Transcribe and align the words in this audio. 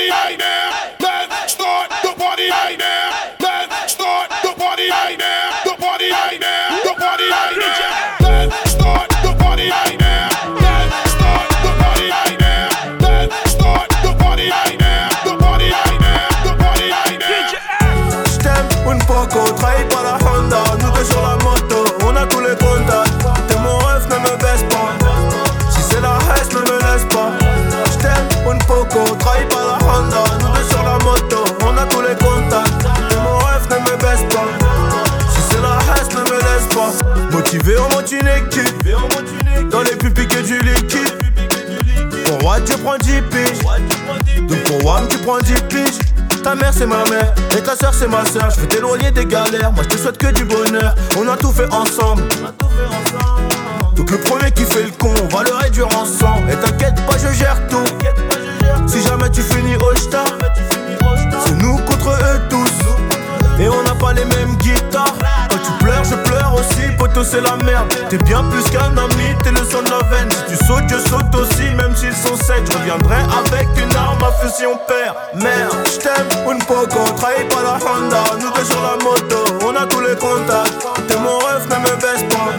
party 0.00 0.10
right 0.10 0.38
now. 0.38 0.96
Let's 1.00 1.52
start 1.52 1.90
the 2.02 2.14
party 2.16 2.48
right 2.48 2.78
now. 2.78 3.34
Let's 3.40 3.92
start 3.92 4.30
the 4.42 4.54
party 4.56 4.88
right 4.88 5.18
now. 5.18 5.62
The 5.64 5.76
party 5.76 6.10
right 6.10 6.40
now. 6.40 6.82
The 6.84 6.94
party 6.94 7.28
right 7.28 7.56
now. 7.56 8.16
Let's 8.20 8.70
start 8.72 9.10
the 9.22 9.34
party 9.38 9.68
right 9.68 9.98
now. 10.00 10.28
Let's 10.56 11.10
start 11.12 11.48
the 11.64 11.72
party 11.80 12.08
right 12.08 12.38
now. 12.40 12.68
Let's 13.00 13.52
start 13.52 13.88
the 14.02 14.14
party 14.16 14.48
right 14.48 14.78
now. 14.80 15.08
The 15.24 15.36
party 15.36 15.68
right 15.70 16.00
now. 16.00 16.28
The 16.44 16.54
party 16.56 16.88
right 16.88 17.18
now. 17.20 18.24
Stem 18.24 18.68
3 19.60 19.89
Ta 46.44 46.54
mère 46.54 46.72
c'est 46.72 46.86
ma 46.86 47.02
mère 47.10 47.34
et 47.58 47.60
ta 47.60 47.74
soeur 47.74 47.92
c'est 47.92 48.06
ma 48.06 48.24
soeur. 48.24 48.50
Je 48.54 48.60
veux 48.60 48.68
t'éloigner 48.68 49.10
des 49.10 49.26
galères, 49.26 49.72
moi 49.72 49.82
je 49.82 49.88
te 49.88 49.96
souhaite 49.96 50.16
que 50.16 50.28
du 50.28 50.44
bonheur. 50.44 50.94
On 51.18 51.26
a 51.26 51.36
tout 51.36 51.50
fait 51.50 51.72
ensemble. 51.74 52.22
Donc 53.96 54.10
le 54.12 54.18
premier 54.18 54.52
qui 54.52 54.62
fait 54.62 54.84
le 54.84 54.90
con, 54.92 55.12
on 55.20 55.36
va 55.36 55.42
le 55.42 55.54
réduire 55.54 55.88
ensemble. 55.88 56.48
Et 56.52 56.56
t'inquiète 56.56 57.04
pas, 57.04 57.18
je 57.18 57.36
gère 57.36 57.60
tout. 57.66 57.84
Si 58.86 59.02
jamais 59.02 59.28
tu 59.30 59.42
finis 59.42 59.76
au 59.76 59.96
star, 59.96 60.24
c'est 61.44 61.56
nous 61.56 61.78
contre 61.78 62.10
eux 62.10 62.40
tous. 62.48 63.60
Et 63.60 63.68
on 63.68 63.82
n'a 63.82 63.94
pas 63.96 64.12
les 64.12 64.24
mêmes 64.24 64.54
guitares. 64.56 65.39
Quand 65.50 65.58
tu 65.58 65.72
pleures, 65.84 66.04
je 66.04 66.14
pleure 66.28 66.54
aussi. 66.54 66.90
Poto, 66.98 67.24
c'est 67.24 67.40
la 67.40 67.56
merde. 67.64 67.88
T'es 68.08 68.18
bien 68.18 68.42
plus 68.44 68.62
qu'un 68.70 68.96
ami, 68.96 69.34
t'es 69.42 69.50
le 69.50 69.64
son 69.64 69.82
de 69.82 69.90
la 69.90 69.98
veine. 70.08 70.30
Si 70.30 70.56
tu 70.56 70.66
sautes, 70.66 70.88
je 70.88 70.98
saute 71.08 71.34
aussi, 71.34 71.74
même 71.74 71.94
s'ils 71.96 72.14
sont 72.14 72.36
secs. 72.36 72.64
Je 72.70 72.78
reviendrai 72.78 73.16
avec 73.16 73.68
une 73.76 73.94
arme 73.96 74.22
à 74.22 74.32
feu 74.32 74.48
si 74.54 74.64
on 74.66 74.76
perd. 74.76 75.16
Merde, 75.34 75.76
j't'aime, 75.86 76.28
une 76.50 76.62
poco. 76.64 77.02
Trahis 77.16 77.44
pas 77.48 77.62
la 77.62 77.74
Honda, 77.74 78.22
nous 78.40 78.50
deux 78.52 78.64
sur 78.64 78.80
la 78.82 78.96
moto. 79.02 79.38
On 79.66 79.74
a 79.74 79.86
tous 79.86 80.00
les 80.00 80.16
contacts. 80.16 80.72
T'es 81.08 81.16
mon 81.16 81.38
ref, 81.38 81.66
ne 81.68 81.76
me 81.76 81.96
baisse 81.96 82.24
pas. 82.30 82.50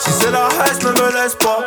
Si 0.00 0.10
c'est 0.12 0.30
la 0.30 0.48
haine, 0.60 0.78
ne 0.84 0.90
me 1.00 1.12
laisse 1.12 1.34
pas. 1.36 1.64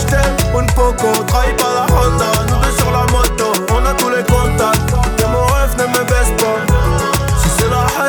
J't'aime, 0.00 0.60
une 0.60 0.66
poco. 0.74 1.24
Trahis 1.26 1.54
pas 1.54 1.74
la 1.74 1.86
Honda, 1.94 2.30
nous 2.48 2.60
deux 2.60 2.76
sur 2.76 2.90
la 2.92 3.02
moto. 3.12 3.52
On 3.72 3.84
a 3.84 3.94
tous 3.94 4.10
les 4.10 4.22
contacts. 4.24 5.07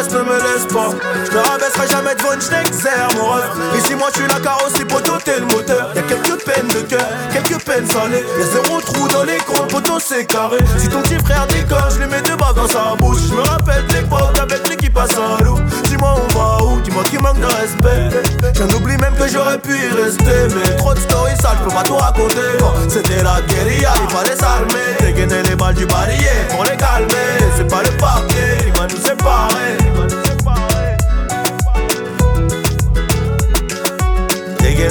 Ne 0.08 0.22
me 0.24 0.38
laisse 0.38 0.66
pas. 0.72 0.92
Je 1.26 1.32
me 1.32 1.42
rabaisserai 1.42 1.88
jamais 1.88 2.16
devant 2.16 2.34
une 2.34 2.42
schneck, 2.42 2.68
mon 3.16 3.26
ref. 3.26 3.50
Ici, 3.78 3.96
moi, 3.96 4.08
je 4.14 4.20
suis 4.20 4.28
la 4.28 4.40
carrosserie, 4.40 4.86
poteau, 4.86 5.18
t'es 5.24 5.40
le 5.40 5.46
moteur. 5.48 5.92
Y'a 5.96 6.02
quelques 6.04 6.44
peines 6.46 6.68
de 6.68 6.82
cœur, 6.88 7.08
quelques 7.34 7.62
peines 7.64 7.88
salées. 7.88 8.24
Y'a 8.40 8.46
zéro 8.46 8.80
trou 8.82 9.08
dans 9.10 9.24
l'écran, 9.24 9.68
poteau, 9.68 10.00
c'est 10.00 10.26
carré. 10.26 10.60
Si 10.78 10.88
ton 10.88 11.02
petit 11.02 11.20
frère 11.26 11.46
déconne, 11.48 11.92
je 11.92 12.00
lui 12.00 12.08
mets 12.08 12.22
deux 12.22 12.36
balles 12.38 12.56
dans 12.56 12.68
sa 12.68 12.96
bouche. 12.98 13.20
Je 13.30 13.36
me 13.36 13.42
rappelle 13.42 13.86
l'époque 13.94 14.38
avec 14.42 14.70
l'équipe 14.70 14.98
à 14.98 15.06
Saint-Loup. 15.08 15.60
Dis-moi, 15.84 16.16
on 16.16 16.38
va 16.38 16.64
où? 16.64 16.80
Dis-moi 16.82 17.04
qui 17.04 17.18
manque 17.18 17.40
de 17.40 17.46
respect. 17.46 18.22
J'en 18.56 18.70
oublie 18.78 18.98
même 18.98 19.16
que 19.16 19.28
j'aurais 19.28 19.58
pu 19.60 19.74
y 19.74 19.90
rester. 20.02 20.56
Mais 20.56 20.78
trop 20.78 20.94
de 20.94 21.00
stories 21.00 21.36
sales, 21.42 21.58
je 21.60 21.64
peux 21.66 21.76
pas 21.76 21.84
tout 21.84 21.96
raconter. 21.96 22.58
C'était 22.88 23.22
la 23.24 23.42
guérilla, 23.42 23.92
il 24.02 24.16
fallait 24.16 24.36
s'armer. 24.38 24.96
Dégainer 25.02 25.44
les 25.44 25.56
balles 25.56 25.76
du 25.76 25.86
barillet 25.86 26.48
pour 26.50 26.64
les 26.64 26.78
calmer. 26.78 27.36
C'est 27.58 27.68
pas 27.68 27.82
le 27.84 27.92
papier 27.98 28.58
qui 28.64 28.80
va 28.80 28.88
nous 28.88 29.02
séparer. 29.04 29.89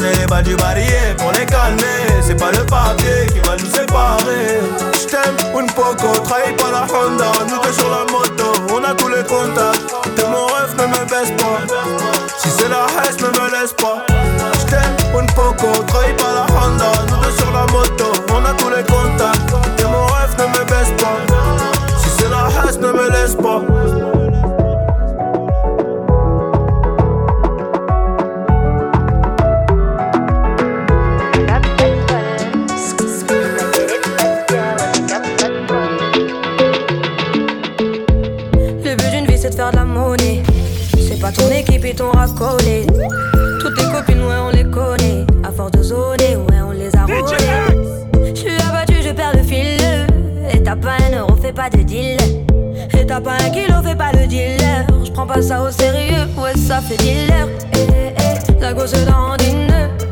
Les 0.01 0.27
balles 0.27 0.45
du 0.45 0.55
pour 1.19 1.33
les 1.33 1.45
calmer. 1.45 1.85
C'est 2.23 2.37
pas 2.37 2.53
le 2.53 2.65
papier 2.65 3.27
qui 3.33 3.41
va 3.41 3.57
nous 3.57 3.67
séparer. 3.67 4.61
J't'aime 4.95 5.37
une 5.59 5.67
poco, 5.73 6.13
trahis 6.23 6.53
pas 6.57 6.71
la 6.71 6.83
Honda. 6.83 7.33
Nous 7.49 7.59
deux 7.61 7.73
sur 7.73 7.91
la 7.91 8.05
moto, 8.13 8.53
on 8.73 8.85
a 8.85 8.95
tous 8.95 9.09
les 9.09 9.25
contacts. 9.25 9.81
T'es 10.15 10.27
mon 10.29 10.47
rêve, 10.47 10.75
ne 10.79 10.87
me 10.87 11.05
baisse 11.09 11.33
pas. 11.43 11.59
Si 12.39 12.49
c'est 12.49 12.69
la 12.69 12.87
haine, 12.87 13.17
ne 13.17 13.41
me 13.41 13.51
laisse 13.51 13.73
pas. 13.73 14.05
J't'aime 14.61 15.21
une 15.21 15.27
poco, 15.33 15.83
trahis 15.87 16.15
pas 16.15 16.33
la 16.33 16.47
Honda. 16.55 16.93
Nous 17.11 17.17
deux 17.25 17.37
sur 17.37 17.51
la 17.51 17.67
moto, 17.73 18.13
on 18.33 18.45
a 18.45 18.55
tous 18.55 18.71
les 18.71 18.85
contacts. 18.85 19.77
T'es 19.77 19.85
mon 19.85 20.07
rêve, 20.07 20.37
ne 20.39 20.47
me 20.47 20.65
baisse 20.65 20.93
pas. 21.03 21.19
Si 21.99 22.09
c'est 22.19 22.29
la 22.31 22.49
haine, 22.49 22.81
ne 22.81 22.93
me 22.93 23.11
laisse 23.11 23.35
pas 23.35 24.18
ton. 41.99 42.13
Toutes 43.61 43.75
tes 43.75 43.85
copines, 43.91 44.23
ouais, 44.23 44.37
on 44.41 44.51
les 44.51 44.65
connaît. 44.65 45.27
À 45.43 45.51
force 45.51 45.73
de 45.73 45.83
zoner, 45.83 46.37
ouais, 46.37 46.61
on 46.65 46.71
les 46.71 46.95
a 46.95 47.05
Je 47.07 48.35
suis 48.35 48.51
abattu, 48.69 48.95
je 49.03 49.13
perds 49.13 49.37
le 49.37 49.43
fil. 49.43 49.81
Et 50.53 50.63
t'as 50.63 50.77
pas 50.77 50.97
un 51.09 51.19
euro, 51.19 51.35
fais 51.37 51.53
pas 51.53 51.69
de 51.69 51.79
deal. 51.79 52.19
Et 52.97 53.05
t'as 53.05 53.21
pas 53.21 53.33
un 53.33 53.51
kilo, 53.51 53.75
fais 53.83 53.97
pas 53.97 54.13
le 54.13 54.27
dealer. 54.27 54.87
J'prends 55.05 55.27
pas 55.27 55.43
ça 55.43 55.63
au 55.63 55.71
sérieux, 55.71 56.27
ouais, 56.41 56.57
ça 56.57 56.81
fait 56.81 56.97
dealer. 56.97 57.49
Eh, 57.75 57.79
eh, 57.79 58.15
eh. 58.17 58.61
la 58.61 58.73
gosse 58.73 58.93
dans 58.93 59.37
une. 59.45 60.08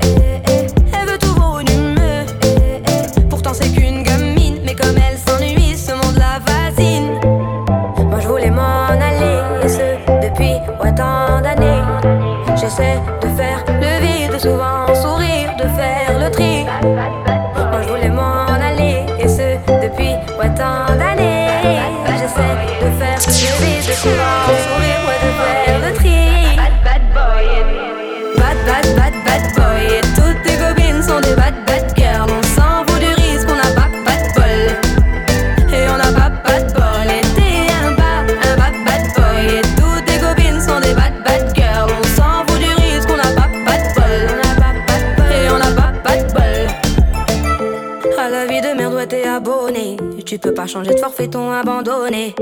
Changer 50.77 50.93
de 50.93 51.01
forfait, 51.01 51.29
ton 51.29 51.51
abandonné. 51.53 52.35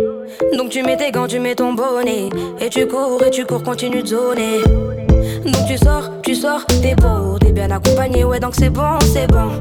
Donc 0.59 0.71
tu 0.71 0.83
mets 0.83 0.97
tes 0.97 1.12
gants, 1.12 1.28
tu 1.28 1.39
mets 1.39 1.55
ton 1.55 1.72
bonnet. 1.72 2.31
Et 2.61 2.69
tu 2.69 2.84
cours, 2.89 3.22
et 3.25 3.31
tu 3.31 3.45
cours, 3.47 3.62
continue 3.62 4.03
de 4.03 4.09
zoner. 4.09 4.61
Donc 5.45 5.67
tu 5.69 5.78
sors, 5.78 6.11
tu 6.21 6.34
sors, 6.34 6.67
t'es 6.67 6.97
beau, 6.97 7.39
t'es 7.39 7.53
bien 7.53 7.71
accompagné, 7.71 8.25
ouais, 8.25 8.41
donc 8.41 8.56
c'est 8.56 8.71
bon, 8.71 8.99
c'est 9.12 9.28
bon. 9.28 9.53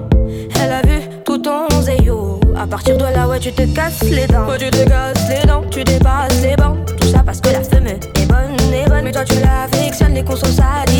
Elle 0.60 0.72
a 0.72 0.82
vu 0.88 1.02
tout 1.24 1.38
ton 1.38 1.70
zéyo. 1.82 2.40
À 2.58 2.66
partir 2.66 2.98
de 2.98 3.04
là, 3.04 3.28
ouais, 3.28 3.40
tu 3.40 3.52
te 3.52 3.62
casses 3.76 4.02
les 4.10 4.26
dents. 4.26 4.48
Ouais, 4.48 4.58
tu 4.58 4.72
te 4.72 4.90
casses 4.90 5.30
les 5.30 5.48
dents, 5.48 5.62
tu 5.70 5.84
dépasses 5.84 6.42
les 6.42 6.56
bancs. 6.56 6.80
Tout 7.00 7.08
ça 7.10 7.22
parce 7.24 7.42
que 7.42 7.50
la 7.50 7.62
femme 7.62 7.86
est 7.86 8.26
bonne, 8.26 8.74
est 8.74 8.90
bonne. 8.90 9.04
Mais 9.04 9.12
toi, 9.12 9.24
tu 9.24 9.36
l'affectionnes, 9.36 10.16
les 10.16 10.24
consos 10.24 10.48
s'additionnent. 10.48 10.93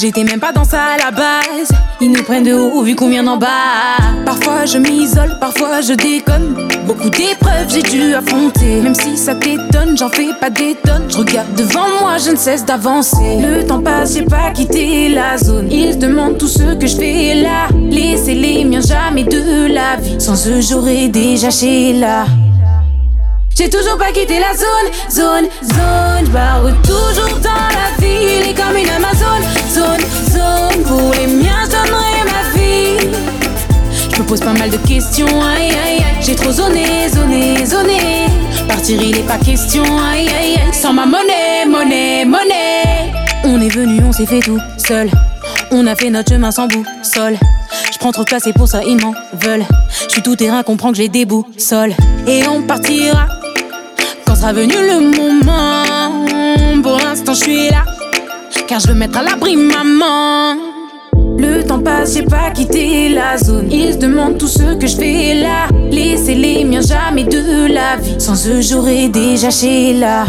J'étais 0.00 0.22
même 0.22 0.38
pas 0.38 0.52
dans 0.52 0.62
ça 0.62 0.80
à 0.94 0.96
la 0.96 1.10
base. 1.10 1.68
Ils 2.00 2.12
nous 2.12 2.22
prennent 2.22 2.44
de 2.44 2.52
haut 2.52 2.82
vu 2.82 2.94
qu'on 2.94 3.08
vient 3.08 3.24
d'en 3.24 3.36
bas. 3.36 3.96
Parfois 4.24 4.64
je 4.64 4.78
m'isole, 4.78 5.36
parfois 5.40 5.80
je 5.80 5.94
déconne. 5.94 6.54
Beaucoup 6.86 7.10
d'épreuves 7.10 7.68
j'ai 7.68 7.82
dû 7.82 8.14
affronter. 8.14 8.80
Même 8.80 8.94
si 8.94 9.16
ça 9.16 9.34
t'étonne, 9.34 9.98
j'en 9.98 10.08
fais 10.08 10.28
pas 10.40 10.50
des 10.50 10.76
tonnes. 10.84 11.06
Je 11.08 11.16
regarde 11.16 11.52
devant 11.56 11.88
moi, 12.00 12.16
je 12.24 12.30
ne 12.30 12.36
cesse 12.36 12.64
d'avancer. 12.64 13.40
Le 13.40 13.66
temps 13.66 13.80
passe, 13.82 14.14
j'ai 14.14 14.22
pas 14.22 14.52
quitté 14.54 15.08
la 15.08 15.36
zone. 15.36 15.66
Ils 15.68 15.98
demandent 15.98 16.38
tout 16.38 16.46
ce 16.46 16.74
que 16.74 16.86
je 16.86 16.96
fais 16.96 17.34
là. 17.34 17.66
Laissez 17.90 18.34
les 18.34 18.64
miens 18.64 18.80
jamais 18.80 19.24
de 19.24 19.66
la 19.66 19.96
vie. 19.96 20.20
Sans 20.20 20.46
eux, 20.46 20.60
j'aurais 20.60 21.08
déjà 21.08 21.50
chez 21.50 21.94
là. 21.94 22.26
J'ai 23.58 23.68
toujours 23.68 23.98
pas 23.98 24.12
quitté 24.12 24.38
la 24.38 24.54
zone, 24.54 25.10
zone, 25.10 25.48
zone. 25.64 26.26
J'barre 26.26 26.62
toujours 26.84 27.38
dans 27.40 27.50
la 27.50 27.90
ville 27.98 28.50
et 28.50 28.54
comme 28.54 28.76
une 28.76 28.88
Amazon. 28.88 29.40
Zone, 29.68 29.98
zone. 30.30 30.84
Pour 30.84 31.12
les 31.14 31.26
miens, 31.26 31.64
je 31.64 31.70
donnerai 31.72 32.22
ma 32.24 32.56
vie. 32.56 33.10
Je 34.14 34.22
me 34.22 34.24
pose 34.24 34.38
pas 34.38 34.52
mal 34.52 34.70
de 34.70 34.76
questions, 34.76 35.26
aïe 35.26 35.70
aïe 35.70 35.96
aïe. 35.96 36.04
J'ai 36.20 36.36
trop 36.36 36.52
zoné, 36.52 37.08
zoné, 37.08 37.66
zoné. 37.66 38.26
Partir, 38.68 39.02
il 39.02 39.18
est 39.18 39.26
pas 39.26 39.38
question, 39.38 39.82
aïe 39.82 40.28
aïe 40.28 40.54
aïe. 40.54 40.72
Sans 40.72 40.92
ma 40.92 41.04
monnaie, 41.04 41.64
monnaie, 41.66 42.24
monnaie. 42.24 43.12
On 43.42 43.60
est 43.60 43.70
venu, 43.70 44.00
on 44.06 44.12
s'est 44.12 44.26
fait 44.26 44.38
tout 44.38 44.60
seul. 44.76 45.10
On 45.72 45.84
a 45.88 45.96
fait 45.96 46.10
notre 46.10 46.32
chemin 46.32 46.52
sans 46.52 46.68
boussole. 46.68 47.36
Je 47.92 47.98
prends 47.98 48.12
trop 48.12 48.22
de 48.22 48.28
place 48.28 48.46
et 48.46 48.52
pour 48.52 48.68
ça 48.68 48.82
ils 48.86 49.02
m'en 49.02 49.14
veulent. 49.32 49.64
Je 50.06 50.12
suis 50.12 50.22
tout 50.22 50.36
terrain, 50.36 50.62
comprends 50.62 50.92
que 50.92 50.98
j'ai 50.98 51.08
des 51.08 51.24
boussoles. 51.24 51.94
Et 52.28 52.46
on 52.46 52.62
partira 52.62 53.26
sera 54.36 54.52
venu 54.52 54.74
le 54.74 55.00
moment. 55.00 56.24
Pour 56.82 56.98
l'instant, 56.98 57.34
je 57.34 57.40
suis 57.40 57.70
là, 57.70 57.84
car 58.66 58.80
je 58.80 58.88
veux 58.88 58.94
mettre 58.94 59.18
à 59.18 59.22
l'abri 59.22 59.56
maman. 59.56 60.56
Le 61.38 61.62
temps 61.62 61.78
passe, 61.78 62.14
j'ai 62.14 62.22
pas 62.22 62.50
quitté 62.50 63.08
la 63.10 63.36
zone. 63.38 63.70
Ils 63.70 63.92
se 63.92 63.98
demandent 63.98 64.38
tout 64.38 64.48
ce 64.48 64.74
que 64.74 64.86
je 64.86 64.96
fais 64.96 65.34
là. 65.34 65.68
Laissez 65.90 66.34
les 66.34 66.64
miens 66.64 66.80
jamais 66.80 67.24
de 67.24 67.72
la 67.72 67.96
vie. 67.96 68.16
Sans 68.18 68.46
eux, 68.48 68.60
j'aurais 68.60 69.08
déjà 69.08 69.50
chez 69.50 69.94
là. 69.94 70.24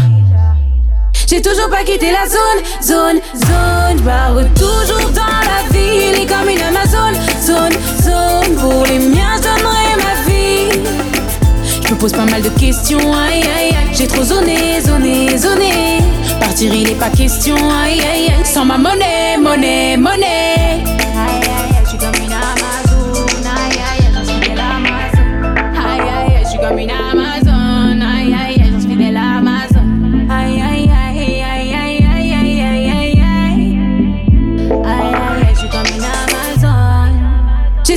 J'ai 1.26 1.40
toujours 1.40 1.68
pas 1.68 1.84
quitté 1.84 2.10
la 2.10 2.28
zone, 2.28 2.62
zone, 2.82 3.20
zone. 3.36 3.98
J'barre 3.98 4.34
toujours 4.54 5.10
dans 5.10 5.40
la 5.50 5.62
ville 5.72 6.22
et 6.22 6.26
comme 6.26 6.48
une 6.48 6.60
Amazon. 6.60 7.12
Zone, 7.40 7.76
zone. 8.02 8.56
Pour 8.56 8.84
les 8.86 8.98
miens, 8.98 9.36
pose 12.00 12.12
pas 12.12 12.24
mal 12.24 12.40
de 12.40 12.48
questions, 12.48 12.98
aïe 13.12 13.42
aïe 13.42 13.74
aïe. 13.76 13.88
J'ai 13.92 14.06
trop 14.06 14.22
zoné, 14.22 14.80
zoné, 14.80 15.36
zoné. 15.36 15.98
Partir, 16.40 16.72
il 16.74 16.90
est 16.90 16.94
pas 16.94 17.10
question, 17.10 17.56
aïe 17.56 18.00
aïe 18.00 18.32
aïe. 18.32 18.44
Sans 18.44 18.64
ma 18.64 18.78
monnaie, 18.78 19.36
monnaie, 19.38 19.98
monnaie. 19.98 20.82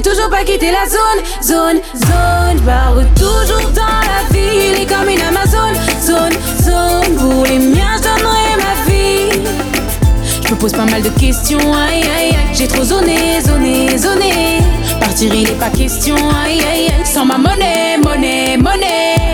Toujours 0.03 0.29
pas 0.29 0.43
quitté 0.43 0.69
la 0.69 0.87
zone, 0.87 1.23
zone, 1.41 1.81
zone. 1.95 2.57
J'barre 2.57 2.95
toujours 3.15 3.69
dans 3.71 3.81
la 3.81 4.37
ville 4.37 4.81
et 4.81 4.85
comme 4.85 5.09
une 5.09 5.21
Amazon. 5.21 5.73
Zone, 6.01 6.33
zone. 6.61 7.15
Pour 7.17 7.45
les 7.45 7.59
miens, 7.59 7.95
je 7.97 8.03
donnerai 8.03 8.55
ma 8.57 8.91
vie. 8.91 9.41
Je 10.45 10.51
me 10.51 10.55
pose 10.55 10.73
pas 10.73 10.85
mal 10.85 11.01
de 11.01 11.09
questions, 11.09 11.59
aïe 11.73 12.03
aïe 12.03 12.35
aïe. 12.35 12.53
J'ai 12.53 12.67
trop 12.67 12.83
zoné, 12.83 13.41
zoné, 13.41 13.97
zoné. 13.97 14.59
Partir, 14.99 15.33
il 15.33 15.49
est 15.49 15.59
pas 15.59 15.69
question, 15.69 16.15
aïe 16.45 16.59
aïe 16.71 16.87
aïe. 16.87 17.05
Sans 17.05 17.25
ma 17.25 17.37
monnaie, 17.37 17.97
monnaie, 17.97 18.57
monnaie. 18.57 19.32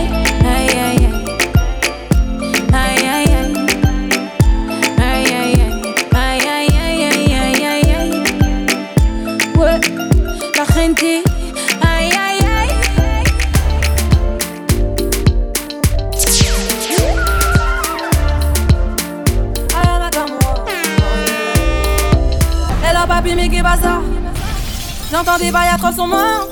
J'entends 25.12 25.38
des 25.40 25.52
bails 25.52 25.70
atroces 25.74 25.96
sur 25.96 26.08
moi. 26.08 26.48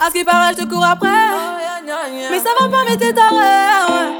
À 0.00 0.06
ce 0.08 0.12
qui 0.12 0.24
paraît, 0.24 0.54
je 0.58 0.64
te 0.64 0.68
cours 0.68 0.84
après. 0.84 1.08
Mais 2.30 2.38
ça 2.38 2.50
va 2.58 2.68
pas, 2.68 2.84
mais 2.88 2.96
t'es 2.96 3.12
taré. 3.12 4.16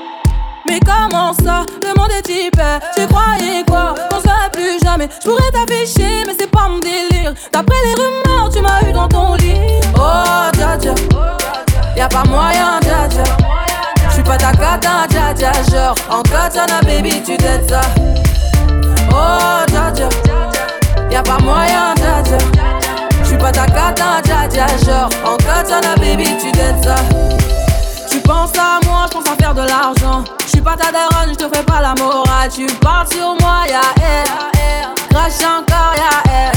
Mais 0.67 0.79
comment 0.81 1.33
ça 1.33 1.65
Le 1.83 1.99
monde 1.99 2.11
est 2.13 2.29
hyper. 2.29 2.81
Tu 2.95 3.07
croyais 3.07 3.65
quoi? 3.67 3.95
On 4.13 4.21
serait 4.21 4.51
plus 4.53 4.79
jamais. 4.85 5.09
Je 5.23 5.29
pourrais 5.29 5.51
t'afficher, 5.51 6.25
mais 6.27 6.35
c'est 6.39 6.51
pas 6.51 6.69
mon 6.69 6.79
délire. 6.79 7.35
D'après 7.53 7.77
les 7.85 7.95
rumeurs, 7.95 8.51
tu 8.53 8.61
m'as 8.61 8.89
eu 8.89 8.93
dans 8.93 9.09
ton 9.09 9.35
lit. 9.35 9.55
Oh, 9.97 10.51
dja 10.57 10.79
dja. 10.79 10.95
Y'a 11.97 12.09
pas 12.09 12.25
moyen, 12.25 12.79
dja 12.83 13.09
dja. 13.09 13.25
J'suis 14.11 14.23
pas 14.23 14.37
ta 14.37 14.53
cata, 14.53 15.07
dja 15.09 15.35
dja. 15.35 15.53
Genre, 15.73 15.95
en 16.09 16.23
katana, 16.23 16.81
baby, 16.83 17.23
tu 17.25 17.37
t'aides 17.37 17.69
ça. 17.69 17.81
Oh, 19.11 19.65
dja 19.69 19.91
dja. 19.93 20.30
Y'a 21.11 21.23
pas 21.23 21.39
moyen, 21.39 21.95
dja 21.97 22.23
dja. 22.23 22.39
J'suis 23.25 23.37
pas 23.37 23.53
ta 23.53 23.67
cata, 23.67 24.21
dja 24.23 24.49
dja. 24.49 24.67
Genre, 24.85 25.11
en 25.25 25.37
katana, 25.37 25.95
baby, 25.97 26.37
tu 26.41 26.53
t'aides 26.53 26.83
ça. 26.85 26.97
Tu 28.09 28.19
penses 28.21 28.53
à 28.57 28.85
moi, 28.87 29.07
je 29.09 29.19
pense 29.19 29.29
à 29.29 29.37
faire 29.41 29.55
de 29.55 29.63
l'argent. 29.63 30.25
Je 30.45 30.49
suis 30.49 30.61
pas 30.61 30.77
ta 30.77 30.93
daronne, 30.93 31.31
je 31.31 31.35
te 31.35 31.55
fais 31.55 31.65
pas 31.65 31.81
la 31.81 31.95
morale. 31.95 32.51
Tu 32.55 32.67
parles 32.81 33.07
sur 33.13 33.35
moi, 33.41 33.65
y'a 33.69 33.81
air. 34.03 34.95
Crash 35.11 35.43
encore, 35.43 35.95
y'a 35.97 36.33
air. 36.33 36.53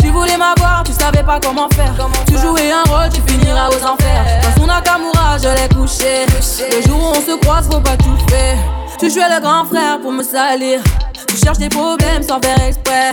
Tu 0.00 0.10
voulais 0.10 0.36
m'avoir, 0.36 0.82
tu 0.84 0.92
savais 0.92 1.22
pas 1.22 1.38
comment 1.40 1.68
faire. 1.70 1.92
Tu 2.26 2.36
jouais 2.38 2.72
un 2.72 2.82
rôle, 2.90 3.08
tu 3.12 3.20
finiras 3.32 3.68
aux 3.68 3.86
enfers. 3.86 4.24
Dans 4.42 4.60
son 4.60 4.66
Nakamura, 4.66 5.38
je 5.38 5.48
l'ai 5.48 5.68
couché. 5.68 6.26
Le 6.26 6.88
jour 6.88 6.98
où 6.98 7.16
on 7.16 7.20
se 7.20 7.38
croise, 7.40 7.68
faut 7.70 7.80
pas 7.80 7.96
tout 7.96 8.16
faire. 8.28 8.56
Tu 8.98 9.10
jouais 9.10 9.28
le 9.32 9.40
grand 9.40 9.64
frère 9.64 10.00
pour 10.00 10.10
me 10.10 10.22
salir. 10.22 10.80
Tu 11.28 11.36
cherches 11.36 11.58
des 11.58 11.68
problèmes 11.68 12.22
sans 12.22 12.40
faire 12.40 12.60
exprès. 12.66 13.12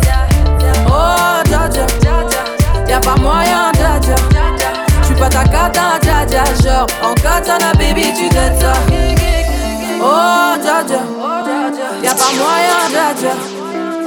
Moyen, 12.41 12.81
dja. 13.19 13.33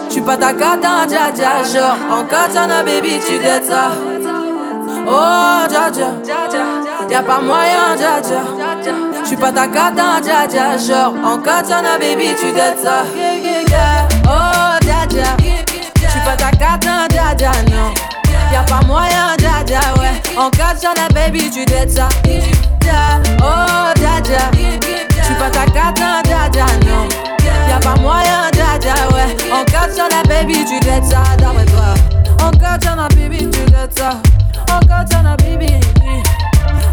J'suis 0.09 0.23
pas 0.23 0.37
ta 0.37 0.53
cata, 0.53 1.07
dja 1.09 1.31
dja. 1.35 1.53
Genre, 1.73 1.99
en 2.11 2.25
katana, 2.25 2.83
baby, 2.83 3.21
tu 3.27 3.39
t'aides 3.39 3.65
ça. 3.65 3.91
Oh, 5.07 5.67
dja 5.69 5.91
dja. 5.91 6.09
Y'a 7.11 7.23
pas 7.23 7.41
moyen, 7.41 7.97
dja 7.97 8.21
dja. 8.23 8.41
J'suis 9.25 9.37
pas 9.37 9.53
ta 9.53 9.67
cata, 9.67 10.21
dja 10.23 10.47
dja. 10.47 10.79
Genre, 10.79 11.15
en 11.25 11.39
katana, 11.39 11.99
baby, 11.99 12.29
tu 12.41 12.53
t'aides 12.53 12.79
ça. 12.83 13.05
Oh, 14.27 14.79
dja 14.83 15.07
dja. 15.09 15.37
J'suis 16.09 16.21
pas 16.25 16.37
ta 16.37 16.51
cata, 16.51 17.09
dja 17.11 17.35
dja, 17.37 17.53
non. 17.71 17.93
Y'a 18.53 18.63
pas 18.63 18.87
moyen, 18.87 19.37
dja 19.39 19.65
dja, 19.67 19.81
ouais. 19.99 20.23
En 20.37 20.51
katana, 20.51 21.09
baby, 21.13 21.51
tu 21.51 21.65
t'aides 21.65 21.91
ça. 21.91 22.09
Oh, 23.43 23.93
dja 23.97 24.21
dja. 24.23 24.51
J'suis 25.23 25.35
pas 25.35 25.51
ta 25.51 25.65
cata, 25.67 26.23
dja 26.23 26.49
dja, 26.53 26.67
non. 26.87 27.09
Y'a 27.69 27.79
pas 27.81 28.01
moyen 28.01 28.51
d'adja, 28.53 28.95
ah 28.97 29.15
ouais. 29.15 29.37
Encore 29.53 29.89
t'en 29.95 30.17
as, 30.17 30.23
baby, 30.29 30.65
tu 30.65 30.81
dettes 30.81 31.05
ça. 31.05 31.23
D'après 31.39 31.65
toi. 31.67 31.95
Encore 32.41 32.79
t'en 32.79 32.99
as, 32.99 33.09
baby, 33.15 33.39
tu 33.51 33.71
dettes 33.71 33.99
ça. 33.99 34.11
Encore 34.71 35.05
t'en 35.11 35.25
as, 35.27 35.37
baby. 35.37 35.73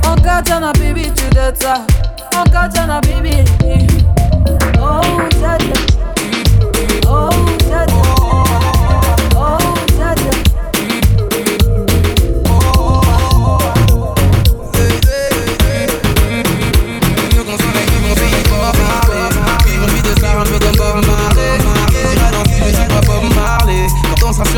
Encore 0.06 0.44
t'en 0.44 0.64
as, 0.64 0.74
baby, 0.74 1.12
tu 1.16 1.30
dettes 1.30 1.62
ça. 1.62 1.86
Encore 2.36 2.70
t'en 2.74 2.90
as, 2.90 3.02
baby. 3.02 3.44
Oh, 4.82 5.02
t'as 5.42 5.58
Oh, 7.08 7.30
t'as 7.70 8.21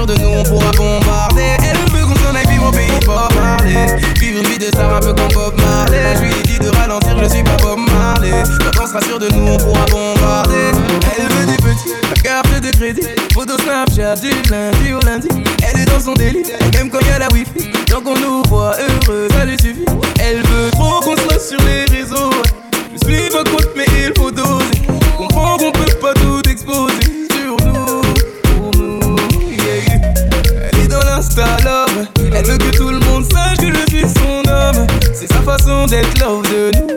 de 0.06 0.16
nous, 0.16 0.30
on 0.30 0.44
pourra 0.44 0.72
bombarder. 0.72 1.58
Elle 1.64 1.78
veut 1.92 2.06
qu'on 2.06 2.16
s'en 2.16 2.36
aille 2.36 2.48
vivre 2.48 2.68
au 2.68 2.72
pays 2.72 3.00
pour 3.06 3.16
parler. 3.30 3.86
Vivre 4.20 4.42
une 4.42 4.48
vie 4.48 4.58
de 4.58 4.76
Sarah, 4.76 4.98
un 4.98 5.00
peu 5.00 5.14
comme 5.14 5.32
Bob 5.34 5.54
Marley. 5.62 6.02
Je 6.16 6.22
lui 6.24 6.32
ai 6.32 6.44
dit 6.44 6.60
de 6.60 6.70
ralentir, 6.76 7.16
je 7.22 7.30
suis 7.30 7.44
pas 7.44 7.58
Bob 7.62 7.80
Marley. 7.80 8.32
Quand 8.76 8.84
on 8.84 8.88
sera 8.88 9.02
sûr 9.02 9.20
de 9.20 9.30
nous, 9.30 9.48
on 9.48 9.58
pourra 9.58 9.86
bombarder. 9.86 10.72
Elle 11.18 11.28
veut 11.34 11.46
des 11.46 11.58
petits, 11.58 11.94
la 12.10 12.22
carte 12.22 12.62
de 12.62 12.72
crédit. 12.72 13.08
Photo 13.34 13.58
Snapchat 13.58 14.16
du 14.16 14.30
lundi 14.50 14.94
au 14.94 15.00
lundi. 15.06 15.28
Elle 15.68 15.82
est 15.82 15.86
dans 15.86 16.00
son 16.00 16.14
délire, 16.14 16.46
même 16.74 16.90
quand 16.90 17.00
y 17.06 17.10
a 17.10 17.20
la 17.20 17.28
wifi. 17.32 17.72
Tant 17.88 18.02
qu'on 18.02 18.16
nous 18.16 18.44
voit 18.50 18.76
heureux, 18.78 19.28
ça 19.32 19.46
lui 19.46 19.58
suffit. 19.60 19.86
Elle 20.20 20.42
veut 20.42 20.72
trop 20.72 21.00
qu'on 21.02 21.16
soit 21.16 21.40
sur 21.40 21.60
les 21.64 21.86
réseaux. 21.96 22.32
Je 22.94 23.08
suis 23.08 23.30
pas 23.30 23.44
contre, 23.44 23.70
mais 23.76 23.86
il 23.98 24.14
faut 24.18 24.32
doser. 24.32 24.88
Comprends 25.18 25.58
qu'on 25.58 25.72
peut 25.72 25.96
pas 26.02 26.14
tout 26.14 26.42
exposer. 26.50 27.23
Elle 32.34 32.46
veut 32.46 32.58
que 32.58 32.76
tout 32.76 32.90
le 32.90 33.00
monde 33.00 33.26
sache 33.32 33.58
que 33.58 33.68
je 33.68 33.96
suis 33.96 34.02
son 34.02 34.42
homme. 34.50 34.88
C'est 35.14 35.32
sa 35.32 35.42
façon 35.42 35.86
d'être 35.86 36.20
love 36.20 36.44
de 36.44 36.72
nous. 36.76 36.88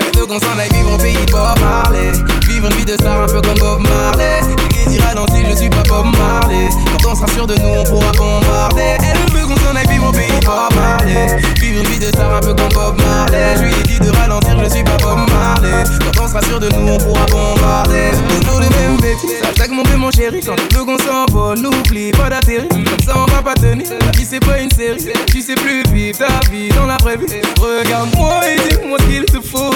Elle 0.00 0.18
veut 0.18 0.26
qu'on 0.26 0.38
s'en 0.38 0.58
aille 0.58 0.70
vivre 0.72 0.92
en 0.92 0.98
pays 0.98 1.16
Bob 1.30 1.58
Marley. 1.60 2.12
Vivre 2.48 2.68
une 2.68 2.76
vie 2.76 2.84
de 2.84 2.94
star 2.94 3.22
un 3.22 3.26
peu 3.26 3.40
comme 3.40 3.58
Bob 3.58 3.80
Marley. 3.80 4.40
Et 4.50 4.74
qui 4.74 4.90
dira 4.90 5.14
non 5.14 5.26
si 5.28 5.44
je 5.50 5.56
suis 5.56 5.70
pas 5.70 5.82
Bob 5.88 6.06
Marley? 6.16 6.68
Quand 7.02 7.12
on 7.12 7.14
sera 7.14 7.28
sûr 7.28 7.46
de 7.46 7.54
nous, 7.54 7.80
on 7.80 7.84
pourra 7.84 8.12
bombarder. 8.12 8.96
Elle 9.00 9.32
veut 9.32 9.46
qu'on 9.46 9.56
s'en 9.56 9.76
aille 9.76 9.88
vivre 9.88 10.06
en 10.08 10.12
pays 10.12 10.40
Bob 10.44 10.74
Marley. 10.74 11.26
Vivre 11.60 11.80
une 11.82 11.88
vie 11.88 11.98
de 11.98 12.08
star 12.08 12.34
un 12.34 12.40
peu 12.40 12.54
comme 12.54 12.72
Bob 12.74 12.96
Marley. 12.98 13.11
Je 13.32 13.62
lui 13.62 13.72
ai 13.72 13.82
dit 13.84 13.98
de 13.98 14.10
ralentir, 14.16 14.62
je 14.62 14.68
suis 14.68 14.84
pas 14.84 14.96
Bob 14.98 15.18
Marley. 15.30 15.84
Quand 16.04 16.24
on 16.24 16.28
sera 16.28 16.42
sûr 16.42 16.60
de 16.60 16.68
nous, 16.68 16.92
on 16.92 16.98
pourra 16.98 17.26
bombarder. 17.26 18.10
Toujours 18.28 18.60
les 18.60 18.68
mêmes 18.68 18.96
bêtises. 19.00 19.42
Attaque 19.42 19.70
mon 19.70 19.82
bébé, 19.82 19.96
mon 19.96 20.10
chéri. 20.10 20.40
Quand 20.44 20.56
le 20.56 20.76
second 20.76 20.98
s'envole, 20.98 21.58
n'oublie 21.58 22.10
pas 22.12 22.28
d'atterrir. 22.28 22.68
Comme 22.68 23.06
ça, 23.06 23.14
on 23.16 23.30
va 23.32 23.42
pas 23.42 23.54
tenir. 23.54 23.86
La 24.00 24.10
vie, 24.10 24.26
c'est 24.28 24.40
pas 24.40 24.58
une 24.58 24.70
série? 24.70 25.12
Tu 25.26 25.40
sais 25.40 25.54
plus 25.54 25.82
vivre 25.92 26.18
ta 26.18 26.50
vie 26.50 26.68
dans 26.70 26.86
la 26.86 26.96
vraie 26.98 27.16
vie. 27.16 27.26
Regarde-moi 27.58 28.40
et 28.48 28.68
dis-moi 28.68 28.98
ce 29.00 29.04
qu'il 29.06 29.24
te 29.24 29.40
faut. 29.40 29.72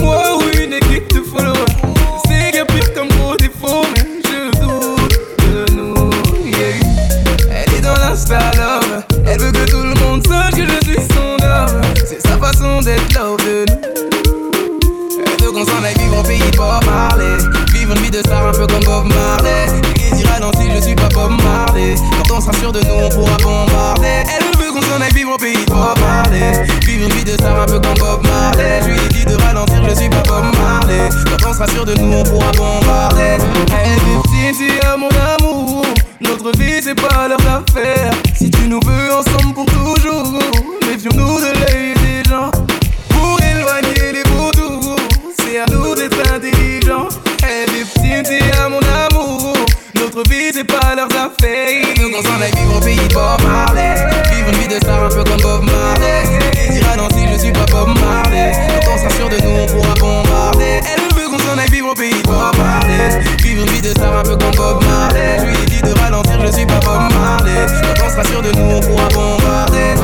Moi 0.00 0.36
ou 0.36 0.42
une 0.56 0.74
équipe 0.74 1.12
de 1.12 1.22
follow. 1.22 1.54
C'est 2.26 2.52
que 2.52 2.64
pire 2.72 2.94
comme 2.94 3.08
gros 3.08 3.36
défaut, 3.36 3.84
mais 3.96 4.04
je 4.24 4.60
doute 4.60 5.18
de 5.40 5.72
nous. 5.74 6.10
Yeah. 6.44 6.80
Elle 7.50 7.74
est 7.74 7.80
dans 7.80 7.94
l'insta 7.94 8.38
hein. 8.38 8.50
love. 8.56 9.02
Elle 9.26 9.40
veut 9.40 9.52
que 9.52 9.70
tout 9.70 9.82
le 9.82 9.94
monde 10.00 10.26
sache 10.26 10.54
que 10.54 10.66
je 10.66 10.85
sa 12.24 12.38
façon 12.38 12.80
d'être 12.80 13.12
love 13.14 13.36
de 13.38 13.64
nous. 13.68 13.76
Elle 15.18 15.44
veut 15.44 15.52
qu'on 15.52 15.64
s'en 15.64 15.82
aille 15.84 15.94
vivre 15.98 16.18
en 16.18 16.22
pays 16.22 16.38
de 16.38 16.56
Bob 16.56 16.84
Marley. 16.84 17.36
Vivre 17.72 17.92
une 17.94 18.02
vie 18.02 18.10
de 18.10 18.18
star 18.18 18.46
un 18.46 18.52
peu 18.52 18.66
comme 18.66 18.84
Bob 18.84 19.06
Marley. 19.06 19.66
Elle 20.10 20.16
dira 20.16 20.40
non 20.40 20.50
si 20.58 20.70
je 20.74 20.80
suis 20.80 20.94
pas 20.94 21.08
Bob 21.08 21.32
Marley? 21.42 21.94
Quand 22.28 22.36
on 22.36 22.40
sera 22.40 22.52
sûr 22.54 22.72
de 22.72 22.80
nous, 22.80 23.04
on 23.04 23.08
pourra 23.10 23.36
bombarder. 23.38 24.24
Elle 24.24 24.58
veut 24.58 24.72
qu'on 24.72 24.82
s'en 24.82 25.00
aille 25.00 25.12
vivre 25.12 25.34
au 25.34 25.38
pays 25.38 25.64
de 25.64 25.70
Bob 25.70 25.98
Marley. 26.00 26.64
Vivre 26.86 27.04
une 27.08 27.12
vie 27.12 27.24
de 27.24 27.32
star 27.32 27.60
un 27.60 27.66
peu 27.66 27.80
comme 27.80 27.98
Bob 27.98 28.26
Marley. 28.26 28.80
Je 28.82 28.88
lui 28.88 28.96
ai 28.96 29.08
dit 29.08 29.24
de 29.24 29.42
ralentir, 29.42 29.88
je 29.88 29.94
suis 29.94 30.08
pas 30.08 30.22
Bob 30.26 30.44
Marley. 30.56 31.08
Quand 31.30 31.50
on 31.50 31.52
sera 31.52 31.66
sûr 31.68 31.84
de 31.84 31.94
nous, 31.94 32.12
on 32.12 32.22
pourra 32.24 32.52
bombarder. 32.52 33.38
Elle 33.72 33.92
est 33.92 34.58
petite, 34.58 34.84
mon 34.98 35.08
amour. 35.08 35.84
Notre 36.20 36.58
vie 36.58 36.80
c'est 36.82 36.94
pas 36.94 37.28
leur 37.28 37.40
affaire 37.40 38.10
Si 38.34 38.50
tu 38.50 38.68
nous 38.68 38.80
veux 38.86 39.12
ensemble 39.12 39.52
pour 39.54 39.66
toujours 39.66 40.32
Méfions-nous 40.88 41.40
de 41.40 41.52
l'œil 41.58 41.95
c'est 45.38 45.58
à 45.58 45.66
nous 45.70 45.94
d'être 45.94 46.18
intelligents. 46.32 47.08
Eh, 47.42 47.64
Elle 47.68 47.76
est 47.76 47.84
petite 47.84 48.32
et 48.32 48.56
à 48.56 48.68
mon 48.70 48.80
amour. 48.80 49.52
Notre 49.94 50.22
vie, 50.30 50.50
c'est 50.54 50.64
pas 50.64 50.94
leurs 50.94 51.08
affaires. 51.12 51.84
Nous 51.98 52.10
qu'on 52.10 52.22
s'en 52.22 52.40
aille 52.40 52.52
vivre 52.56 52.76
au 52.76 52.80
pays 52.80 53.08
Bob 53.12 53.42
Marley. 53.46 53.94
Vivre 54.32 54.48
une 54.48 54.56
vie 54.60 54.68
de 54.68 54.76
star 54.76 55.04
un 55.04 55.08
peu 55.08 55.22
comme 55.24 55.40
Bob 55.42 55.64
Marley. 55.64 56.22
Et 56.64 56.72
dire 56.72 56.88
à 56.90 56.96
Nancy, 56.96 57.26
je 57.34 57.38
suis 57.38 57.52
pas 57.52 57.66
Bob 57.70 57.88
Marley. 58.00 58.52
Quand 58.84 58.92
on 58.94 58.98
s'assure 58.98 59.28
de 59.28 59.36
nous, 59.42 59.60
on 59.60 59.66
pourra 59.66 59.94
bombarder. 59.94 60.80
Eh, 60.82 60.94
Elle 60.94 61.14
veut 61.14 61.28
qu'on 61.28 61.38
s'en 61.38 61.58
aille 61.58 61.70
vivre 61.70 61.90
au 61.90 61.94
pays 61.94 62.22
Bob 62.24 62.56
Marley. 62.56 63.20
Vivre 63.42 63.62
une 63.62 63.70
vie 63.72 63.82
de 63.82 63.90
star 63.90 64.16
un 64.16 64.22
peu 64.22 64.36
comme 64.36 64.56
Bob 64.56 64.82
Marley. 64.84 65.36
Je 65.40 65.44
lui 65.44 65.62
ai 65.62 65.66
dit 65.66 65.82
de 65.82 65.92
ralentir, 66.00 66.38
je 66.46 66.52
suis 66.52 66.66
pas 66.66 66.80
Bob 66.80 67.12
Marley. 67.12 67.66
Quand 67.98 68.06
on 68.06 68.08
s'assure 68.08 68.40
de 68.40 68.52
nous, 68.52 68.76
on 68.76 68.80
pourra 68.80 69.08
bombarder. 69.10 69.96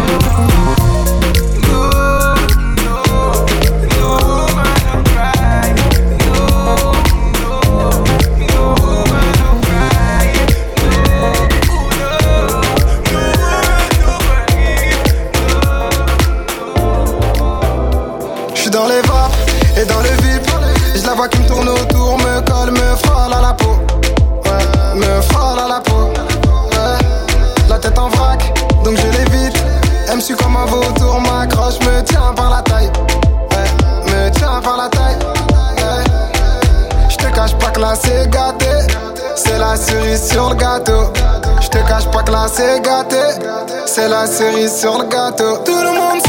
la 44.22 44.28
cerise 44.28 44.78
sur 44.78 44.98
le 44.98 45.04
gâteau. 45.06 45.56
Tout 45.64 45.82
le 45.82 45.90
monde 45.90 46.22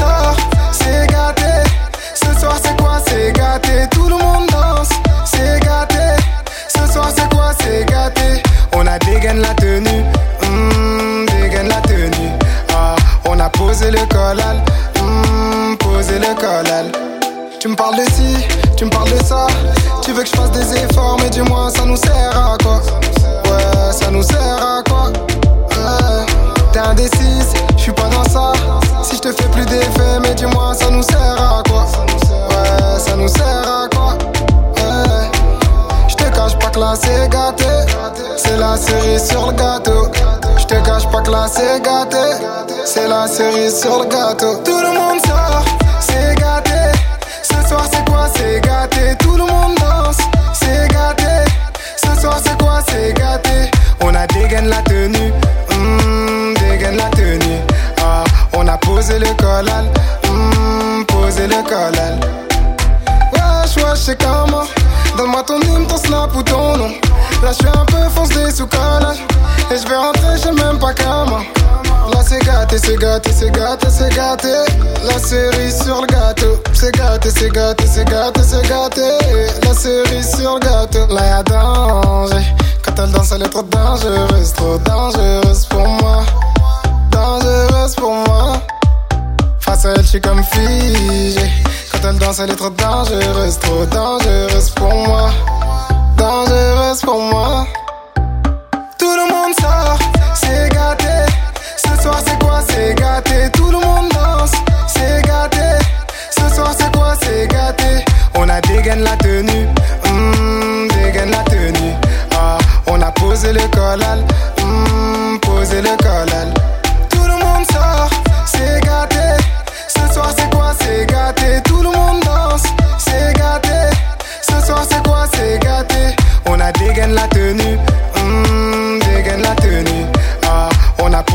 elle 92.40 92.52
est 92.52 92.56
trop 92.56 92.70
dangereuse, 92.70 93.60
trop 93.60 93.86
dangereuse 93.86 94.53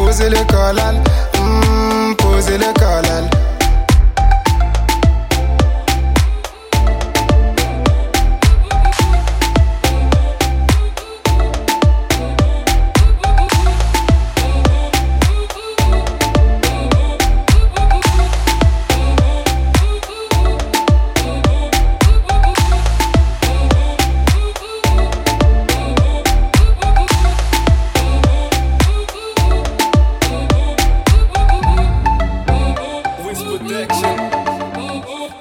posez 0.09 0.31
le 0.31 0.43
collant, 0.47 1.03
mmh, 1.38 2.15
posez 2.17 2.57
le 2.57 2.73
collant. 2.79 3.48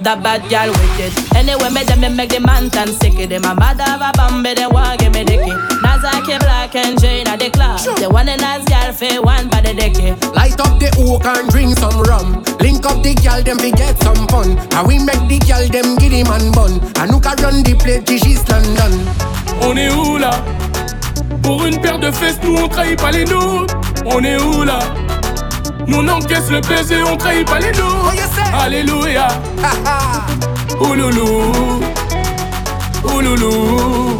That 0.08 0.24
bad 0.24 0.48
gal 0.48 0.72
wicked. 0.72 1.12
Anyway, 1.36 1.68
me 1.68 1.84
them 1.84 2.00
me 2.00 2.08
make 2.08 2.32
the 2.32 2.40
man 2.40 2.70
tan 2.72 2.88
sick. 2.96 3.20
Them 3.28 3.44
a 3.44 3.52
mad 3.52 3.76
have 3.76 4.00
a 4.00 4.16
bambi, 4.16 4.56
they 4.56 4.66
want 4.66 5.04
give 5.04 5.12
me 5.12 5.26
dicky. 5.26 5.52
Nazaki 5.84 6.40
black 6.40 6.74
and 6.80 6.96
Jane 6.96 7.28
at 7.28 7.44
the 7.44 7.50
club. 7.52 7.76
They 8.00 8.08
want 8.08 8.30
a 8.32 8.38
nice 8.38 8.64
gal 8.72 8.94
for 8.96 9.12
one 9.20 9.50
by 9.52 9.60
the 9.60 9.76
dicky. 9.76 10.16
Light 10.32 10.56
up 10.64 10.80
the 10.80 10.88
oak 11.04 11.28
and 11.28 11.52
drink 11.52 11.76
some 11.76 12.00
rum. 12.08 12.40
Link 12.64 12.88
up 12.88 13.04
the 13.04 13.20
gal, 13.20 13.44
them 13.44 13.60
we 13.60 13.76
get 13.76 14.00
some 14.00 14.24
fun. 14.32 14.56
And 14.80 14.88
we 14.88 14.96
make 15.04 15.28
the 15.28 15.44
gal, 15.44 15.68
them 15.68 16.00
giddy 16.00 16.24
man 16.24 16.56
bun. 16.56 16.80
And 17.04 17.12
who 17.12 17.20
can 17.20 17.36
run 17.44 17.60
the 17.68 17.76
play 17.76 18.00
till 18.00 18.16
she's 18.16 18.48
London. 18.48 18.96
On 19.60 19.76
est 19.76 19.92
où 19.92 20.16
là 20.16 20.32
Pour 21.44 21.66
une 21.66 21.82
paire 21.82 22.00
de 22.00 22.12
fesses, 22.12 22.40
nous 22.44 22.56
on 22.56 22.70
trahit 22.70 22.96
pas 22.96 23.12
les 23.12 23.26
nôtres. 23.26 23.76
On 24.06 24.24
est 24.24 24.40
où 24.40 24.64
là 24.64 24.80
Nous 25.88 26.06
encaisse 26.08 26.50
le 26.50 26.62
baiser, 26.62 27.02
on 27.04 27.16
trahit 27.16 27.48
pas 27.48 27.60
les 27.60 27.72
nôtres. 27.72 28.14
Alléluia. 28.60 29.28
Ouloulou. 30.80 31.82
Ouloulou. 33.04 34.18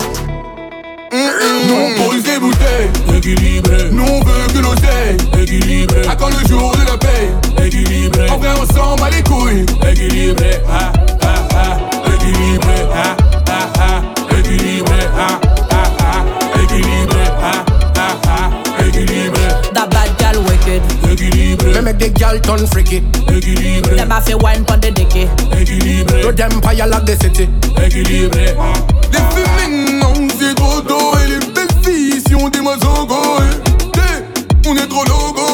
Nous 1.12 1.76
on 1.76 2.10
pose 2.10 2.24
des 2.24 2.40
bouteilles, 2.40 3.18
équilibré. 3.18 3.90
Nous 3.92 4.04
on 4.04 4.24
veut 4.24 4.48
que 4.54 4.60
l'oseille, 4.60 5.18
équilibré. 5.42 6.08
À 6.08 6.16
quand 6.16 6.30
le 6.30 6.48
jour 6.48 6.72
de 6.72 6.86
la 6.86 6.98
paix, 6.98 7.66
équilibré. 7.66 8.30
En 8.30 8.38
vrai, 8.38 8.50
on 8.62 8.74
s'en 8.74 8.96
bat 8.96 9.10
les 9.10 9.24
couilles, 9.24 9.66
équilibré. 9.90 10.62
Ah, 10.70 10.92
ah, 11.24 11.48
ah, 11.56 11.78
équilibré. 12.14 12.76
Ah, 12.96 13.16
ah, 13.50 13.70
ah, 13.80 14.38
équilibré. 14.38 15.00
Ah, 15.18 15.40
Équilibré. 21.12 21.72
Me 21.74 21.82
make 21.82 21.98
the 21.98 22.10
gal 22.10 22.40
turn 22.42 22.66
freaky. 22.68 23.04
Équilibré. 23.32 23.96
Them 23.96 24.12
a 24.12 24.22
fi 24.22 24.34
wine 24.36 24.66
pon 24.66 24.80
the 24.80 24.92
dicky. 24.92 25.28
Équilibré. 25.60 26.22
To 26.22 26.32
them 26.32 26.62
fire 26.62 26.88
like 26.88 27.06
the 27.06 27.16
city. 27.22 27.50
Équilibré. 27.84 28.56
Les 29.12 29.20
féminines, 29.34 30.00
non, 30.00 30.14
c'est 30.40 30.56
trop 30.56 30.82
tôt. 30.82 31.14
Et 31.24 31.30
les 31.30 31.40
belles 31.54 31.68
filles, 31.84 32.22
si 32.28 32.36
on 32.36 32.50
dit 32.50 32.62
moi 32.62 32.76
zogo. 32.80 33.16
On 34.70 34.76
est 34.76 34.88
trop 34.88 35.06
logo. 35.06 35.46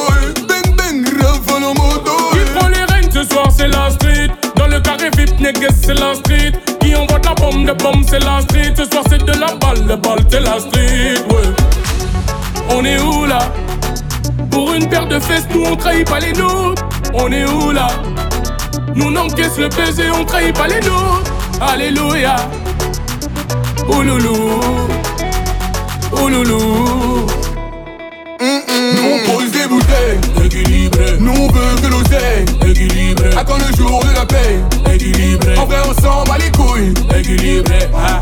Bang 0.47 0.75
bang, 0.75 1.05
rafale 1.21 1.63
en 1.65 1.73
moto. 1.75 2.11
Qui 2.31 2.39
prend 2.55 2.67
les 2.67 2.83
règnes 2.91 3.11
ce 3.11 3.23
soir, 3.23 3.49
c'est 3.55 3.67
la 3.67 3.91
street. 3.91 4.29
Dans 4.55 4.67
le 4.67 4.79
carré 4.79 5.11
VIP, 5.15 5.39
négues, 5.39 5.67
c'est 5.79 5.93
la 5.93 6.15
street. 6.15 6.53
Qui 6.79 6.95
envoie 6.95 7.19
de 7.19 7.27
la 7.27 7.35
bombe, 7.35 7.67
de 7.67 7.73
bombe, 7.73 8.03
c'est 8.09 8.23
la 8.23 8.41
street. 8.41 8.73
Ce 8.75 8.85
soir, 8.85 9.03
c'est 9.07 9.23
de 9.23 9.39
la 9.39 9.53
balle, 9.55 9.85
de 9.85 9.95
balle, 9.95 10.25
c'est 10.31 10.39
la 10.39 10.59
street. 10.59 11.21
Ouais. 11.29 11.53
On 12.69 12.83
est 12.83 12.99
où 12.99 13.25
là? 13.25 13.37
Pour 14.53 14.71
une 14.73 14.87
paire 14.87 15.07
de 15.07 15.19
fesses, 15.19 15.47
nous 15.51 15.63
on 15.65 15.75
trahit 15.75 16.07
pas 16.07 16.19
les 16.19 16.31
nôtres. 16.33 16.83
On 17.13 17.31
est 17.31 17.45
où 17.45 17.71
là? 17.71 17.87
Nous 18.93 19.05
on 19.07 19.15
encaisse 19.15 19.57
le 19.57 19.67
baiser, 19.69 20.11
on 20.11 20.23
trahit 20.23 20.55
pas 20.55 20.67
les 20.67 20.79
nôtres. 20.79 21.31
Alléluia. 21.59 22.35
Ouloulou. 23.89 24.61
Ouloulou. 26.11 27.25
Nous 28.39 29.09
on 29.11 29.31
pose 29.31 29.51
des 29.51 29.67
bouteilles, 29.67 30.45
équilibré. 30.45 31.17
Nous 31.19 31.31
on 31.31 31.47
veut 31.47 31.75
que 31.81 31.87
l'oseille, 31.87 32.45
équilibré. 32.69 33.29
À 33.35 33.43
quand 33.43 33.57
le 33.57 33.75
jour 33.75 34.03
de 34.03 34.13
la 34.13 34.25
paix, 34.25 34.59
équilibré. 34.93 35.57
En 35.57 35.65
vrai, 35.65 35.77
on 35.89 36.01
s'en 36.01 36.23
bat 36.25 36.37
les 36.37 36.51
couilles, 36.51 36.93
équilibré. 37.17 37.89
Ah, 37.95 38.21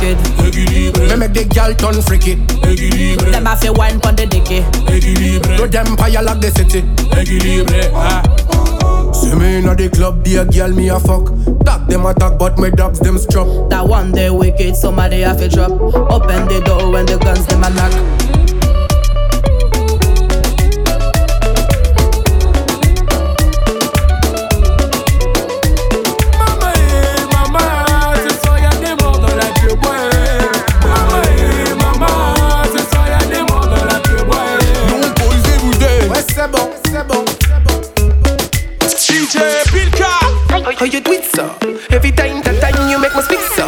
bad 0.00 0.16
gal 0.16 0.40
wicked. 0.40 1.08
Me 1.08 1.16
make 1.16 1.32
the 1.32 1.44
gal 1.44 1.74
turn 1.74 2.00
freaky. 2.02 2.36
équilibré, 2.62 3.30
Them 3.32 3.46
a 3.46 3.56
fi 3.56 3.70
wine 3.70 4.00
pon 4.00 4.14
the 4.16 4.26
dicky. 4.26 4.62
équilibré, 4.88 5.56
To 5.56 5.66
them 5.68 5.96
fire 5.96 6.22
like 6.22 6.40
the 6.40 6.50
city. 6.50 6.84
équilibré. 7.16 7.90
Ah, 7.94 8.22
See 9.12 9.34
me 9.34 9.58
inna 9.58 9.74
the 9.74 9.88
club, 9.90 10.22
be 10.24 10.36
a 10.36 10.44
girl 10.44 10.72
me 10.72 10.88
a 10.88 10.98
fuck. 11.00 11.30
Talk 11.64 11.86
them 11.88 12.06
a 12.06 12.14
talk, 12.14 12.38
but 12.38 12.58
my 12.58 12.70
dogs 12.70 13.00
them 13.00 13.18
struck. 13.18 13.46
That 13.68 13.86
one 13.86 14.12
day 14.12 14.30
wicked, 14.30 14.76
somebody 14.76 15.20
have 15.22 15.38
to 15.38 15.48
drop. 15.48 15.72
Open 15.72 16.48
the 16.48 16.60
door 16.64 16.90
when 16.90 17.06
the 17.06 17.18
guns 17.18 17.46
them 17.46 17.62
a 17.64 17.70
knock. 17.70 17.92
DJ 39.30 39.62
Pilka. 39.70 40.10
How 40.74 40.84
you 40.84 41.00
do 41.00 41.12
it, 41.12 41.22
sir? 41.22 41.46
Every 41.94 42.10
time, 42.10 42.42
that 42.42 42.58
time 42.58 42.90
you 42.90 42.98
make 42.98 43.14
me 43.14 43.22
speak, 43.22 43.38
sir. 43.54 43.62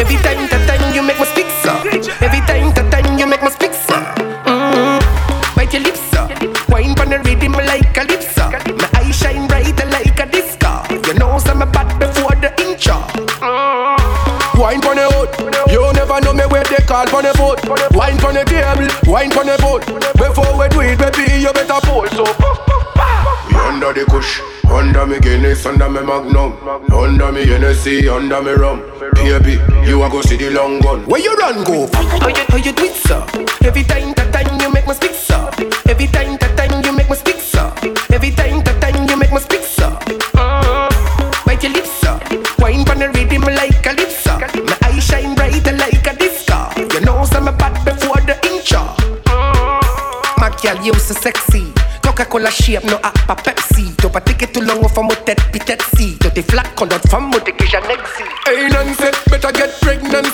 Every 0.00 0.16
time, 0.24 0.48
that 0.48 0.64
time 0.64 0.94
you 0.96 1.02
make 1.04 1.20
me 1.20 1.26
speak, 1.28 1.52
sir. 1.60 1.76
Every 2.24 2.40
time, 2.48 2.72
that 2.72 2.88
time 2.88 3.18
you 3.18 3.26
make 3.26 3.42
me 3.42 3.50
speak, 3.50 3.76
sir. 3.76 4.00
Mm-hmm. 4.48 5.52
Bite 5.52 5.72
your 5.74 5.82
lips, 5.84 6.00
sir. 6.08 6.24
Wine 6.72 6.96
pon 6.96 7.12
the 7.12 7.20
rhythm 7.28 7.52
like 7.52 7.92
a 7.92 8.08
lip, 8.08 8.24
sir. 8.24 8.48
My 8.80 8.88
eyes 9.04 9.12
shine 9.12 9.44
brighter 9.46 9.84
like 9.92 10.16
a 10.16 10.24
disco. 10.32 10.80
Your 10.88 11.04
You 11.04 11.14
know 11.20 11.36
some 11.36 11.60
bad 11.60 11.92
before 12.00 12.32
the 12.40 12.48
intro. 12.64 13.04
Mm-hmm. 13.44 14.32
Wine 14.56 14.80
pon 14.80 14.96
the 14.96 15.12
hood. 15.12 15.28
You 15.68 15.92
never 15.92 16.20
know 16.24 16.32
me 16.32 16.48
where 16.48 16.64
they 16.64 16.80
call 16.88 17.04
pon 17.04 17.28
the 17.28 17.36
boat. 17.36 17.60
Wine 17.92 18.16
pon 18.16 18.32
the 18.32 18.48
table, 18.48 18.88
wine 19.04 19.28
pon 19.28 19.44
the 19.44 19.60
boat. 19.60 19.84
Before 20.16 20.56
we 20.56 20.68
do 20.72 20.80
it, 20.80 20.96
baby, 20.96 21.21
me 25.12 25.20
Guinness, 25.20 25.66
under 25.66 25.88
me 25.90 26.00
Magnum, 26.00 26.56
under 26.90 27.32
me 27.32 27.44
Hennessy, 27.44 28.08
under 28.08 28.40
me 28.40 28.52
rum. 28.52 28.80
Baby, 29.14 29.60
you 29.86 30.02
a 30.02 30.08
go 30.08 30.22
see 30.22 30.36
the 30.36 30.50
long 30.50 30.80
gun. 30.80 31.04
Where 31.06 31.20
you 31.20 31.34
run 31.36 31.64
go? 31.64 31.86
How 31.92 32.28
you, 32.28 32.44
how 32.48 32.56
you 32.56 32.72
do 32.72 32.84
it, 32.84 32.94
sir? 32.94 33.20
Every 33.62 33.84
time, 33.84 34.14
that 34.14 34.32
time 34.32 34.58
you 34.60 34.72
make 34.72 34.86
me 34.86 34.94
speak, 34.94 35.12
sir. 35.12 35.50
Every 35.86 36.06
time, 36.06 36.38
that 36.38 36.56
time 36.56 36.82
you 36.82 36.92
make 36.96 37.10
me 37.10 37.16
speak, 37.16 37.40
sir. 37.40 37.72
Every 38.10 38.30
time, 38.30 38.64
that 38.64 38.80
time 38.80 39.06
you 39.06 39.16
make 39.16 39.32
me 39.32 39.40
speak, 39.40 39.62
sir. 39.62 39.90
Mm-hmm. 40.32 41.46
Bite 41.46 41.62
your 41.62 41.72
lips, 41.72 41.92
sir. 42.00 42.18
Wine 42.58 42.84
pon 42.84 42.98
the 42.98 43.08
rhythm 43.12 43.42
like 43.42 43.84
a 43.84 43.92
lip, 43.92 44.10
sir. 44.10 44.38
My 44.64 44.76
eyes 44.88 45.04
shine 45.04 45.34
brighter 45.34 45.76
like 45.76 46.06
a 46.06 46.16
disco. 46.16 46.72
You 46.94 47.04
know 47.04 47.24
some 47.24 47.52
bad 47.56 47.84
before 47.84 48.22
the 48.24 48.38
intro. 48.48 48.96
My 50.38 50.48
girl, 50.62 50.80
you 50.82 50.94
so 50.94 51.12
sexy. 51.14 51.72
Coca-Cola 52.02 52.50
shape, 52.50 52.84
no 52.84 52.96
app 52.96 53.30
à 53.30 53.36
Pepsi. 53.36 53.94
T'as 53.96 54.08
pas 54.08 54.20
ticket 54.20 54.48
tout 54.48 54.51
long, 54.51 54.51
faut 54.51 54.51
jet 55.72 55.82
see. 55.96 56.16
Dirty 56.18 56.42
flat 56.42 56.76
colored 56.76 57.02
from 57.08 57.30
next 57.88 58.16
see. 58.16 58.24
Hey, 58.46 58.68
nonsense, 58.68 59.18
better 59.28 59.52
get 59.52 59.70
pregnant. 59.80 60.31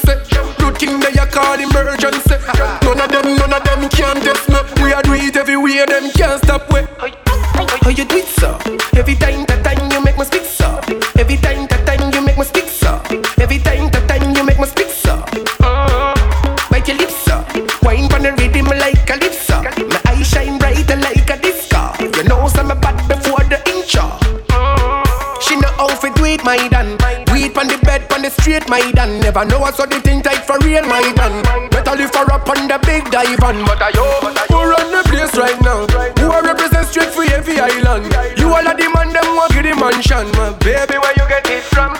I 29.38 29.44
know 29.44 29.62
I 29.62 29.70
saw 29.70 29.86
the 29.86 30.00
thing 30.00 30.20
tight 30.20 30.42
for 30.42 30.58
real, 30.66 30.82
my 30.82 30.98
man. 31.14 31.70
Better 31.70 31.94
lift 31.94 32.16
her 32.18 32.26
up 32.26 32.50
on 32.50 32.66
the 32.66 32.74
big 32.82 33.06
dive 33.06 33.38
on. 33.46 33.62
But 33.70 33.78
I 33.78 33.94
yo, 33.94 34.02
who 34.50 34.58
run 34.66 34.90
the 34.90 35.06
place 35.06 35.30
right 35.38 35.54
now? 35.62 35.86
Who 36.18 36.26
I 36.26 36.42
represent 36.42 36.88
straight 36.90 37.14
for 37.14 37.22
every 37.22 37.54
island? 37.54 38.10
You 38.34 38.50
all 38.50 38.66
are 38.66 38.74
the 38.74 38.90
man, 38.90 39.14
them 39.14 39.38
walk 39.38 39.54
in 39.54 39.62
the 39.62 39.78
mansion, 39.78 40.26
my 40.34 40.50
Baby, 40.58 40.98
where 40.98 41.14
you 41.14 41.22
get 41.30 41.46
it 41.46 41.62
from? 41.70 41.94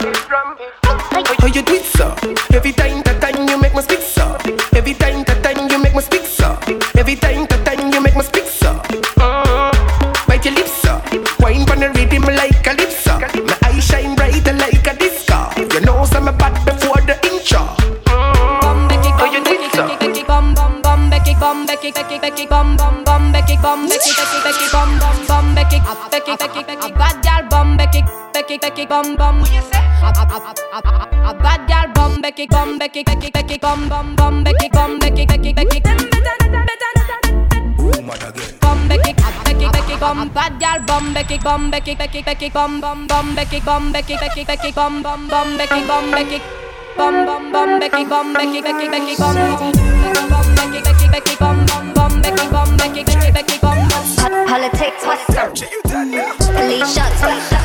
How 1.38 1.46
you 1.46 1.62
do 1.62 1.78
it, 1.78 1.86
sir? 1.86 2.10
Every 2.50 2.72
time 2.72 3.06
that 3.06 3.22
I 3.22 3.27
bum 28.88 29.16
bum. 29.16 29.40
What 29.40 29.52
you 29.52 29.60
say? 29.60 29.84
A, 30.00 30.08
a, 30.08 30.24
a, 30.24 30.38
a, 30.72 31.30
a 31.30 31.34
bad 31.34 31.68
gal 31.68 31.86
bum 31.94 32.20
becky 32.22 32.46
bum 32.46 32.78
becky 32.78 33.04
becky 33.04 33.30
becky 33.30 33.58
bum 33.58 33.88
bum 33.88 34.16
bum 34.16 34.42
becky 34.44 34.68
bum 34.72 34.98
becky 34.98 35.26
becky 35.26 35.52
becky. 35.52 35.80
Them 35.80 35.98
better 36.10 36.48
better. 36.48 37.20
Boom 37.76 38.10
again. 38.10 38.56
Bum 38.60 38.88
becky 38.88 39.12
becky 39.12 39.68
becky 39.68 39.96
bum 40.00 40.28
bad 40.32 40.58
gal 40.58 40.80
bum 40.86 41.12
becky 41.12 41.38
bum 41.38 41.70
becky 41.70 41.94
becky 41.94 42.22
becky 42.22 42.48
bum 42.48 42.80
bum 42.80 43.06
bum 43.06 43.34
becky 43.34 43.60
bum 43.60 43.92
becky 43.92 44.16
becky 44.16 44.44
becky 44.44 44.72
bum 44.72 45.02
bum 45.02 45.28
bum 45.28 45.56
becky 45.58 45.84
bum 45.86 46.10
becky 46.10 46.40
bum 46.96 47.26
bum 47.26 47.52
bum 47.52 47.80
becky 47.80 48.04
bum 48.04 48.32
becky 48.32 48.62
becky 48.62 48.88
becky 48.88 49.14
bum 49.18 49.36
bum 50.32 50.46
becky 50.56 50.80
becky 50.82 51.06
becky 51.12 51.34
bum 51.36 51.66
bum 51.66 51.92
bum 51.94 52.22
becky 52.22 52.48
bum 52.48 52.76
becky 52.76 53.04
becky 53.04 53.30
becky 53.32 53.58
bum. 53.60 53.76
Politics, 54.48 55.04
what's 55.04 55.36
up? 55.36 55.52
Police 55.52 56.94
shots, 56.94 57.20
police 57.20 57.48
shots. 57.50 57.57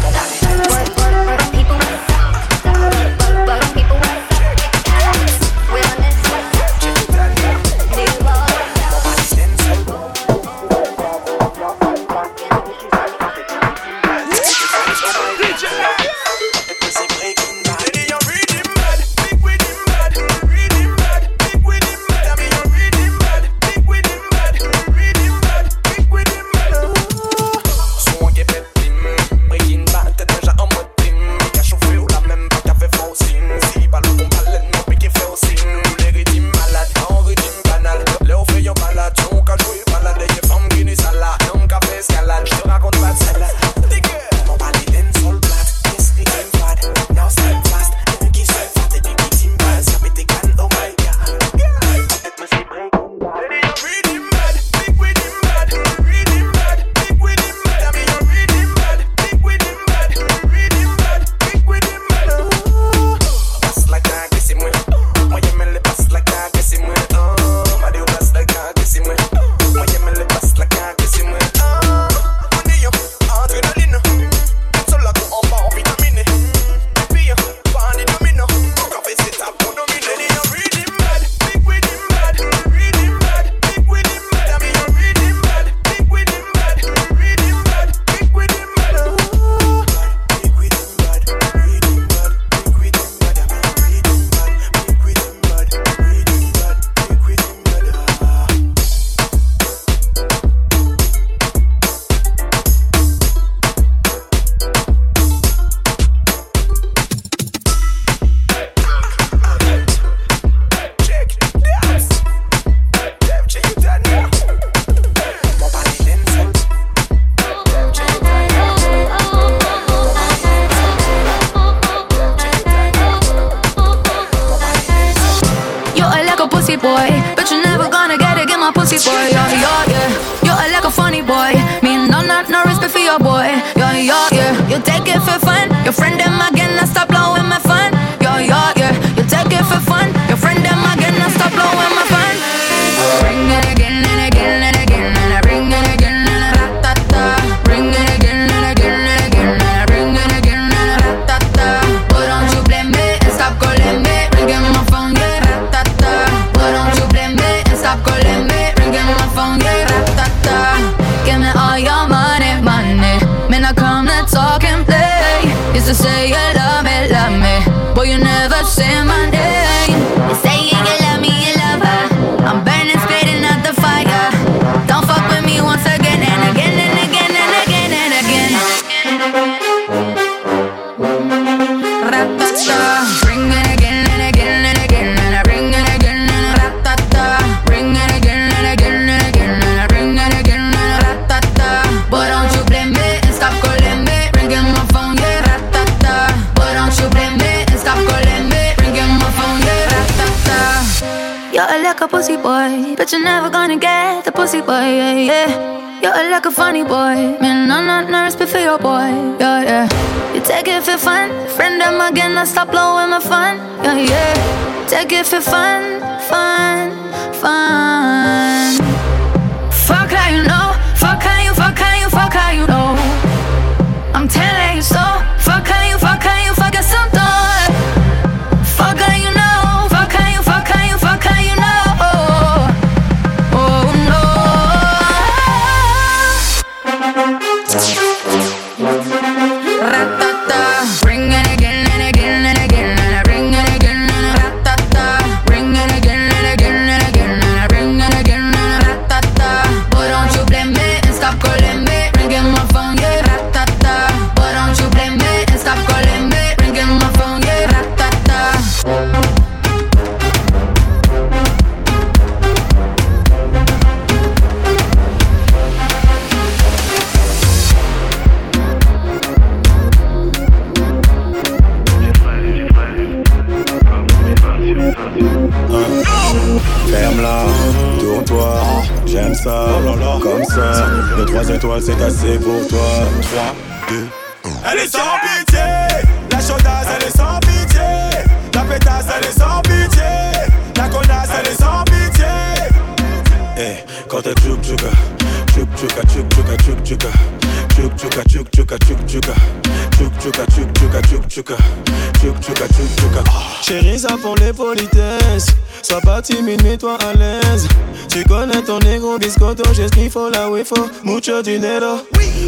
Faut 310.14 310.30
là 310.30 310.48
où 310.50 310.58
il 310.58 310.64
faut. 310.64 310.88
Mucho 311.04 311.42
dinero. 311.42 311.98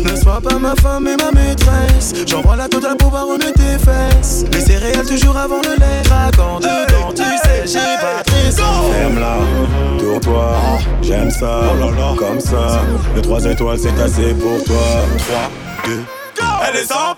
Ne 0.03 0.15
sois 0.15 0.39
pas 0.39 0.59
ma 0.59 0.75
femme 0.75 1.05
mais 1.05 1.15
ma 1.17 1.31
maîtresse. 1.31 2.13
J'envoie 2.27 2.55
la 2.55 2.69
totale 2.69 2.95
pour 2.95 3.11
remuer 3.11 3.53
tes 3.53 3.79
fesses. 3.83 4.45
Les 4.51 4.59
céréales 4.59 5.07
toujours 5.07 5.35
avant 5.35 5.61
le 5.63 5.75
lait. 5.79 6.01
Raconte 6.07 6.61
dedans, 6.61 7.11
tu 7.15 7.23
sais, 7.23 7.65
j'ai 7.65 7.97
pas 7.99 8.21
triste. 8.23 8.59
Ferme-la, 8.59 9.37
tourne-toi, 9.97 10.55
j'aime 11.01 11.31
ça, 11.31 11.61
comme 12.17 12.39
ça. 12.39 12.81
Le 13.15 13.21
3 13.21 13.45
étoiles 13.45 13.79
c'est 13.79 13.99
assez 13.99 14.33
pour 14.35 14.63
toi. 14.63 14.75
3, 15.17 15.49
2, 15.85 15.99
Elle 16.67 16.75
est 16.81 16.85
sans 16.85 17.14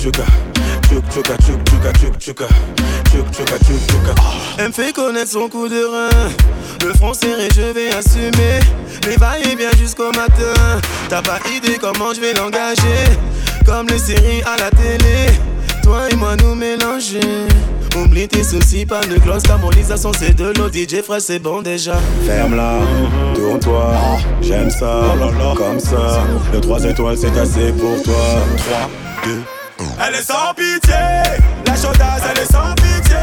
tchouka, 0.00 0.24
tchouk 0.88 1.04
tchouka, 1.10 1.36
tchouk 1.36 1.64
tchouka, 1.64 1.92
tchouk 1.92 2.18
tchouka, 2.18 2.46
tchouk 3.04 3.30
tchouka, 3.30 3.30
tchouk 3.30 3.30
tchouka, 3.30 3.58
tchouk 3.58 3.80
tchouka. 3.86 4.14
Elle 4.58 4.68
me 4.68 4.72
fait 4.72 4.92
connaître 4.94 5.30
son 5.30 5.48
coup 5.48 5.68
de 5.68 5.84
rein. 5.84 6.30
Le 6.82 6.94
front 6.94 7.12
serré, 7.12 7.48
je 7.54 7.72
vais 7.72 7.92
assumer. 7.92 8.60
Les 9.06 9.16
va-et 9.16 9.54
bien 9.56 9.70
jusqu'au 9.78 10.10
matin. 10.12 10.80
T'as 11.10 11.20
pas 11.20 11.38
idée 11.54 11.76
comment 11.78 12.14
je 12.14 12.20
vais 12.20 12.32
l'engager. 12.32 13.04
Comme 13.66 13.88
les 13.88 13.98
séries 13.98 14.42
à 14.42 14.56
la 14.56 14.70
télé. 14.70 15.26
Toi 15.82 16.08
et 16.10 16.16
moi 16.16 16.34
nous 16.36 16.54
mélanger. 16.54 17.20
Oublie 17.96 18.26
tes 18.26 18.42
soucis, 18.42 18.86
pas 18.86 19.04
de 19.04 19.18
gloss. 19.18 19.46
L'harmonisation 19.48 20.12
c'est 20.18 20.34
de 20.34 20.52
l'eau. 20.56 20.70
DJ 20.72 21.02
frère, 21.02 21.20
c'est 21.20 21.40
bon 21.40 21.60
déjà. 21.60 21.98
Ferme-la, 22.24 22.78
tourne-toi, 23.34 23.92
j'aime 24.40 24.70
ça, 24.70 25.02
comme 25.56 25.78
ça. 25.78 26.22
Le 26.54 26.60
3 26.60 26.84
étoiles 26.84 27.18
c'est 27.18 27.36
assez 27.38 27.72
pour 27.72 28.02
toi. 28.02 28.14
3, 28.56 28.90
2, 29.24 29.42
elle 30.10 30.16
est 30.16 30.22
sans 30.22 30.52
pitié. 30.54 30.94
La 31.66 31.74
chaudasse, 31.74 32.22
elle 32.30 32.42
est 32.42 32.52
sans 32.52 32.74
pitié. 32.74 33.16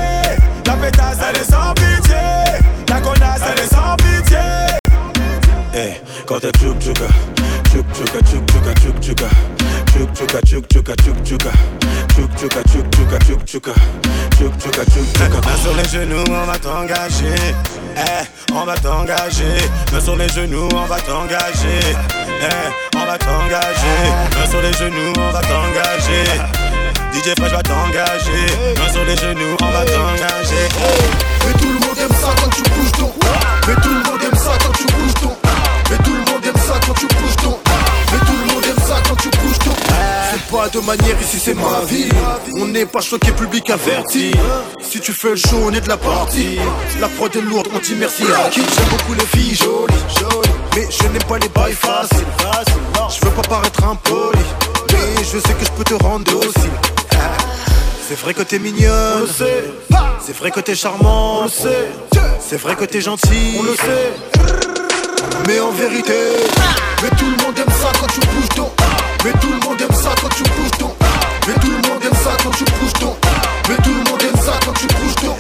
La 0.65 0.73
pétasse, 0.73 1.17
elle 1.29 1.41
est 1.41 1.51
sans 1.51 1.73
pitié. 1.73 2.15
La 2.89 3.01
connasse, 3.01 3.41
elle 3.51 3.63
est 3.63 3.73
sans 3.73 3.95
pitié. 3.97 4.37
Hey, 5.73 6.01
quand 6.25 6.39
t'es 6.39 6.51
tchouk 6.51 6.79
tchouka, 6.79 7.07
tchouk 7.69 7.85
tchouka, 7.93 8.19
tchouk 8.25 8.45
tchouka, 8.47 8.73
tchouk 8.73 8.99
tchouka. 9.01 9.27
Tchouk 9.87 10.13
tchouka, 10.13 10.39
tchouk 10.41 10.67
tchouka, 10.69 10.95
tchouk 10.95 11.23
tchouka. 11.23 11.51
Tchouk 12.09 12.35
tchouka, 12.37 12.61
tchouk 12.63 12.89
tchouka, 12.91 13.19
tchouk 13.19 13.45
tchouka. 13.45 13.73
Tchouk 14.37 14.57
tchouka, 14.57 14.83
tchouk 14.85 15.07
tchouka. 15.13 15.39
Main 15.47 15.57
sur 15.61 15.75
les 15.75 15.89
genoux, 15.89 16.23
on 16.29 16.45
va 16.45 16.57
t'engager. 16.57 17.35
Eh, 17.97 18.53
on 18.53 18.63
va 18.63 18.75
t'engager. 18.75 19.57
Main 19.91 19.99
sur 19.99 20.15
les 20.15 20.29
genoux, 20.29 20.69
on 20.73 20.85
va 20.85 20.99
t'engager. 20.99 21.95
Eh, 22.41 22.95
on 22.95 23.05
va 23.05 23.17
t'engager. 23.17 24.49
Sur 24.49 24.61
les 24.61 24.73
genoux, 24.73 25.13
on 25.17 25.31
va 25.31 25.41
t'engager. 25.41 26.56
DJ 27.17 27.33
Fresh 27.35 27.51
va 27.51 27.63
t'engager. 27.63 28.45
Main 28.77 28.93
sur 28.93 29.03
les 29.05 29.17
genoux, 29.17 29.57
on 29.61 29.71
va 29.71 29.85
t'engager. 29.85 30.67
Mais 31.45 31.53
tout 31.53 31.67
le 31.67 31.73
monde 31.73 31.97
aime 31.99 32.15
ça 32.21 32.29
quand 32.41 32.49
tu 32.49 32.61
bouges 32.61 32.91
ton 32.91 33.11
Mais 33.67 33.75
tout 33.75 33.89
le 33.89 34.11
monde 34.11 34.21
aime 34.23 34.37
ça 34.37 34.51
quand 34.61 34.71
tu 34.71 34.85
bouges 34.85 35.13
ton 35.21 35.35
Mais 35.89 35.97
tout 35.97 36.13
le 36.13 36.31
monde 36.31 36.45
aime 36.45 36.61
ça 36.61 36.79
quand 36.85 36.93
tu 36.93 37.07
bouges 37.07 37.35
ton 37.37 37.59
Mais 38.11 38.19
tout 38.19 38.33
le 38.39 38.53
monde 38.53 38.63
aime 38.65 38.85
ça 38.85 38.95
quand 39.07 39.15
tu 39.15 39.29
bouges 39.29 39.59
ton 39.59 39.71
C'est 40.31 40.55
pas 40.55 40.69
de 40.69 40.79
manière 40.79 41.21
ici 41.21 41.39
c'est 41.43 41.55
ma 41.55 41.81
vie. 41.87 42.09
On 42.59 42.67
n'est 42.67 42.85
pas 42.85 43.01
choqué 43.01 43.31
public 43.31 43.69
averti. 43.71 44.31
Si 44.81 44.99
tu 44.99 45.11
fais 45.11 45.31
le 45.31 45.35
show 45.37 45.57
on 45.65 45.73
est 45.73 45.81
de 45.81 45.89
la 45.89 45.97
partie. 45.97 46.59
La 46.99 47.07
prod 47.07 47.35
est 47.35 47.41
lourde 47.41 47.67
on 47.73 47.79
dit 47.79 47.95
merci 47.97 48.23
à 48.23 48.49
qui? 48.49 48.59
J'aime 48.59 48.89
beaucoup 48.91 49.13
les 49.13 49.25
filles 49.25 49.55
jolies. 49.55 49.95
Mais 50.75 50.87
je 50.91 51.03
n'aime 51.07 51.23
pas 51.23 51.39
les 51.39 51.49
bails 51.49 51.73
faciles. 51.73 52.25
Je 53.09 53.25
veux 53.25 53.31
pas 53.31 53.47
paraître 53.47 53.83
impoli 53.83 54.39
Mais 54.91 55.23
je 55.23 55.39
sais 55.39 55.53
que 55.53 55.65
je 55.65 55.71
peux 55.71 55.83
te 55.83 56.03
rendre 56.03 56.25
docile 56.25 56.71
c'est 58.07 58.17
vrai 58.19 58.33
que 58.33 58.41
t'es 58.41 58.57
mignonne, 58.57 59.17
on 59.17 59.19
le 59.19 59.27
sait. 59.27 59.65
C'est 60.25 60.35
vrai 60.37 60.49
que 60.49 60.61
t'es 60.61 60.75
charmant, 60.75 61.41
on 61.41 61.43
le 61.43 61.49
sait. 61.49 61.89
C'est 62.39 62.55
vrai 62.55 62.73
que 62.75 62.85
t'es 62.85 63.01
gentil, 63.01 63.57
on 63.59 63.63
le 63.63 63.75
sait. 63.75 64.13
Mais 65.45 65.59
en 65.59 65.71
vérité, 65.71 66.13
mais 67.03 67.09
tout 67.09 67.25
le 67.25 67.43
monde 67.43 67.59
aime 67.59 67.73
ça 67.81 67.91
quand 67.99 68.07
tu 68.07 68.21
bouges 68.21 68.49
ton. 68.55 68.71
Mais 69.25 69.31
tout 69.33 69.49
le 69.49 69.67
monde 69.67 69.81
aime 69.81 69.95
ça 69.95 70.15
quand 70.21 70.29
tu 70.29 70.43
bouges 70.43 70.77
ton. 70.79 70.95
Mais 71.47 71.53
tout 71.55 71.67
le 71.67 71.89
monde 71.89 72.03
aime 72.05 72.17
ça 72.23 72.37
quand 72.41 72.51
tu 72.51 72.63
bouges 72.63 72.93
ton. 72.93 73.15
Mais 73.67 73.75
tout 73.75 73.89
le 73.89 74.09
monde 74.09 74.23
aime 74.23 74.41
ça 74.41 74.53
quand 74.63 74.73
tu 74.73 74.87
bouges 74.87 75.15
ton. 75.15 75.35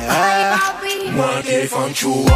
Moi 1.13 1.29
qui 1.45 1.67
fan 1.67 1.93
tu 1.93 2.05
wow. 2.05 2.27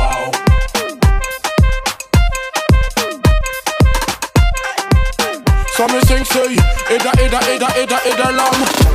L'âme 5.82 5.98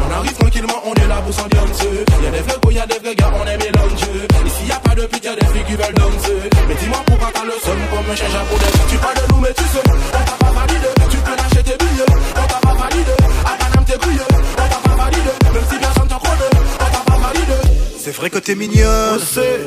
On 0.09 0.15
arrive 0.15 0.33
tranquillement, 0.35 0.83
on 0.85 0.95
est 0.95 1.09
là 1.09 1.17
pour 1.17 1.35
s'ambiancer 1.35 2.05
Y'a 2.23 2.31
des 2.31 2.39
vrais 2.39 2.75
y'a 2.75 2.87
des 2.87 2.99
vrais 3.01 3.15
gars, 3.17 3.33
on 3.35 3.45
est 3.45 3.57
mélangés 3.57 4.29
Ici 4.47 4.69
y'a 4.69 4.77
pas 4.77 4.95
de 4.95 5.05
pute, 5.07 5.25
y'a 5.25 5.35
des 5.35 5.47
filles 5.47 5.65
qui 5.67 5.73
veulent 5.73 5.95
danser 5.95 6.49
Mais 6.69 6.75
dis-moi 6.77 6.99
pourquoi 7.07 7.29
t'as 7.35 7.43
le 7.43 7.55
seum 7.65 7.77
comme 7.91 8.09
un 8.09 8.15
chien 8.15 8.29
japonais. 8.29 8.71
Tu 8.89 8.97
parles 8.99 9.17
de 9.17 9.35
nous 9.35 9.41
mais 9.41 9.53
tu 9.53 9.65
sais, 9.65 9.83
on 9.85 10.25
t'a 10.25 10.45
pas 10.45 10.53
validé. 10.53 10.87
Tu 11.11 11.17
peux 11.17 11.37
lâcher 11.37 11.63
tes 11.65 11.85
billets, 11.85 12.05
on 12.37 12.47
t'a 12.47 12.61
pas 12.61 12.75
validé. 12.75 13.13
À 13.45 13.51
Paname 13.59 13.85
t'es 13.85 13.99
brillé, 13.99 14.21
on 14.31 14.63
t'a 14.63 14.89
pas 14.89 15.05
validé. 15.05 15.31
Même 15.55 15.65
si 15.69 15.79
personne 15.79 16.09
t'en 16.09 16.19
connaît, 16.21 16.51
on 16.55 16.85
t'a 16.85 17.13
pas 17.13 17.19
validé. 17.19 17.69
C'est 17.99 18.15
vrai 18.15 18.31
que 18.31 18.39
t'es 18.39 18.55
mignonne, 18.55 19.11
on 19.11 19.15
le 19.15 19.21
sait. 19.21 19.61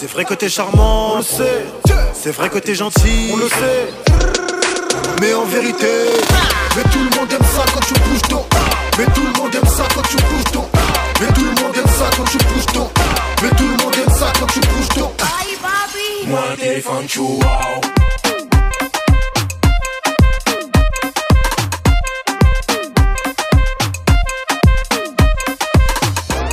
C'est 0.00 0.10
vrai 0.10 0.24
que 0.24 0.32
t'es 0.32 0.48
charmant, 0.48 1.14
on 1.14 1.18
le 1.18 1.24
sait. 1.24 1.66
C'est 2.14 2.32
vrai 2.32 2.48
que 2.48 2.58
t'es 2.58 2.74
gentil, 2.74 3.32
on 3.34 3.36
le 3.36 3.48
sait. 3.50 4.63
Mais 5.20 5.34
en 5.34 5.44
vérité, 5.44 5.86
mais 6.76 6.82
tout 6.84 6.98
le 6.98 7.18
monde 7.18 7.32
aime 7.32 7.48
ça 7.56 7.64
quand 7.72 7.80
tu 7.80 7.94
bouges 7.94 8.22
ton. 8.28 8.44
Mais 8.98 9.06
tout 9.06 9.22
le 9.22 9.40
monde 9.40 9.54
aime 9.54 9.68
ça 9.68 9.84
quand 9.94 10.02
tu 10.02 10.16
bouges 10.16 10.52
ton. 10.52 10.64
Mais 11.20 11.26
tout 11.28 11.44
le 11.44 11.62
monde 11.62 11.76
aime 11.76 11.92
ça 11.98 12.10
quand 12.16 12.24
tu 12.24 12.38
bouges 12.38 12.66
ton. 12.72 12.90
Mais 13.42 13.50
tout 13.50 13.68
le 13.68 13.82
monde 13.82 13.94
aime 13.96 14.14
ça 14.14 14.32
quand 14.38 14.46
tu 14.46 14.60
bouges 14.60 14.88
ton. 14.94 15.12
Moi 16.26 16.40
téléphone 16.58 17.08
chou 17.08 17.38
wow 17.42 17.80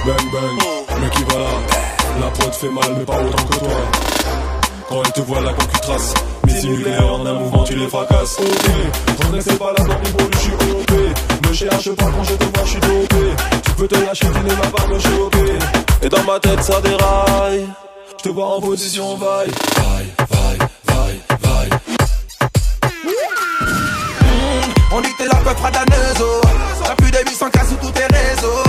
Bang 0.05 0.31
bang, 0.33 1.01
mec 1.01 1.11
qui 1.11 1.23
va 1.23 1.39
là. 1.39 1.49
La 2.19 2.27
pote 2.31 2.55
fait 2.55 2.69
mal, 2.69 2.95
mais 2.97 3.05
pas 3.05 3.21
autant 3.21 3.43
que 3.45 3.59
toi. 3.59 4.10
Quand 4.91 5.01
elle 5.05 5.11
te 5.13 5.31
là, 5.41 5.53
quand 5.57 5.65
tu 5.67 5.79
traces. 5.79 6.13
Missile 6.45 6.85
en 7.01 7.25
un 7.25 7.33
mouvement, 7.33 7.63
tu 7.63 7.75
les 7.75 7.87
fracasses. 7.87 8.37
Ok, 8.39 9.39
c'est 9.39 9.57
pas 9.57 9.73
dans 9.77 9.85
niveau 9.85 10.29
du 10.29 10.37
je 10.37 10.37
suis 10.37 10.51
OP. 10.51 11.47
Me 11.47 11.53
cherche 11.53 11.91
pas 11.91 12.05
quand 12.05 12.23
je 12.25 12.33
te 12.33 12.43
vois, 12.43 12.65
je 12.65 12.71
suis 12.71 12.79
dopé. 12.81 13.15
Tu 13.63 13.71
peux 13.71 13.87
te 13.87 13.95
lâcher, 13.95 14.25
tu 14.25 14.39
ne 14.43 14.49
vas 14.49 14.67
pas 14.67 14.87
me 14.87 14.99
choquer. 14.99 15.59
Et 16.01 16.09
dans 16.09 16.23
ma 16.23 16.37
tête, 16.41 16.61
ça 16.61 16.81
déraille. 16.81 17.69
Je 18.17 18.23
te 18.23 18.29
vois 18.33 18.57
en 18.57 18.59
position 18.59 19.15
vaille. 19.15 19.51
Vaille, 19.77 20.07
vaille, 20.29 20.59
vaille, 20.83 21.21
vaille. 21.41 21.69
On 24.91 24.99
dit 24.99 25.13
que 25.13 25.17
t'es 25.23 25.29
la 25.29 25.35
peu 25.35 25.55
fradaneuse 25.55 26.21
oh. 26.21 26.41
T'as 26.83 26.95
plus 26.95 27.11
de 27.11 27.17
800 27.29 27.49
cas 27.49 27.65
sur 27.65 27.79
tous 27.79 27.91
tes 27.91 28.07
réseaux 28.13 28.63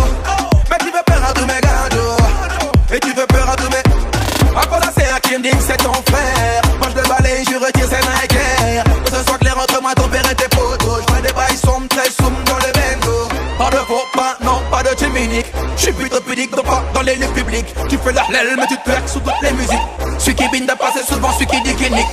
Mais 0.70 0.78
tu 0.78 0.84
veux 0.84 1.02
peur 1.04 1.24
à 1.28 1.32
tous 1.32 1.46
mes 1.46 1.60
gars 1.60 2.94
Et 2.94 3.00
tu 3.00 3.12
veux 3.12 3.26
peur 3.26 3.50
à 3.50 3.56
tous 3.56 3.68
mes 3.70 4.56
Encore 4.56 5.01
là 5.32 5.38
c'est 5.38 5.38
un 5.38 5.42
Kinding 5.42 5.60
c'est 5.66 5.76
ton 5.78 5.92
frère. 5.92 6.62
Moi 6.78 6.88
je 6.90 7.00
le 7.00 7.08
balaye 7.08 7.44
je 7.44 7.56
retire 7.56 7.88
ses 7.88 7.96
Nike 7.96 9.04
Que 9.04 9.10
ce 9.10 9.24
soit 9.24 9.38
clair 9.38 9.56
entre 9.58 9.80
moi 9.80 9.94
ton 9.94 10.08
père 10.08 10.30
et 10.30 10.34
tes 10.34 10.48
potos. 10.48 11.02
Je 11.08 11.22
des 11.22 11.32
bails 11.32 11.56
sombres 11.56 11.88
très 11.88 12.10
sombres 12.10 12.42
dans 12.46 12.56
le 12.56 12.72
bendo. 12.72 13.28
Pas 13.58 13.70
de 13.70 13.76
faux 13.76 14.06
pas 14.14 14.36
non 14.42 14.60
pas 14.70 14.82
de 14.82 14.98
chiminique 14.98 15.46
Je 15.76 15.82
suis 15.82 15.92
plutôt 15.92 16.20
pudique 16.20 16.50
donc 16.50 16.64
pas 16.64 16.84
dans 16.94 17.02
les 17.02 17.16
lieux 17.16 17.32
publics. 17.34 17.74
Tu 17.88 17.98
fais 17.98 18.12
la 18.12 18.26
lèle 18.30 18.56
mais 18.56 18.66
tu 18.66 18.76
te 18.76 18.84
perds 18.84 19.08
sous 19.08 19.20
toutes 19.20 19.42
les 19.42 19.52
musiques. 19.52 19.88
Celui 20.18 20.34
qui 20.34 20.48
binde 20.48 20.76
pas 20.78 20.92
c'est 20.94 21.06
souvent 21.06 21.32
celui 21.32 21.46
qui 21.46 21.60
dit 21.62 21.74
qu'il 21.74 21.94
nique. 21.94 22.06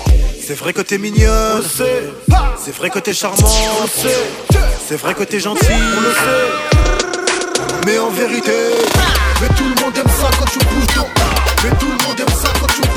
C'est 0.45 0.57
vrai 0.57 0.73
que 0.73 0.81
t'es 0.81 0.97
mignonne, 0.97 1.63
c'est 2.57 2.75
vrai 2.75 2.89
que 2.89 2.97
t'es 2.97 3.13
charmante, 3.13 3.45
c'est 4.87 4.95
vrai 4.95 5.13
que 5.13 5.21
t'es 5.23 5.39
gentille, 5.39 5.67
on 5.69 6.01
le 6.01 6.11
sait. 6.11 7.85
Mais 7.85 7.99
en 7.99 8.09
vérité, 8.09 8.51
mais 9.41 9.47
tout 9.49 9.65
le 9.65 9.79
monde 9.79 9.95
aime 9.95 10.09
ça 10.19 10.27
quand 10.39 10.45
tu 10.45 10.57
bouges 10.57 10.95
ton. 10.95 11.05
Mais 11.63 11.69
tout 11.77 11.85
le 11.85 12.07
monde 12.07 12.19
aime 12.19 12.35
ça 12.35 12.51
quand 12.59 12.67
tu 12.67 12.88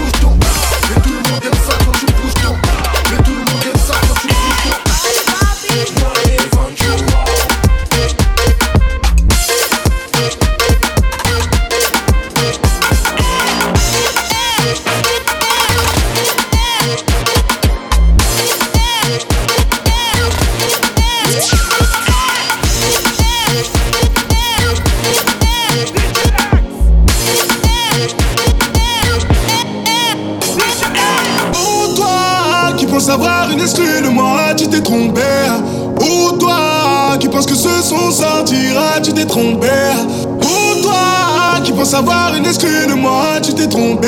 penses 33.02 33.14
avoir 33.14 33.50
une 33.50 33.60
exclue 33.60 34.00
de 34.02 34.08
moi, 34.08 34.54
tu 34.56 34.68
t'es 34.68 34.80
trompé. 34.80 35.22
Oh 36.00 36.36
toi 36.38 37.16
qui 37.18 37.28
penses 37.28 37.46
que 37.46 37.54
ce 37.54 37.82
son 37.82 38.12
sortira, 38.12 39.00
tu 39.02 39.12
t'es 39.12 39.24
trompé. 39.24 39.68
Oh 40.40 40.82
toi 40.82 41.60
qui 41.64 41.72
penses 41.72 41.94
avoir 41.94 42.32
une 42.36 42.46
exclue 42.46 42.86
de 42.86 42.94
moi, 42.94 43.40
tu 43.42 43.54
t'es 43.54 43.66
trompé. 43.66 44.06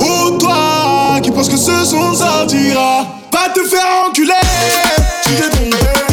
Oh 0.00 0.30
toi 0.38 1.18
qui 1.22 1.32
penses 1.32 1.48
que 1.48 1.56
ce 1.56 1.84
son 1.84 2.14
sortira, 2.14 3.04
va 3.32 3.48
te 3.52 3.60
faire 3.64 4.06
enculer. 4.08 4.32
Tu 5.24 5.30
t'es 5.34 5.48
trompé, 5.48 6.03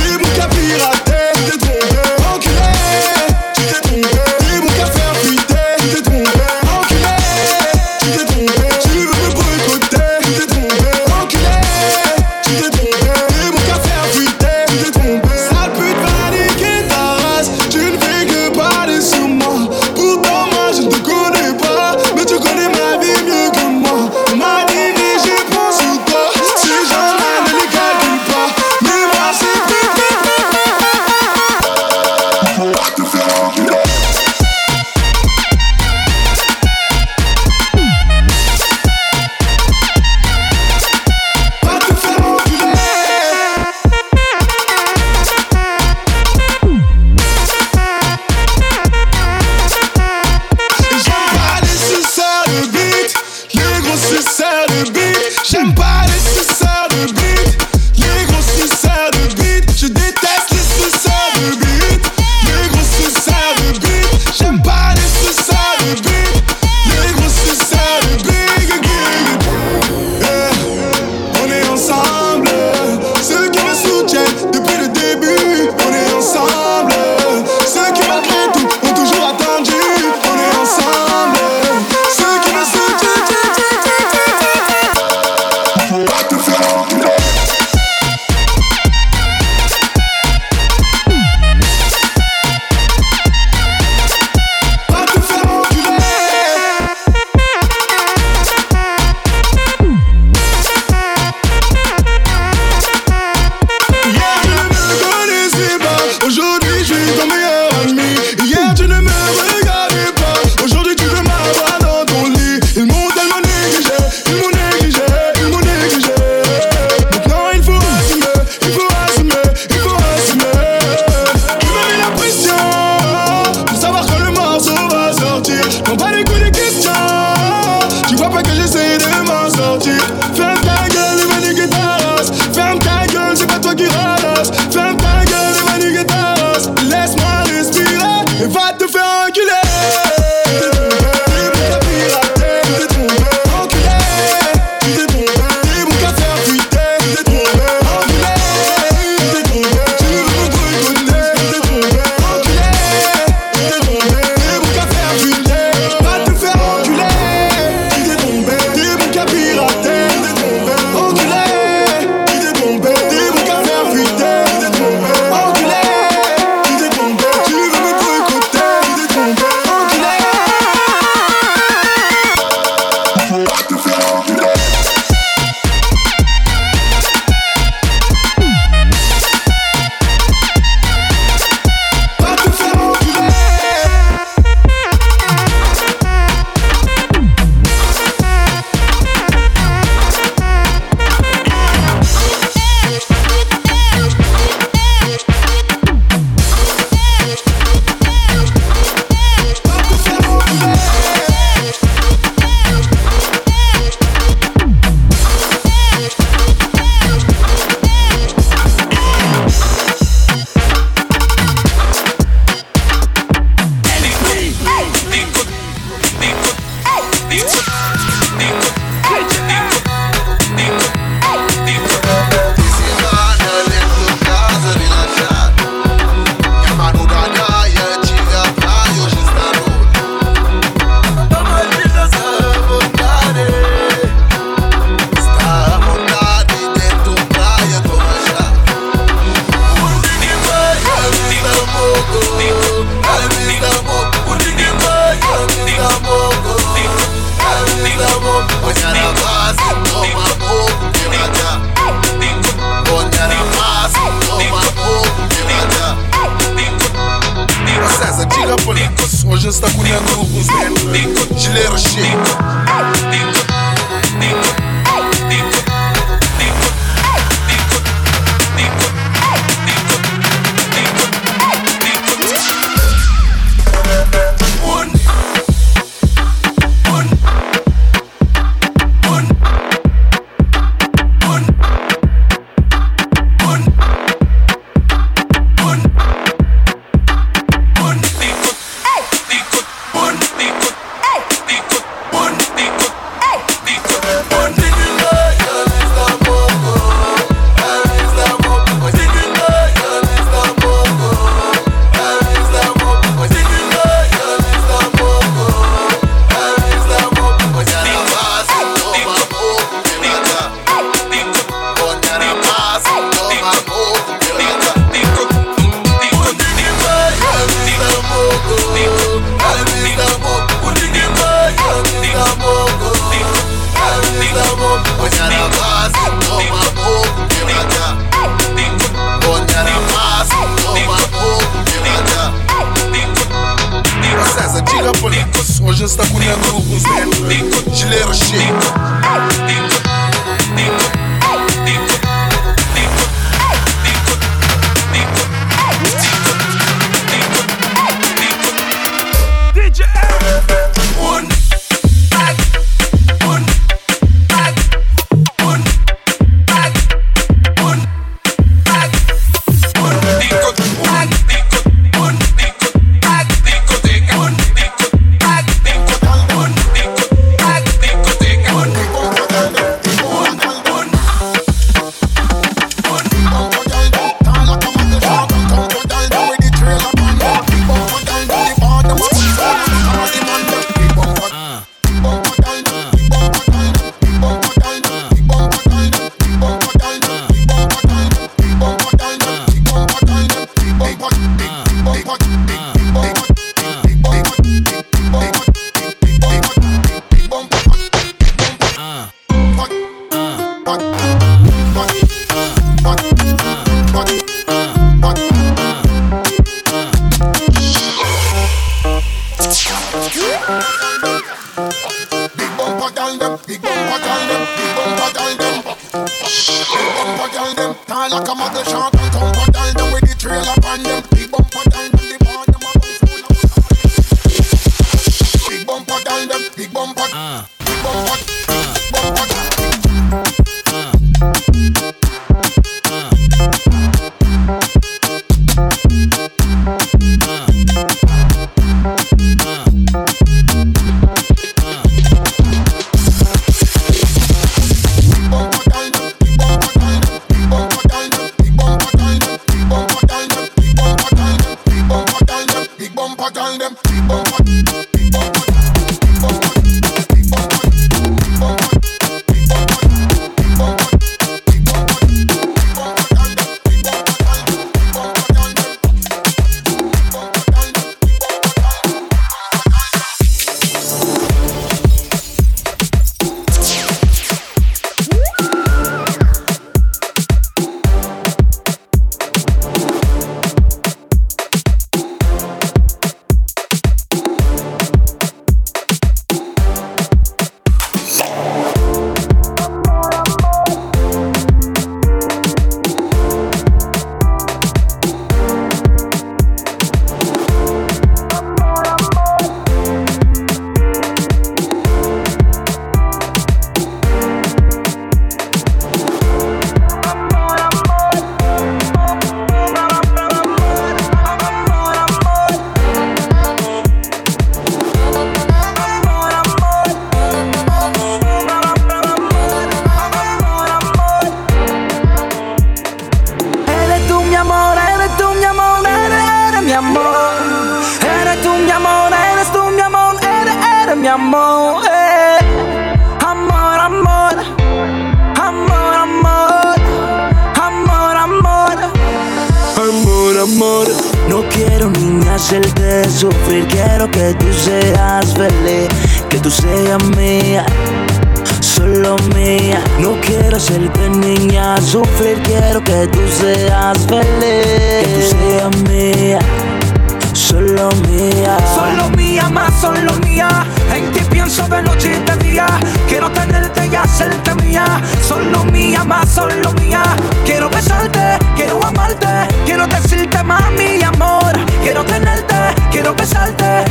solo 566.28 566.74
mía. 566.74 567.04
Quiero 567.46 567.70
besarte, 567.70 568.40
quiero 568.56 568.84
amarte, 568.84 569.28
quiero 569.66 569.86
decirte 569.88 570.44
más 570.44 570.72
mi 570.72 571.02
amor. 571.04 571.54
Quiero 571.84 572.04
tenerte, 572.06 572.56
quiero 572.92 573.14
besarte 573.14 573.86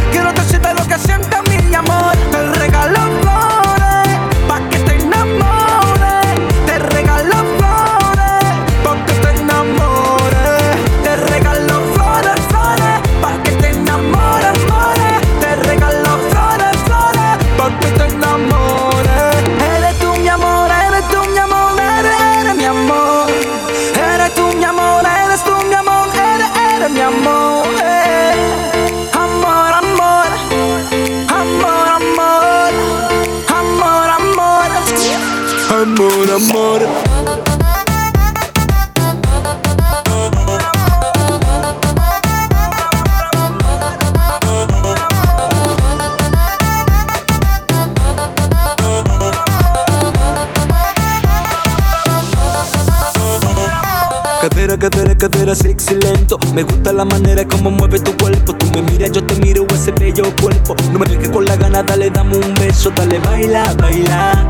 Me 56.60 56.64
gusta 56.64 56.92
la 56.92 57.06
manera 57.06 57.42
como 57.48 57.70
mueve 57.70 57.98
tu 58.00 58.14
cuerpo. 58.18 58.52
Tú 58.52 58.66
me 58.74 58.82
miras, 58.82 59.12
yo 59.12 59.24
te 59.24 59.34
miro 59.36 59.66
ese 59.72 59.92
bello 59.92 60.24
cuerpo. 60.42 60.76
No 60.92 60.98
me 60.98 61.06
dejes 61.06 61.30
con 61.30 61.46
la 61.46 61.56
gana, 61.56 61.82
dale, 61.82 62.10
dame 62.10 62.36
un 62.36 62.54
beso. 62.56 62.90
Dale, 62.90 63.18
baila, 63.18 63.72
baila. 63.78 64.46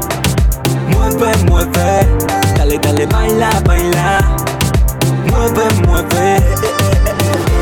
Mueve, 0.89 1.37
mueve. 1.47 2.09
Dale, 2.57 2.81
dale, 2.81 3.07
baila, 3.07 3.63
baila. 3.65 4.37
Mueve, 5.31 5.63
mueve. 5.87 6.43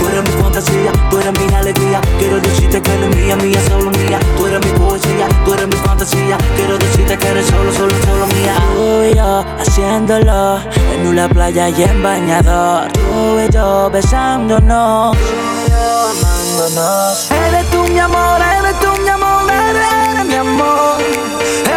Tú 0.01 0.09
eres 0.09 0.25
mi 0.25 0.43
fantasía, 0.43 0.93
tú 1.11 1.19
eres 1.19 1.39
mi 1.39 1.55
alegría. 1.55 2.01
Quiero 2.19 2.41
decirte 2.41 2.81
que 2.81 2.91
eres 2.91 3.17
mía, 3.17 3.37
mía, 3.37 3.61
solo 3.69 3.91
mía. 3.91 4.19
Tú 4.39 4.47
eres 4.47 4.65
mi 4.65 4.79
poesía, 4.79 5.29
tú 5.45 5.53
eres 5.53 5.67
mi 5.67 5.77
fantasía. 5.77 6.39
Quiero 6.57 6.79
decirte 6.79 7.19
que 7.19 7.29
eres 7.29 7.47
solo, 7.49 7.71
solo, 7.71 7.93
solo 8.07 8.27
mía. 8.29 8.55
Tú 8.75 9.13
y 9.13 9.15
yo 9.15 9.45
haciéndolo 9.59 10.59
En 10.95 11.07
una 11.07 11.29
playa 11.29 11.69
y 11.69 11.83
en 11.83 12.03
bañador 12.03 12.89
Tú 13.19 13.41
y 13.41 13.49
yo 13.53 13.91
besándonos. 13.91 15.17
Tú 15.17 15.25
y 15.67 15.71
yo 15.71 16.09
amándonos. 16.11 17.31
Eres 17.33 17.69
tú 17.73 17.83
mi 17.93 17.99
amor, 17.99 18.41
eres 18.41 18.79
tú 18.79 18.87
mi 19.03 19.09
amor 19.09 19.51
Eres, 19.51 19.89
eres 20.13 20.25
mi 20.27 20.35
amor. 20.35 21.03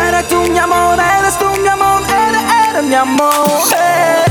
Eres 0.07 0.27
tú 0.27 0.41
mi 0.51 0.59
amor, 0.59 0.99
eres 0.99 1.37
tú 1.39 1.45
mi 1.63 1.67
amor 1.67 2.01
Eres, 2.03 2.43
eres 2.69 2.83
mi 2.83 2.93
amor. 2.93 3.59
eh. 3.75 4.30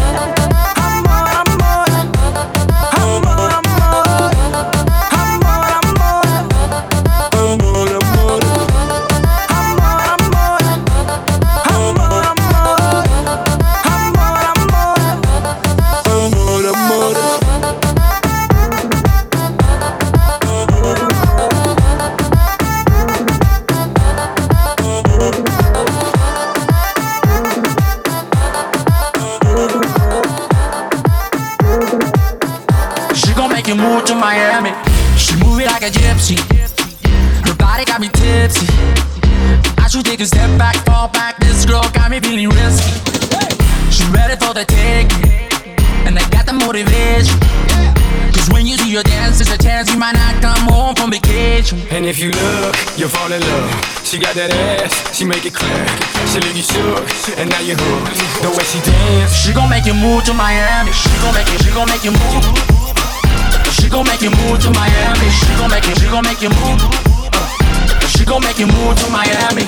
A 35.90 35.98
gypsy. 35.98 36.38
Her 37.46 37.54
body 37.56 37.84
got 37.84 38.00
me 38.00 38.08
tipsy. 38.08 38.66
I 39.78 39.88
should 39.88 40.04
take 40.04 40.20
a 40.20 40.26
step 40.26 40.50
back, 40.58 40.76
fall 40.86 41.08
back. 41.08 41.38
This 41.38 41.64
girl 41.64 41.82
got 41.92 42.10
me 42.10 42.20
feeling 42.20 42.48
risky. 42.48 42.92
She 43.90 44.04
ready 44.12 44.36
for 44.36 44.54
the 44.54 44.64
taking, 44.64 45.32
and 46.06 46.18
I 46.18 46.24
got 46.30 46.46
the 46.46 46.52
motivation. 46.52 47.38
Cause 48.34 48.48
when 48.50 48.66
you 48.66 48.76
do 48.76 48.88
your 48.88 49.02
dance, 49.02 49.38
there's 49.38 49.50
a 49.50 49.58
chance 49.58 49.90
you 49.92 49.98
might 49.98 50.14
not 50.14 50.40
come 50.42 50.68
home 50.70 50.94
from 50.94 51.10
vacation. 51.10 51.78
And 51.90 52.06
if 52.06 52.18
you 52.18 52.30
look, 52.30 52.76
you'll 52.96 53.08
fall 53.08 53.32
in 53.32 53.40
love. 53.40 53.70
She 54.04 54.18
got 54.18 54.34
that 54.34 54.52
ass, 54.52 55.16
she 55.16 55.24
make 55.24 55.44
it 55.46 55.54
clear. 55.54 55.86
She 56.30 56.38
leave 56.40 56.56
you 56.56 56.62
shook, 56.62 57.02
and 57.38 57.50
now 57.50 57.60
you're 57.60 57.78
hooked. 57.78 58.42
The 58.42 58.50
way 58.50 58.64
she 58.64 58.80
dance, 58.84 59.34
She 59.34 59.52
gon' 59.52 59.70
make 59.70 59.86
you 59.86 59.94
move 59.94 60.24
to 60.24 60.34
Miami. 60.34 60.92
She 60.92 61.10
gon' 61.22 61.34
make 61.34 61.48
you, 61.50 61.58
she 61.58 61.70
gon' 61.74 61.88
make 61.88 62.04
you 62.04 62.12
move. 62.12 62.99
She 63.72 63.88
gon' 63.88 64.06
make 64.06 64.20
you 64.22 64.30
move 64.30 64.58
to 64.60 64.70
Miami. 64.72 65.28
She 65.30 65.46
gon' 65.58 65.70
make 65.70 65.86
you, 65.86 65.94
she 65.96 66.06
gon' 66.08 66.24
make 66.24 66.40
you 66.42 66.50
move. 66.50 66.80
Uh, 67.32 68.06
She 68.08 68.24
gon' 68.24 68.42
make 68.42 68.58
you 68.58 68.66
move 68.66 68.96
to 68.98 69.10
Miami. 69.10 69.64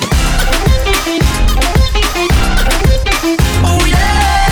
Oh 3.65 3.79
yeah. 3.85 4.47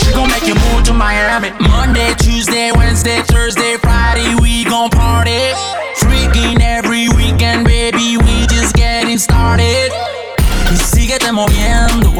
She 0.00 0.12
gon' 0.12 0.28
make 0.30 0.46
you 0.46 0.54
move 0.54 0.82
to 0.84 0.92
Miami. 0.94 1.50
Monday, 1.68 2.14
Tuesday, 2.18 2.70
Wednesday, 2.72 3.22
Thursday, 3.22 3.76
Friday, 3.78 4.34
we 4.40 4.64
gon' 4.64 4.90
party. 4.90 5.52
Freaking 5.98 6.60
every 6.60 7.08
weekend, 7.16 7.64
baby, 7.64 8.16
we 8.18 8.46
just 8.46 8.74
getting 8.74 9.18
started. 9.18 9.90
Y 10.70 10.76
síguete 10.76 11.32
moviendo, 11.32 12.12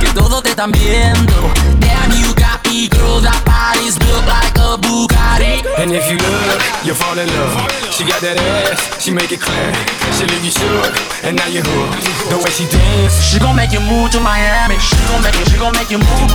que 0.00 0.06
todos 0.14 0.42
te 0.42 0.50
están 0.50 0.72
viendo. 0.72 1.34
Damn, 1.80 2.10
you 2.20 2.31
me, 2.72 2.88
girl, 2.88 3.20
that 3.20 3.36
body's 3.44 4.00
built 4.00 4.24
like 4.24 4.56
a 4.56 4.80
Bugatti. 4.80 5.60
and 5.76 5.92
if 5.92 6.08
you 6.08 6.16
look, 6.16 6.60
you'll 6.88 6.96
fall 6.96 7.18
in 7.20 7.28
love. 7.36 7.52
She 7.92 8.08
got 8.08 8.24
that 8.24 8.40
ass, 8.40 8.80
she 8.96 9.12
make 9.12 9.28
it 9.28 9.40
clear. 9.44 9.68
She 10.16 10.24
leave 10.24 10.40
you 10.40 10.52
shook, 10.52 10.92
and 11.20 11.36
now 11.36 11.48
you 11.52 11.60
hooked. 11.60 12.00
The 12.32 12.38
way 12.40 12.48
she 12.48 12.64
dance, 12.72 13.20
She 13.20 13.36
gon' 13.36 13.56
make 13.56 13.76
you 13.76 13.80
move 13.84 14.08
to 14.16 14.20
Miami. 14.24 14.80
She 14.80 14.96
gon' 15.12 15.20
make 15.20 15.36
you, 15.36 15.44
she 15.52 15.56
gon' 15.60 15.76
make 15.76 15.92
you 15.92 16.00
move. 16.00 16.32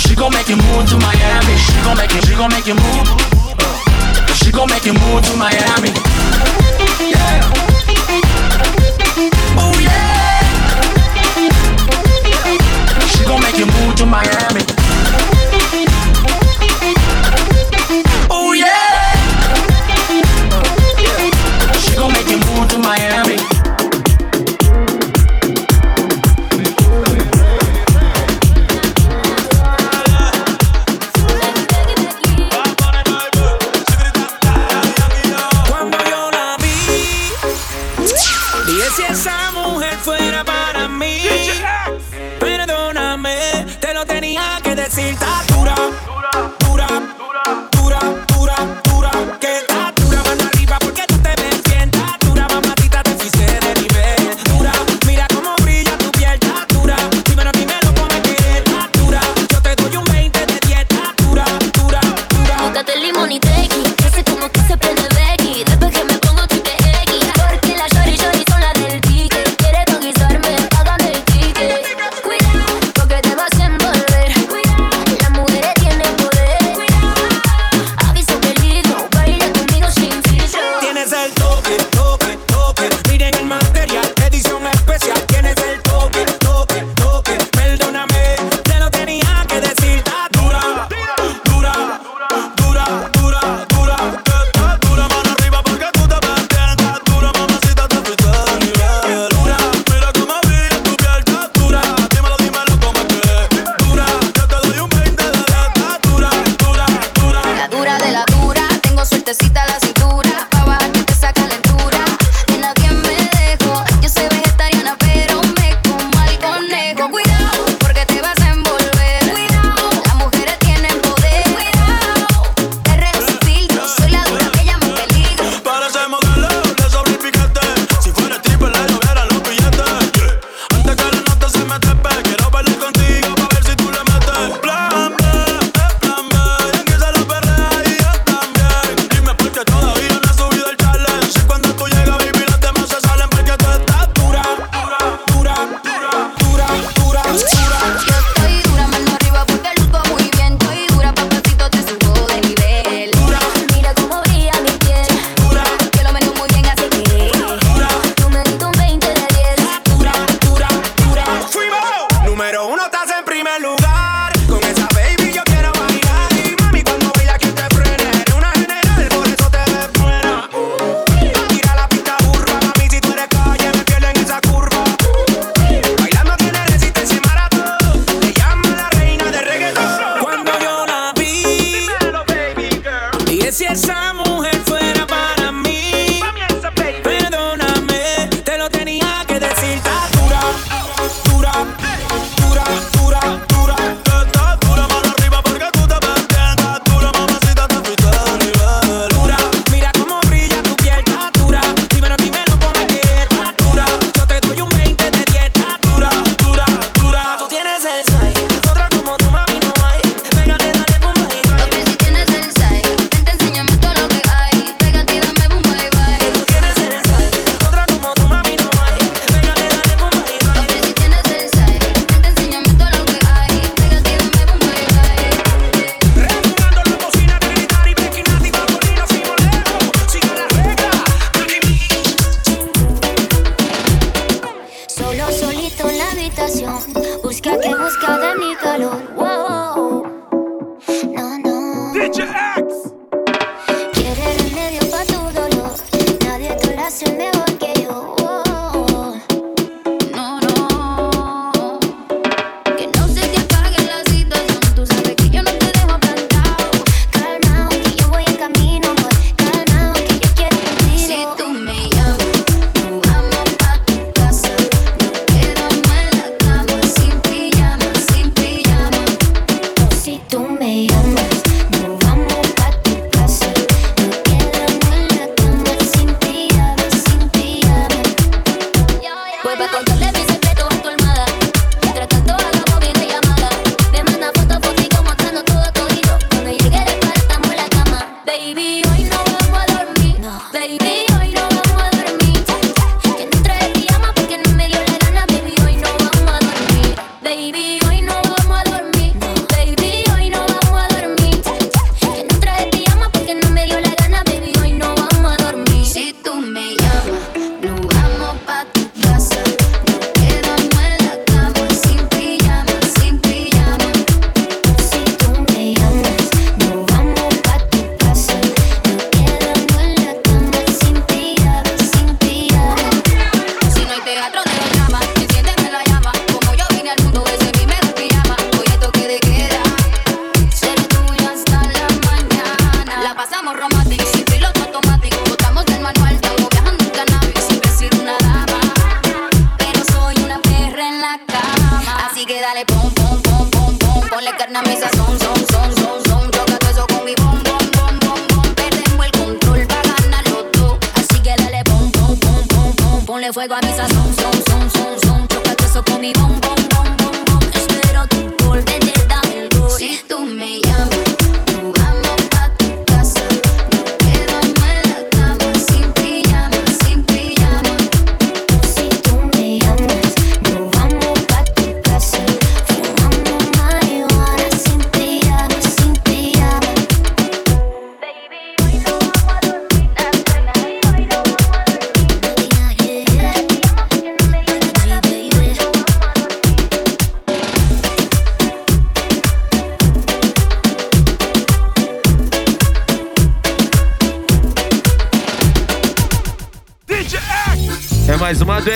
She 0.00 0.16
gon' 0.16 0.32
make 0.32 0.48
you 0.48 0.56
move 0.56 0.88
to 0.88 0.96
Miami. 0.96 1.54
She 1.60 1.76
gon' 1.84 1.96
make 2.00 2.12
you, 2.16 2.22
she 2.24 2.32
gon' 2.32 2.48
make 2.48 2.64
you 2.64 2.76
move. 2.80 3.04
She 4.32 4.48
gon' 4.48 4.68
make 4.72 4.84
you 4.88 4.96
move 4.96 5.20
to 5.28 5.34
Miami. 5.36 5.92
Yeah. 7.04 7.52
Oh 9.60 9.76
yeah. 9.76 10.40
She 13.12 13.22
gon' 13.28 13.40
make 13.44 13.60
you 13.60 13.68
move 13.68 13.92
to 14.00 14.06
Miami. 14.08 14.64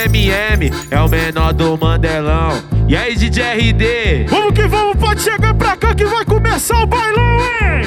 MM 0.07 0.71
é 0.89 0.99
o 1.01 1.09
menor 1.09 1.53
do 1.53 1.77
Mandelão. 1.77 2.61
E 2.87 2.95
aí, 2.95 3.15
DJ 3.15 3.43
RD? 3.43 4.25
Vamos 4.29 4.53
que 4.53 4.65
vamos, 4.65 4.95
pode 4.95 5.21
chegar 5.21 5.53
pra 5.53 5.75
cá 5.75 5.93
que 5.93 6.05
vai 6.05 6.23
começar 6.23 6.81
o 6.81 6.87
bailão, 6.87 7.37
hein? 7.39 7.81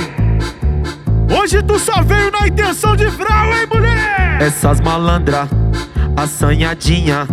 Hoje 1.34 1.62
tu 1.62 1.78
só 1.78 2.02
veio 2.02 2.30
na 2.30 2.46
intenção 2.46 2.94
de 2.94 3.06
vral, 3.06 3.46
hein, 3.46 3.66
mulher? 3.72 4.38
Essas 4.40 4.80
malandra, 4.80 5.48
assanhadinha. 6.16 7.26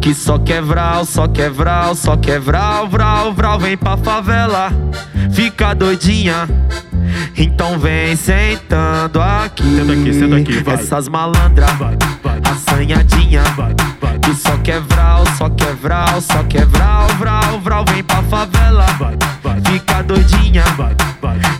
Que 0.00 0.14
só 0.14 0.38
quebral, 0.38 1.04
só 1.04 1.26
quebral, 1.26 1.94
só 1.94 2.16
quebral, 2.16 2.88
vral, 2.88 3.32
vral, 3.32 3.58
vem 3.58 3.76
pra 3.76 3.96
favela, 3.96 4.70
fica 5.32 5.74
doidinha. 5.74 6.48
Então 7.36 7.78
vem 7.78 8.14
sentando 8.14 9.20
aqui. 9.20 9.76
Senta 9.76 9.92
aqui, 9.92 10.12
senta 10.12 10.36
aqui, 10.36 10.62
vai. 10.62 10.74
Essas 10.74 11.08
malandras, 11.08 11.70
assanhadinha. 12.44 13.42
Vai, 13.56 13.74
vai 14.00 14.07
que 14.28 14.34
só 14.34 14.58
quebral, 14.58 15.24
vral, 15.24 15.36
só 15.36 15.48
quebral, 15.48 16.06
vral, 16.06 16.20
só 16.20 16.42
quebral, 16.44 17.08
vral, 17.18 17.42
vral, 17.42 17.60
vral, 17.60 17.84
vem 17.86 18.02
pra 18.02 18.22
favela, 18.24 18.86
fica 19.66 20.02
doidinha, 20.02 20.64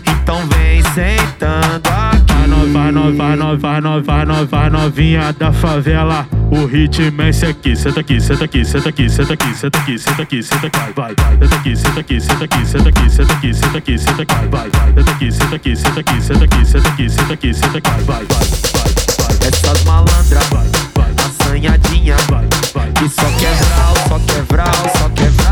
então 0.05 0.45
vem 0.47 0.83
sentando 0.93 1.89
aqui. 1.89 2.29
Vai 2.71 2.91
nova, 2.91 3.35
nova, 3.35 3.81
nova, 3.81 4.25
nova, 4.25 4.69
novinha 4.69 5.33
da 5.33 5.51
favela. 5.51 6.27
O 6.51 6.65
ritmo 6.65 7.21
é 7.21 7.29
esse 7.29 7.45
aqui, 7.45 7.75
senta 7.75 8.01
aqui, 8.01 8.19
senta 8.21 8.45
aqui, 8.45 8.65
senta 8.65 8.89
aqui, 8.89 9.09
senta 9.09 9.33
aqui, 9.33 9.55
senta 9.55 9.77
aqui, 9.79 9.97
senta 9.97 10.21
aqui, 10.21 10.43
senta 10.43 10.67
aqui, 10.67 10.93
vai, 10.95 11.13
vai, 11.15 11.37
senta 11.37 11.55
aqui, 11.55 11.75
senta 11.75 11.99
aqui, 11.99 12.21
senta 12.21 12.43
aqui, 12.45 12.65
senta 12.65 12.89
aqui, 12.89 13.09
senta 13.09 13.33
aqui, 13.33 13.53
senta 13.53 13.77
aqui, 13.77 13.97
senta 13.97 14.21
aqui, 14.21 14.47
vai, 14.49 14.69
vai, 14.69 14.93
senta 14.93 15.11
aqui, 15.11 15.31
senta 15.31 15.55
aqui, 15.55 15.75
senta 15.75 15.99
aqui, 15.99 16.21
senta 16.21 16.43
aqui, 16.45 16.65
senta 16.65 16.89
aqui, 16.89 17.09
senta 17.09 17.33
aqui, 17.33 17.53
senta 17.53 17.77
aqui, 17.77 17.89
vai, 17.89 18.03
vai, 18.03 18.25
vai, 18.25 18.93
vai. 19.17 19.47
Essas 19.47 19.83
malandras, 19.83 20.49
vai, 20.49 20.67
vai, 20.95 21.11
assanhadinha, 21.25 22.15
vai. 22.29 22.58
E 22.69 23.09
só 23.09 23.25
quebrar, 23.39 23.93
só 24.07 24.19
quebrar, 24.27 24.71
só 24.95 25.09
quebrar. 25.09 25.48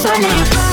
summer. 0.00 0.69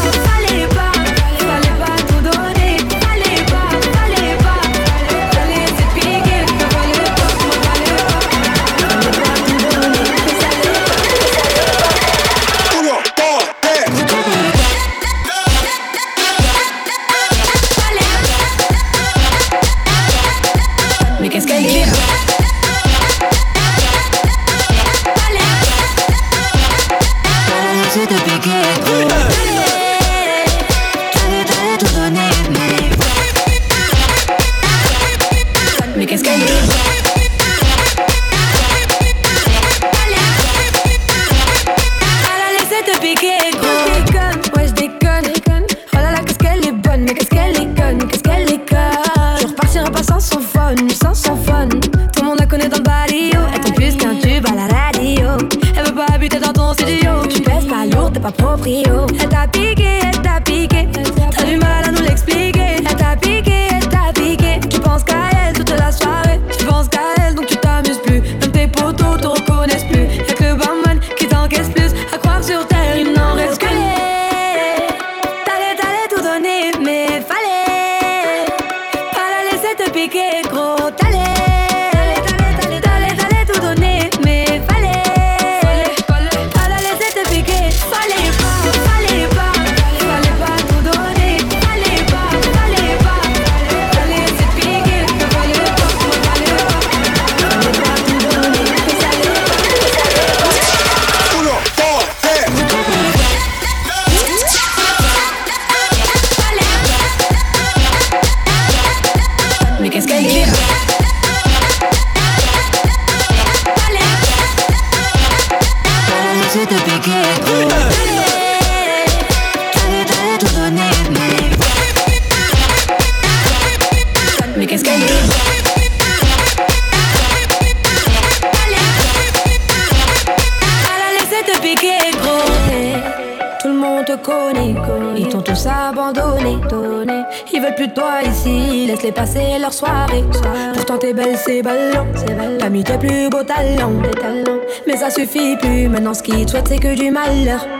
Maintenant, 145.97 146.13
ce 146.13 146.21
qu'ils 146.21 146.47
souhaitent, 146.47 146.67
c'est 146.67 146.77
que 146.77 146.93
du 146.93 147.09
malheur. 147.09 147.76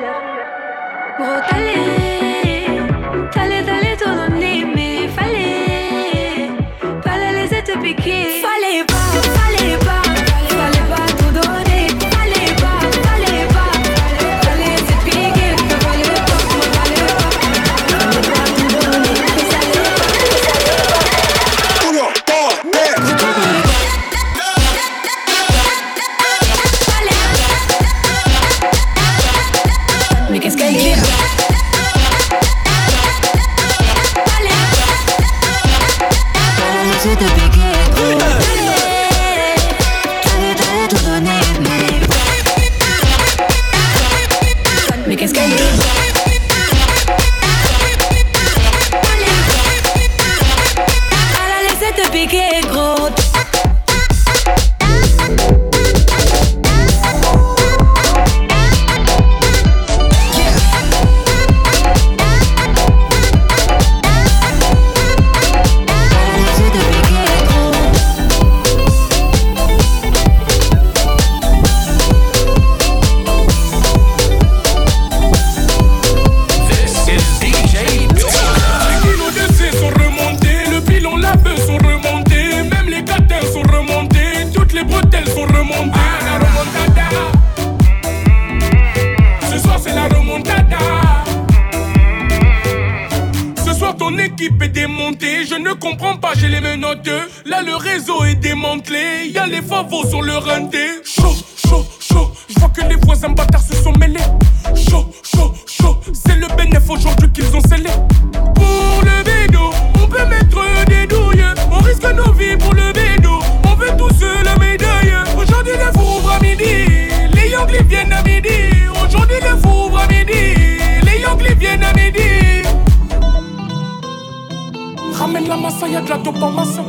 la 126.18 126.24
dope 126.24 126.56
maçon. 126.56 126.86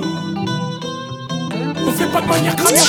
On 1.87 1.93
fait 1.93 2.11
pas 2.13 2.21
de 2.21 2.27
manière 2.27 2.57
crânienne, 2.57 2.83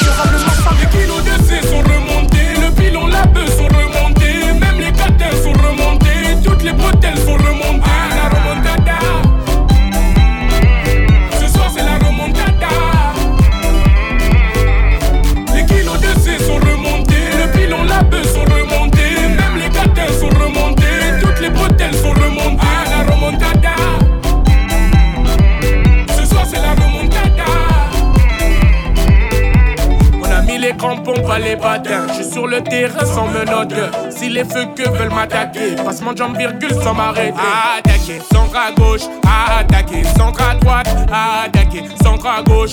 Je 31.41 32.13
suis 32.15 32.31
sur 32.33 32.47
le 32.47 32.61
terrain 32.61 33.05
sans 33.05 33.27
menottes. 33.27 33.73
Si 34.09 34.27
les 34.29 34.43
feux 34.43 34.65
que 34.75 34.89
veulent 34.89 35.13
m'attaquer, 35.13 35.75
passe 35.85 36.01
mon 36.01 36.13
jambe 36.13 36.37
virgule 36.37 36.73
sans 36.83 36.93
m'arrêter. 36.93 37.39
Attaquer, 37.77 38.19
centre 38.31 38.57
à 38.57 38.71
gauche, 38.73 39.03
attaquer, 39.23 40.03
centre 40.17 40.41
à 40.41 40.55
droite, 40.55 40.87
attaquer, 41.09 41.83
centre 42.03 42.27
à 42.27 42.43
gauche, 42.43 42.71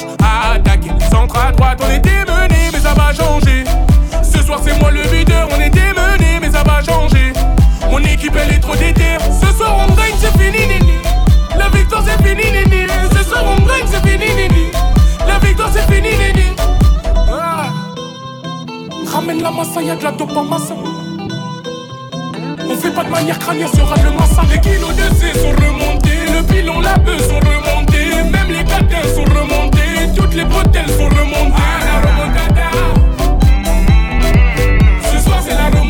attaquer, 0.53 0.91
centre 1.11 1.37
à 1.39 1.53
droite. 1.53 1.81
On 1.81 1.95
était 1.95 2.25
menés, 2.25 2.71
mais 2.73 2.81
ça 2.81 2.93
va 2.95 3.13
changer. 3.13 3.65
Ce 4.23 4.43
soir, 4.43 4.59
c'est 4.65 4.77
moi 4.81 4.91
le 4.91 5.03
leader. 5.03 5.49
On 5.57 5.61
était 5.61 5.93
menés, 5.95 6.41
mais 6.41 6.51
ça 6.51 6.65
va 6.65 6.83
changer. 6.83 7.33
Mon 7.89 8.01
équipe, 8.01 8.35
elle 8.35 8.53
est 8.53 8.61
trop 8.61 8.75
déter. 8.75 9.17
Ce 9.41 9.57
soir, 9.57 9.77
on 9.89 9.93
gagne, 9.95 10.15
c'est 10.19 10.37
fini, 10.43 10.67
nini. 10.67 10.99
La 11.57 11.69
victoire, 11.69 12.03
c'est 12.05 12.21
fini, 12.27 12.51
nini. 12.51 12.87
Ce 13.17 13.23
soir, 13.31 13.45
on 13.45 13.61
gagne, 13.65 13.87
c'est 13.87 14.05
fini, 14.05 14.35
nini. 14.35 14.71
La 15.27 15.39
victoire, 15.39 15.71
c'est 15.73 15.87
fini, 15.93 16.09
nini. 16.09 16.57
Ramène 19.17 19.41
la 19.41 19.51
massa, 19.51 19.81
y'a 19.81 19.97
de 19.97 20.05
la 20.05 20.13
dope 20.13 20.37
en 20.37 20.45
massa. 20.45 20.75
On 22.69 22.77
fait 22.77 22.91
pas 22.91 23.03
de 23.03 23.09
manière 23.09 23.39
crânienne, 23.39 23.67
sera 23.69 23.97
le 24.05 24.11
massa. 24.11 24.43
Les 24.51 24.61
kilos 24.61 24.95
de 24.95 25.15
C 25.15 25.33
sont 25.41 25.53
remontés, 25.53 26.27
le 26.35 26.43
bilan, 26.43 26.81
la 26.81 26.99
bœuf 26.99 27.27
sont 27.27 27.41
remontés. 27.41 28.23
Même 28.31 28.49
les 28.49 28.63
patins 28.63 29.09
sont 29.15 29.25
remontés, 29.25 30.13
toutes 30.15 30.35
les 30.35 30.45
bretelles 30.45 30.91
sont 30.91 31.09
remontées. 31.09 31.55
Ah, 31.57 31.79
la 31.87 31.95
remontada. 32.11 32.69
Ce 35.11 35.19
soir, 35.25 35.39
c'est 35.43 35.55
la 35.55 35.65
remontada. 35.65 35.86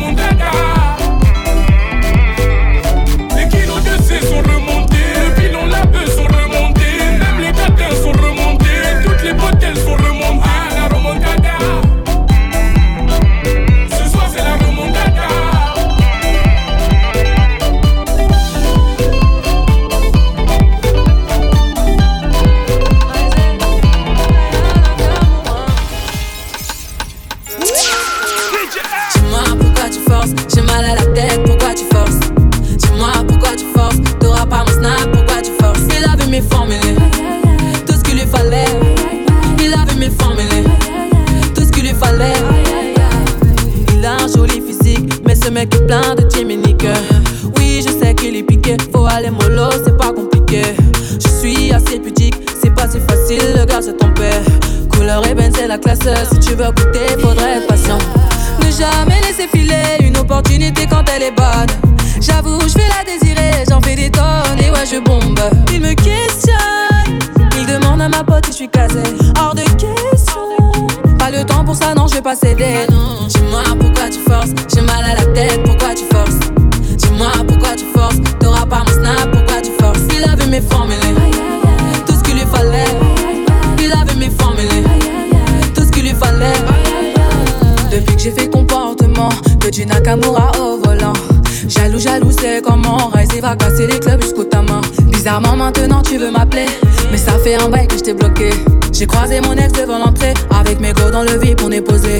Bizarrement 95.07 95.55
maintenant 95.55 96.01
tu 96.03 96.17
veux 96.17 96.29
m'appeler. 96.29 96.67
Mais 97.11 97.17
ça 97.17 97.33
fait 97.43 97.55
un 97.55 97.69
bail 97.69 97.87
que 97.87 97.97
je 97.97 98.03
t'ai 98.03 98.13
bloqué. 98.13 98.51
J'ai 98.93 99.07
croisé 99.07 99.41
mon 99.41 99.53
ex 99.53 99.73
devant 99.73 99.97
l'entrée. 99.97 100.33
Avec 100.51 100.79
mes 100.79 100.93
gros 100.93 101.09
dans 101.09 101.23
le 101.23 101.39
vide 101.39 101.59
on 101.63 101.71
est 101.71 101.81
posé. 101.81 102.19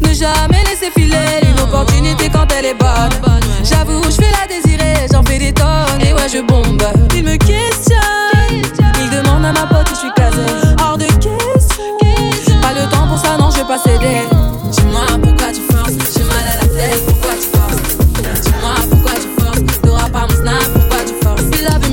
Ne 0.00 0.12
jamais 0.14 0.62
laisser 0.64 0.90
filer 0.96 1.40
une 1.42 1.60
opportunité 1.60 2.30
quand 2.32 2.46
elle 2.58 2.64
est 2.66 2.74
bonne. 2.74 3.40
J'avoue 3.62 4.02
je 4.04 4.16
vais 4.16 4.30
la 4.30 4.46
désirer 4.48 5.06
J'en 5.12 5.22
fais 5.22 5.38
des 5.38 5.52
tonnes. 5.52 6.00
Et 6.00 6.14
ouais 6.14 6.28
je 6.32 6.40
bombe. 6.40 6.82
Il 7.14 7.24
me 7.24 7.36
questionne. 7.36 8.62
Il 9.02 9.10
demande 9.10 9.44
à 9.44 9.52
ma 9.52 9.66
pote 9.66 9.88
si 9.88 9.94
je 9.94 10.00
suis 10.00 10.12
casé. 10.16 10.46
Hors 10.82 10.96
de 10.96 11.04
question. 11.04 12.60
Pas 12.62 12.72
le 12.72 12.88
temps 12.90 13.06
pour 13.06 13.18
ça 13.18 13.36
non 13.38 13.50
je 13.50 13.58
vais 13.58 13.64
pas 13.64 13.78
céder. 13.78 14.22
Dis-moi 14.70 15.02
pourquoi 15.22 15.52
tu 15.52 15.60
forces? 15.70 15.92
J'ai 16.16 16.24
mal 16.24 16.46
à 16.52 16.56
la 16.62 16.66
tête. 16.68 17.04
Pourquoi 17.06 17.32
tu 17.34 17.48
forces? 17.58 17.89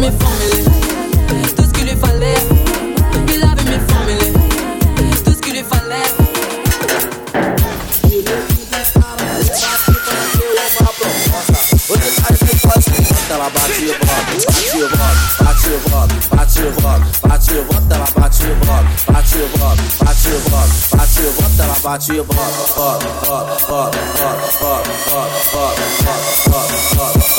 Mes 0.10 0.18
formulés 0.20 0.64
Tout 1.56 1.64
ce 1.64 1.70
qu'il 1.70 1.84
lui 1.86 1.96
fallait 1.96 2.36
Il 3.28 3.44
avait 3.44 3.64
mes 3.64 3.80
formulés 3.88 4.34
Tout 5.24 5.34
ce 5.34 5.40
qu'il 5.40 5.54
lui 5.54 5.64
fallait. 5.64 5.88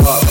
Bate 0.09 0.28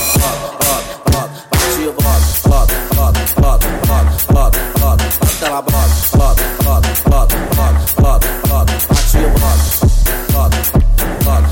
que 5.38 5.44
ela 5.44 5.62
brota, 5.62 5.88
brota, 6.10 6.42
brota, 6.64 6.88
brota, 7.04 7.36
brota, 7.54 7.78
brota, 7.94 8.28
brota, 8.42 8.72
bate 8.88 9.18
o 9.18 9.30
brota, 9.30 9.66
brota, 10.32 10.58
brota, 11.22 11.50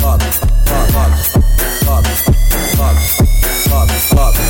brota, 0.00 0.26
brota, 0.90 1.16
brota, 1.84 2.10
brota, 3.68 3.94
brota, 4.10 4.42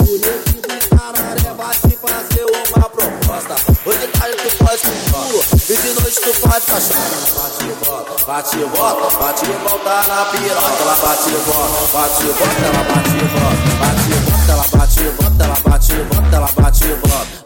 O 0.00 0.10
nego 0.18 0.50
do 0.66 0.76
Cararé 0.88 1.50
vai 1.56 1.74
te 1.76 1.94
fazer 1.96 2.44
uma 2.44 2.88
proposta. 2.88 3.54
Hoje 3.86 4.06
tarde 4.08 4.36
tu 4.36 4.50
faz 4.64 4.80
com 4.82 4.90
rua 5.20 5.44
e 5.54 5.76
de 5.76 5.90
noite 6.00 6.20
tu 6.20 6.32
faz 6.40 6.64
cachorro. 6.64 7.06
Bate 7.36 7.64
o 7.66 7.76
brota, 7.76 8.26
bate 8.26 8.56
o 8.56 8.68
brota, 8.68 9.16
bate 9.16 9.44
o 9.44 9.58
brota 9.60 9.94
na 10.08 10.24
piroca. 10.24 10.82
Ela 10.82 10.96
bate 10.96 11.28
o 11.28 11.40
brota, 11.44 11.80
bate 11.92 12.24
o 12.24 12.34
brota, 12.34 12.66
ela 12.66 12.82
bate 12.82 13.14
o 13.14 13.28
brota, 13.28 13.70
bate 13.78 14.10
o 14.10 14.20
brota, 14.26 14.52
ela 14.52 14.66
bate 14.66 15.00
o 15.00 15.12
brota, 15.12 15.44
ela 15.44 15.56
bate 15.64 15.92
o 15.92 16.04
brota, 16.04 16.36
ela 16.36 16.48
bate 16.56 16.84
o 16.84 16.96
brota. 16.96 17.37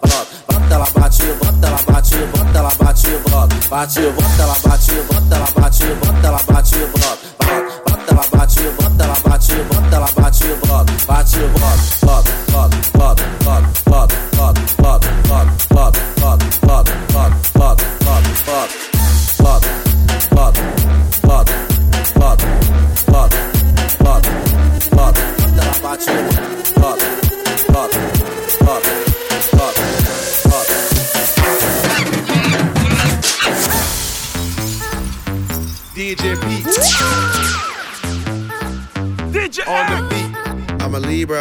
ela 0.82 0.90
bate, 0.90 1.22
bota, 1.34 1.66
ela 1.66 1.78
bate, 1.86 2.16
bota, 2.16 2.58
ela 2.58 2.70
bate, 2.74 3.08
volta. 3.28 3.56
Bate, 3.68 4.00
volta, 4.00 4.42
ela 4.42 4.54
bate, 4.64 4.92
bota, 5.02 5.36
ela 5.36 5.46
bate, 5.54 5.84
bota, 5.94 6.26
ela 6.26 6.42
bate, 6.42 6.76
volta. 6.76 7.18
Bota, 7.86 8.12
ela 8.12 8.26
bate, 8.32 8.62
bota, 8.62 9.04
ela 9.04 9.20
bate, 9.20 9.54
bota, 9.54 9.96
ela 9.96 10.08
bate, 10.16 10.46
volta. 10.66 10.92
Bate, 11.06 11.38
volta. 11.38 12.01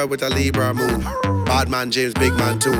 Libra 0.02 0.08
with 0.08 0.24
a 0.24 0.30
Libra 0.30 0.74
moon. 0.74 1.02
Bad 1.46 1.70
man 1.70 1.92
James, 1.92 2.14
big 2.14 2.34
man 2.34 2.58
too. 2.60 2.74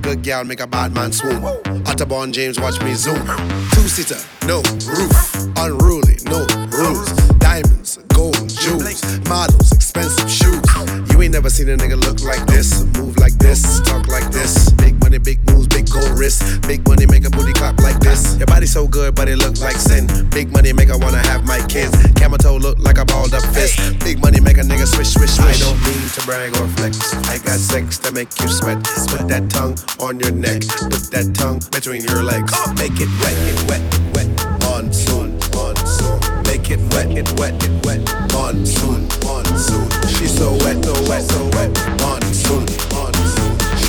Good 0.00 0.22
gal 0.22 0.44
make 0.44 0.60
a 0.60 0.66
bad 0.66 0.92
man 0.92 1.12
swoon. 1.12 1.40
Otterborn 1.84 2.32
James, 2.32 2.58
watch 2.58 2.80
me 2.82 2.94
zoom. 2.94 3.26
Two 3.72 3.88
seater, 3.88 4.18
no 4.46 4.62
roof. 4.86 5.34
Unruly, 5.56 6.16
no 6.24 6.46
rules. 6.72 7.10
Diamonds, 7.38 7.98
gold, 8.08 8.48
jewels, 8.48 9.02
models, 9.28 9.72
expensive 9.72 10.30
shoes. 10.30 10.62
You 11.10 11.22
ain't 11.22 11.32
never 11.32 11.50
seen 11.50 11.68
a 11.68 11.76
nigga 11.76 12.00
look 12.00 12.22
like 12.22 12.44
this, 12.46 12.84
move 12.98 13.16
like 13.18 13.34
this, 13.38 13.80
talk 13.82 14.08
like 14.08 14.30
this. 14.32 14.70
Big 14.72 14.93
money, 15.14 15.36
big 15.36 15.50
moves, 15.50 15.68
big 15.68 15.88
gold 15.90 16.18
wrist. 16.18 16.42
Big 16.62 16.86
money 16.88 17.06
make 17.06 17.24
a 17.24 17.30
booty 17.30 17.52
clap 17.52 17.78
like 17.80 17.98
this. 18.00 18.36
Your 18.36 18.46
body 18.46 18.66
so 18.66 18.88
good, 18.88 19.14
but 19.14 19.28
it 19.28 19.36
look 19.36 19.60
like 19.60 19.76
sin. 19.76 20.06
Big 20.30 20.50
money 20.52 20.72
make 20.72 20.90
I 20.90 20.96
wanna 20.96 21.22
have 21.28 21.44
my 21.46 21.60
kids. 21.66 21.94
Camel 22.14 22.38
toe 22.38 22.56
look 22.56 22.78
like 22.78 22.98
a 22.98 23.04
balled 23.04 23.34
up 23.34 23.42
fist. 23.54 23.78
Big 24.00 24.20
money 24.20 24.40
make 24.40 24.58
a 24.58 24.62
nigga 24.62 24.86
swish, 24.86 25.14
swish, 25.14 25.30
swish. 25.30 25.62
I 25.62 25.66
don't 25.66 25.80
mean 25.86 26.08
to 26.14 26.20
brag 26.26 26.50
or 26.56 26.66
flex. 26.76 27.14
I 27.28 27.38
got 27.38 27.58
sex 27.58 27.98
to 27.98 28.12
make 28.12 28.28
you 28.40 28.48
sweat. 28.48 28.82
Put 29.08 29.28
that 29.28 29.50
tongue 29.50 29.76
on 30.00 30.18
your 30.18 30.32
neck. 30.32 30.62
Put 30.90 31.10
that 31.14 31.34
tongue 31.34 31.60
between 31.70 32.02
your 32.02 32.22
legs. 32.22 32.52
Oh. 32.54 32.74
Make 32.74 32.98
it 32.98 33.10
wet, 33.22 33.36
it 33.50 33.58
wet, 33.68 33.82
wet. 34.14 34.28
Monsoon, 34.66 35.38
monsoon. 35.54 36.18
Make 36.42 36.70
it 36.70 36.80
wet, 36.94 37.10
it 37.14 37.30
wet, 37.38 37.54
it 37.62 37.74
wet. 37.86 38.00
Monsoon, 38.32 39.06
monsoon. 39.22 39.86
She's 40.08 40.34
so 40.36 40.52
wet, 40.64 40.82
so 40.82 40.94
wet, 41.08 41.22
so 41.22 41.44
wet. 41.54 41.70
Monsoon, 42.00 42.66
monsoon. 42.90 43.13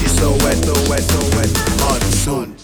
So 0.07 0.31
wet, 0.43 0.57
so 0.63 0.73
wet, 0.89 1.01
so 1.01 1.19
wet. 1.37 1.51
Monsoon, 1.79 1.79
monsoon. 1.79 2.54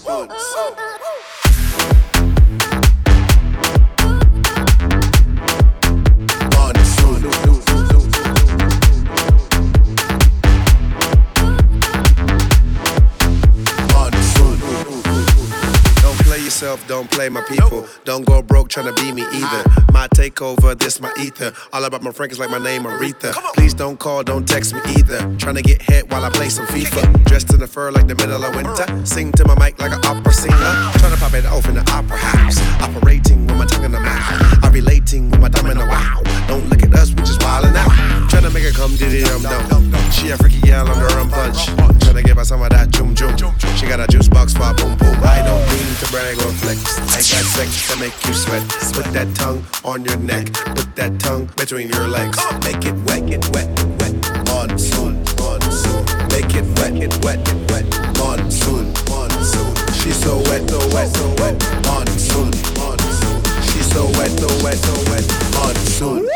Yourself, 16.62 16.88
don't 16.88 17.10
play 17.10 17.28
my 17.28 17.42
people. 17.42 17.88
Don't 18.06 18.24
go 18.26 18.42
broke 18.42 18.70
trying 18.70 18.94
to 18.94 19.02
be 19.02 19.12
me 19.12 19.24
either. 19.24 19.64
My 19.92 20.08
takeover, 20.10 20.78
this 20.78 21.02
my 21.02 21.12
ether. 21.20 21.54
All 21.74 21.84
about 21.86 22.04
my 22.04 22.12
Frank 22.12 22.32
is 22.32 22.40
like 22.40 22.52
my 22.52 22.60
name 22.60 22.84
Aretha. 22.84 23.34
Please 23.56 23.74
don't 23.74 23.98
call, 23.98 24.24
don't 24.24 24.48
text 24.48 24.74
me 24.74 24.82
either. 24.98 25.20
Trying 25.38 25.56
to 25.56 25.64
get 25.64 25.82
hit 25.82 26.10
while 26.12 26.24
I 26.24 26.30
play 26.30 26.50
some 26.50 26.68
FIFA. 26.68 27.26
Dressed 27.26 27.52
in 27.54 27.60
the 27.60 27.68
fur 27.68 27.92
like 27.92 28.08
the 28.08 28.16
middle 28.16 28.44
of 28.44 28.56
winter. 28.56 29.06
Sing 29.06 29.32
to 29.34 29.48
my 29.48 29.56
mic 29.58 29.80
like 29.80 29.92
an 29.92 30.06
opera 30.06 30.34
singer. 30.34 30.56
Trying 31.00 31.14
to 31.14 31.20
pop 31.20 31.34
it 31.34 31.46
off 31.46 31.68
in 31.68 31.76
the 31.76 31.92
opera 31.92 32.18
house. 32.18 32.60
Operating 32.82 33.48
with 33.48 33.58
my 33.58 33.66
tongue 33.66 33.86
in 33.86 33.92
the 33.92 34.00
mouth. 34.00 34.64
I'm 34.64 34.72
relating 34.72 35.32
with 35.32 35.40
my 35.40 35.50
thumb 35.50 35.72
in 35.72 35.78
the 35.78 35.86
wow. 35.86 36.22
Don't 36.48 36.70
look 36.70 36.84
at 36.84 36.94
us, 36.94 37.10
we 37.10 37.24
just 37.24 37.42
wildin' 37.42 37.76
out. 37.76 38.30
Trying 38.30 38.44
to 38.44 38.52
make 38.52 38.64
her 38.64 38.72
come 38.72 38.96
diddy 38.98 39.24
dum 39.24 39.42
dum. 39.42 39.92
She 40.12 40.30
a 40.30 40.38
freaky 40.38 40.62
gal 40.62 40.88
on 40.88 40.98
her 40.98 41.08
rum 41.18 41.30
punch. 41.30 41.66
Trying 42.06 42.16
to 42.16 42.24
give 42.24 42.38
her 42.38 42.46
some 42.46 42.62
of 42.62 42.70
that 42.70 42.90
joom 42.90 43.16
joom. 43.16 43.34
She 43.78 43.88
got 43.88 44.00
a 44.00 44.08
juice 44.08 44.30
box 44.30 44.54
for 44.54 44.70
a 44.70 44.74
boom 44.74 44.96
boom. 44.98 45.18
I 45.24 45.42
don't 45.42 45.66
mean 45.74 45.96
to 45.98 46.12
brag 46.12 46.38
or 46.38 46.51
flex. 46.54 46.98
I 47.00 47.22
got 47.22 47.46
sex 47.56 47.88
to 47.92 48.00
make 48.00 48.16
you 48.26 48.34
sweat. 48.34 48.64
Put 48.94 49.06
that 49.14 49.34
tongue 49.36 49.66
on 49.84 50.04
your 50.06 50.18
neck. 50.18 50.52
Put 50.76 50.96
that 50.96 51.20
tongue 51.20 51.50
between 51.58 51.90
your 51.90 52.08
legs. 52.08 52.38
Make 52.66 52.86
it 52.86 52.96
wet, 53.08 53.24
it 53.30 53.44
wet, 53.54 53.70
wet. 54.00 54.14
Monsoon, 54.48 55.24
monsoon. 55.40 56.04
Make 56.30 56.54
it 56.56 56.68
wet, 56.80 56.96
it 56.98 57.14
wet, 57.24 57.40
it 57.48 57.72
wet. 57.72 57.86
Monsoon, 58.18 58.92
monsoon. 59.10 59.72
She's 60.00 60.18
so 60.22 60.38
wet, 60.50 60.70
so 60.70 60.80
wet, 60.94 61.10
so 61.16 61.28
wet. 61.40 61.56
Monsoon, 61.86 62.52
monsoon. 62.78 63.38
She's 63.70 63.88
so 63.92 64.06
wet, 64.18 64.32
so 64.32 64.50
wet, 64.64 64.78
so 64.78 64.96
wet. 65.12 65.26
Monsoon. 65.56 66.28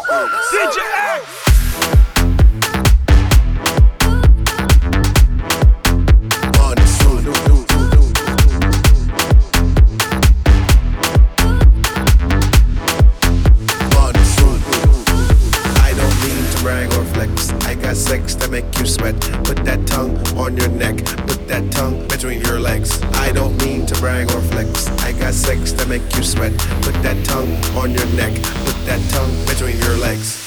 DJ 0.52 1.15
sex 18.06 18.36
that 18.36 18.52
make 18.52 18.66
you 18.78 18.86
sweat. 18.86 19.20
Put 19.44 19.66
that 19.66 19.88
tongue 19.88 20.16
on 20.38 20.56
your 20.56 20.70
neck, 20.70 20.98
put 21.26 21.48
that 21.48 21.72
tongue 21.72 22.08
between 22.08 22.40
your 22.42 22.60
legs. 22.60 23.02
I 23.26 23.32
don't 23.32 23.58
mean 23.64 23.88
to 23.88 23.96
brag 23.96 24.30
or 24.32 24.42
flex. 24.42 24.88
I 25.04 25.12
got 25.14 25.34
sex 25.34 25.72
that 25.72 25.88
make 25.88 26.06
you 26.16 26.24
sweat. 26.24 26.54
Put 26.84 26.96
that 27.02 27.18
tongue 27.26 27.52
on 27.76 27.92
your 27.92 28.06
neck, 28.14 28.34
put 28.66 28.78
that 28.86 29.02
tongue 29.10 29.36
between 29.48 29.78
your 29.80 29.98
legs. 29.98 30.46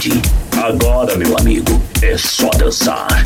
Verdade. 0.00 0.22
Agora, 0.56 1.16
meu 1.16 1.36
amigo, 1.38 1.80
é 2.02 2.16
só 2.16 2.48
dançar. 2.50 3.06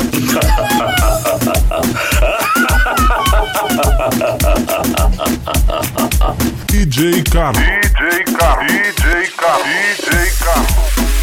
DJ 6.67 7.23
Carlos. 7.23 7.61
DJ 7.61 8.23
Carlos. 8.37 8.71
DJ 8.71 9.27
Carlos. 9.37 9.67
DJ 9.97 10.31
Carlos. 10.39 10.67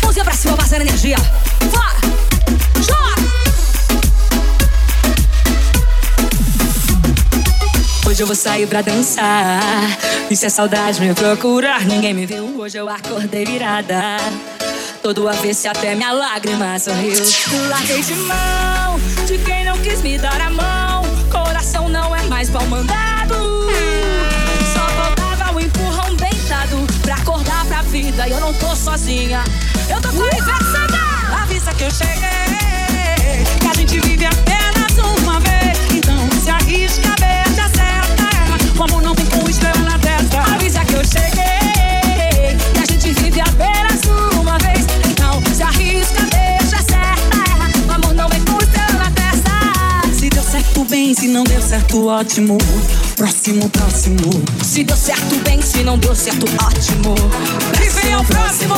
Mãozinha 0.03 0.25
pra 0.25 0.35
cima, 0.35 0.57
passando 0.57 0.81
energia. 0.83 1.17
Vai! 1.71 1.97
Joga! 2.83 3.23
Hoje 8.07 8.23
eu 8.23 8.27
vou 8.27 8.37
sair 8.37 8.67
pra 8.67 8.83
dançar. 8.83 9.97
E 10.31 10.37
se 10.37 10.47
a 10.47 10.51
saudade 10.51 11.01
me 11.01 11.15
procurar, 11.15 11.85
ninguém 11.85 12.15
me 12.15 12.27
viu. 12.27 12.59
Hoje 12.59 12.79
eu 12.79 12.89
acordei 12.89 13.45
virada. 13.45 14.19
Todo 15.03 15.29
avesso 15.29 15.69
até 15.69 15.97
minha 15.97 16.13
lágrima 16.13 16.79
sorriu. 16.79 17.17
Larguei 17.69 18.03
de 18.03 18.15
mão 18.15 19.01
de 19.27 19.37
quem 19.39 19.65
não 19.65 19.77
quis 19.79 20.01
me 20.01 20.17
dar 20.17 20.41
a 20.41 20.49
mão. 20.49 21.03
Coração 21.29 21.89
não 21.89 22.15
é 22.15 22.23
mais 22.23 22.49
pau 22.49 22.65
mandado. 22.67 23.35
Só 24.73 24.87
faltava 25.17 25.57
um 25.57 25.61
empurrão 25.61 26.15
bem 26.15 26.33
dado 26.49 26.87
pra 27.03 27.17
acordar 27.17 27.65
pra 27.67 27.83
vida. 27.83 28.29
E 28.29 28.31
eu 28.31 28.39
não 28.39 28.55
tô 28.55 28.77
sozinha. 28.77 29.43
Eu 29.91 30.01
tô 30.01 30.09
conversada. 30.11 30.99
Avisa 31.43 31.75
que 31.75 31.83
eu 31.83 31.91
cheguei. 31.91 33.45
Que 33.61 33.67
a 33.69 33.75
gente 33.75 33.99
vive 33.99 34.25
apenas 34.25 34.97
uma 35.19 35.41
vez. 35.41 35.79
Então 35.97 36.29
se 36.41 36.49
arrisca, 36.49 37.13
beija, 37.19 37.65
acerta, 37.65 38.23
erra. 38.23 38.57
O 38.79 38.83
amor 38.85 39.03
não 39.03 39.17
bem, 51.03 51.15
se 51.15 51.27
não 51.27 51.43
deu 51.43 51.61
certo, 51.61 52.07
ótimo. 52.07 52.57
Próximo, 53.17 53.69
próximo. 53.71 54.31
Se 54.63 54.85
deu 54.85 54.97
certo, 54.97 55.35
bem. 55.43 55.61
Se 55.61 55.83
não 55.83 55.99
deu 55.99 56.15
certo, 56.15 56.47
ótimo. 56.65 57.15
E 57.83 57.89
vem 57.89 58.13
ao 58.13 58.25
próximo, 58.25 58.75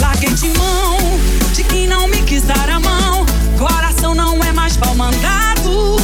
Larguei 0.00 0.32
de 0.32 0.48
mão 0.58 0.96
de 1.52 1.62
quem 1.64 1.86
não 1.86 2.08
me 2.08 2.22
quis 2.22 2.42
dar 2.42 2.70
a 2.70 2.80
mão. 2.80 3.26
Coração 3.58 4.14
não 4.14 4.42
é 4.42 4.52
mais 4.52 4.78
pau 4.78 4.94
mandado. 4.94 5.96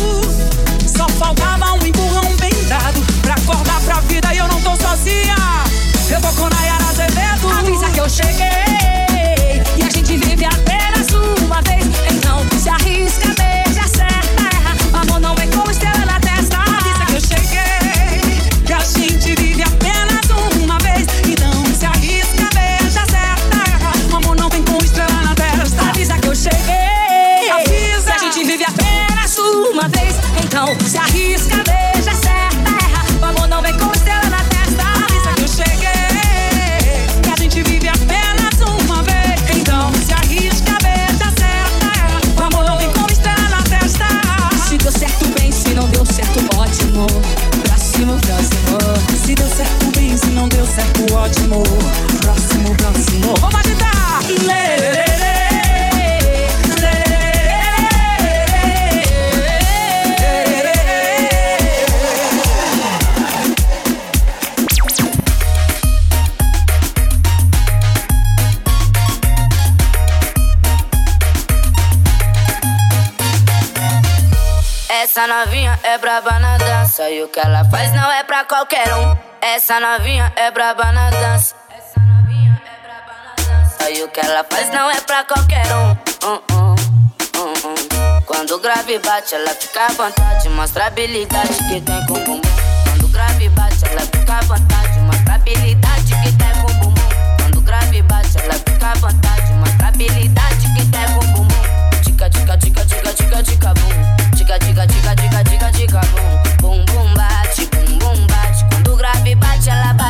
Só 0.87 1.09
faltava 1.19 1.73
um 1.73 1.87
empurrão 1.87 2.37
bem 2.39 2.53
dado 2.69 3.01
pra 3.23 3.35
acordar 3.35 3.81
pra 3.81 4.01
vida 4.01 4.35
e 4.35 4.39
eu 4.39 4.49
não 4.49 4.61
tô 4.61 4.77
sozinha. 4.77 5.37
Eu 6.11 6.21
vou 6.21 6.33
com 6.35 6.55
Nayara 6.55 6.85
Azevedo. 6.91 7.49
Avisa 7.59 7.91
que 7.91 8.01
eu 8.01 8.09
cheguei. 8.09 8.56
Certo, 51.47 51.59
ótimo. 51.59 51.63
Próximo, 52.21 52.77
próximo. 52.77 53.35
Vamos 53.37 53.61
agitar! 53.61 54.23
Lê, 54.29 54.77
lê, 54.77 54.91
lê, 54.91 55.17
lê. 55.17 55.37
Essa 74.89 75.27
novinha 75.27 75.79
é 75.83 75.99
braba 75.99 76.39
na 76.39 76.59
dança 76.59 77.09
E 77.09 77.23
o 77.23 77.29
que 77.29 77.39
ela 77.39 77.65
faz 77.65 77.93
não 77.93 78.11
é 78.11 78.23
pra 78.25 78.45
qualquer 78.45 78.93
um 78.95 79.36
Essa 79.55 79.79
novinha 79.79 80.33
é 80.35 80.51
braba 80.51 80.91
na 80.91 81.09
dança. 81.09 81.55
Essa 81.71 82.01
novinha 82.01 82.61
é 82.67 82.83
braba 82.83 83.15
na 83.23 83.61
dança. 83.61 84.05
O 84.05 84.09
que 84.09 84.19
ela 84.19 84.43
faz 84.43 84.69
não 84.71 84.91
é 84.91 85.01
pra 85.01 85.23
qualquer 85.23 85.65
um. 85.73 85.93
Uh, 85.93 86.43
uh, 86.51 86.75
uh. 86.75 88.23
Quando 88.27 88.57
o 88.57 88.59
grave 88.59 88.99
bate 88.99 89.37
ela 89.37 89.51
fica 89.51 89.87
à 89.87 89.93
vontade. 89.93 90.49
Mostra 90.49 90.85
a 90.85 90.87
habilidade 90.89 91.55
que 91.69 91.81
tem 91.81 92.07
com 92.07 92.15
o 92.15 92.25
bumbum. 92.25 92.41
Quando 92.83 93.05
o 93.05 93.09
grave 93.09 93.49
bate 93.51 93.85
ela 93.85 94.01
fica 94.01 94.35
à 94.35 94.41
vontade. 94.41 94.99
Mostra 94.99 95.33
a 95.33 95.37
habilidade 95.37 96.13
que 96.25 96.33
tem 96.33 96.53
com 96.61 96.73
o 96.73 96.75
bumbum. 96.75 97.09
Quando 97.41 97.59
o 97.59 97.61
grave 97.61 98.03
bate 98.03 98.39
ela 98.39 98.55
fica 98.55 98.87
à 98.89 98.95
vontade. 98.95 99.53
Mostra 99.53 99.87
a 99.87 99.89
habilidade 99.91 100.75
que 100.75 100.87
tem 100.91 101.07
com 101.15 101.21
o 101.21 101.29
bumbum. 101.29 102.03
Tica, 102.03 102.29
tica, 102.29 102.59
tica, 102.59 102.85
tica, 102.85 103.13
tica, 103.13 103.43
tica, 103.45 103.75
bum 103.75 104.37
tica, 104.37 104.59
tica, 104.59 105.15
tica, 105.15 105.45
tica, 105.45 105.73
tica, 105.73 106.01
bum 106.01 106.17
Bum, 106.17 106.26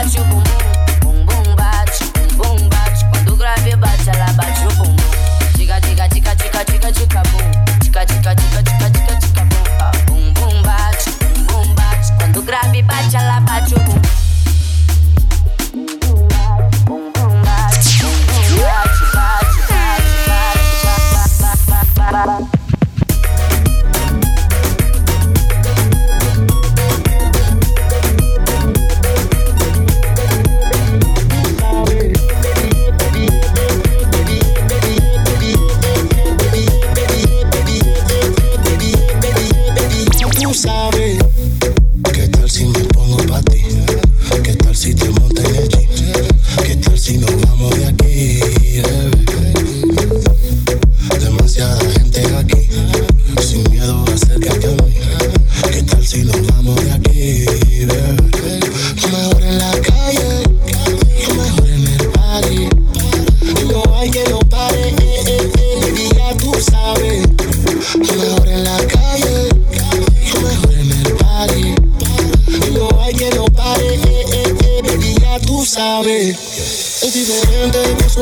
bate 0.06 0.20
o 0.20 0.24
bumbum, 0.24 1.26
bumbum 1.26 1.56
bate, 1.56 2.04
bumbum 2.38 2.68
bate. 2.68 3.04
Quando 3.10 3.32
o 3.32 3.36
grave 3.36 3.76
bate, 3.76 4.08
ela 4.08 4.32
bate 4.34 4.66
o 4.66 4.70
bumbum. 4.76 4.96
Diga, 5.56 5.80
diga, 5.80 6.08
diga, 6.08 6.34
diga, 6.34 6.64
diga, 6.64 6.92
diga, 6.92 7.22
bum. 7.32 7.78
Diga, 7.80 8.04
diga, 8.06 8.34
diga, 8.34 8.62
diga, 8.62 8.90
diga, 8.90 9.14
diga, 9.18 9.44
bum. 9.44 9.64
Ah, 9.80 9.90
bumbum 10.06 10.62
bate, 10.62 11.10
bumbum 11.20 11.74
bate. 11.74 12.12
Quando 12.18 12.38
o 12.38 12.42
grave 12.42 12.82
bate, 12.82 13.16
ela 13.16 13.40
bate 13.40 13.74
o 13.74 13.78
bumbum. 13.80 14.05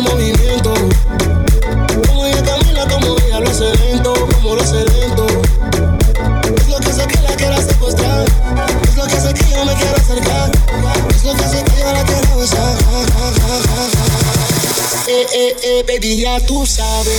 Movimiento. 0.00 0.74
Como 2.06 2.26
ella 2.26 2.42
camina, 2.42 2.86
como 2.88 3.16
ella 3.18 3.40
lo 3.40 3.50
hace 3.50 3.74
lento, 3.76 4.12
como 4.34 4.54
lo 4.54 4.62
hace 4.62 4.84
lento. 4.84 5.26
Es 6.56 6.68
lo 6.68 6.78
que 6.78 6.90
hace 6.90 7.06
que 7.06 7.20
la 7.20 7.36
quiera 7.36 7.62
secuestrar. 7.62 8.24
Es 8.82 8.96
lo 8.96 9.06
que 9.06 9.14
hace 9.14 9.34
que 9.34 9.50
yo 9.50 9.64
me 9.64 9.74
quiera 9.74 9.96
acercar. 9.96 10.50
Es 11.10 11.24
lo 11.24 11.34
que 11.34 11.44
hace 11.44 11.64
que 11.64 11.78
yo 11.78 11.92
la 11.92 12.04
quiera 12.04 12.34
besar. 12.36 12.76
Eh, 15.06 15.26
eh, 15.34 15.56
eh, 15.62 15.84
baby, 15.86 16.16
ya 16.16 16.40
tú 16.40 16.66
sabes. 16.66 17.13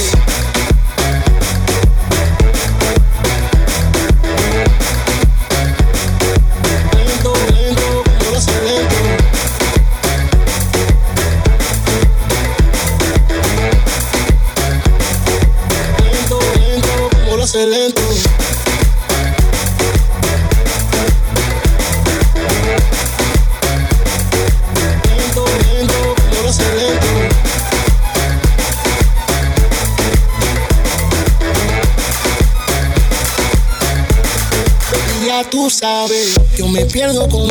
Pierdo 37.05 37.29
con 37.29 37.44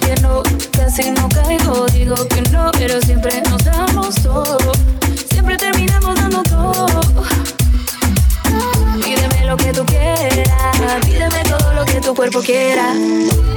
Que 0.00 0.14
no, 0.20 0.42
casi 0.72 1.10
no 1.10 1.28
caigo, 1.28 1.86
digo 1.86 2.16
que 2.28 2.42
no, 2.50 2.70
pero 2.72 3.00
siempre 3.00 3.40
nos 3.42 3.64
damos 3.64 4.14
todo, 4.16 4.58
siempre 5.30 5.56
terminamos 5.56 6.14
dando 6.14 6.42
todo. 6.42 7.00
Pídeme 9.02 9.46
lo 9.46 9.56
que 9.56 9.72
tú 9.72 9.84
quieras, 9.86 11.00
pídeme 11.04 11.45
lo 11.76 11.84
que 11.84 12.00
tu 12.00 12.14
cuerpo 12.14 12.40
quiera. 12.40 12.94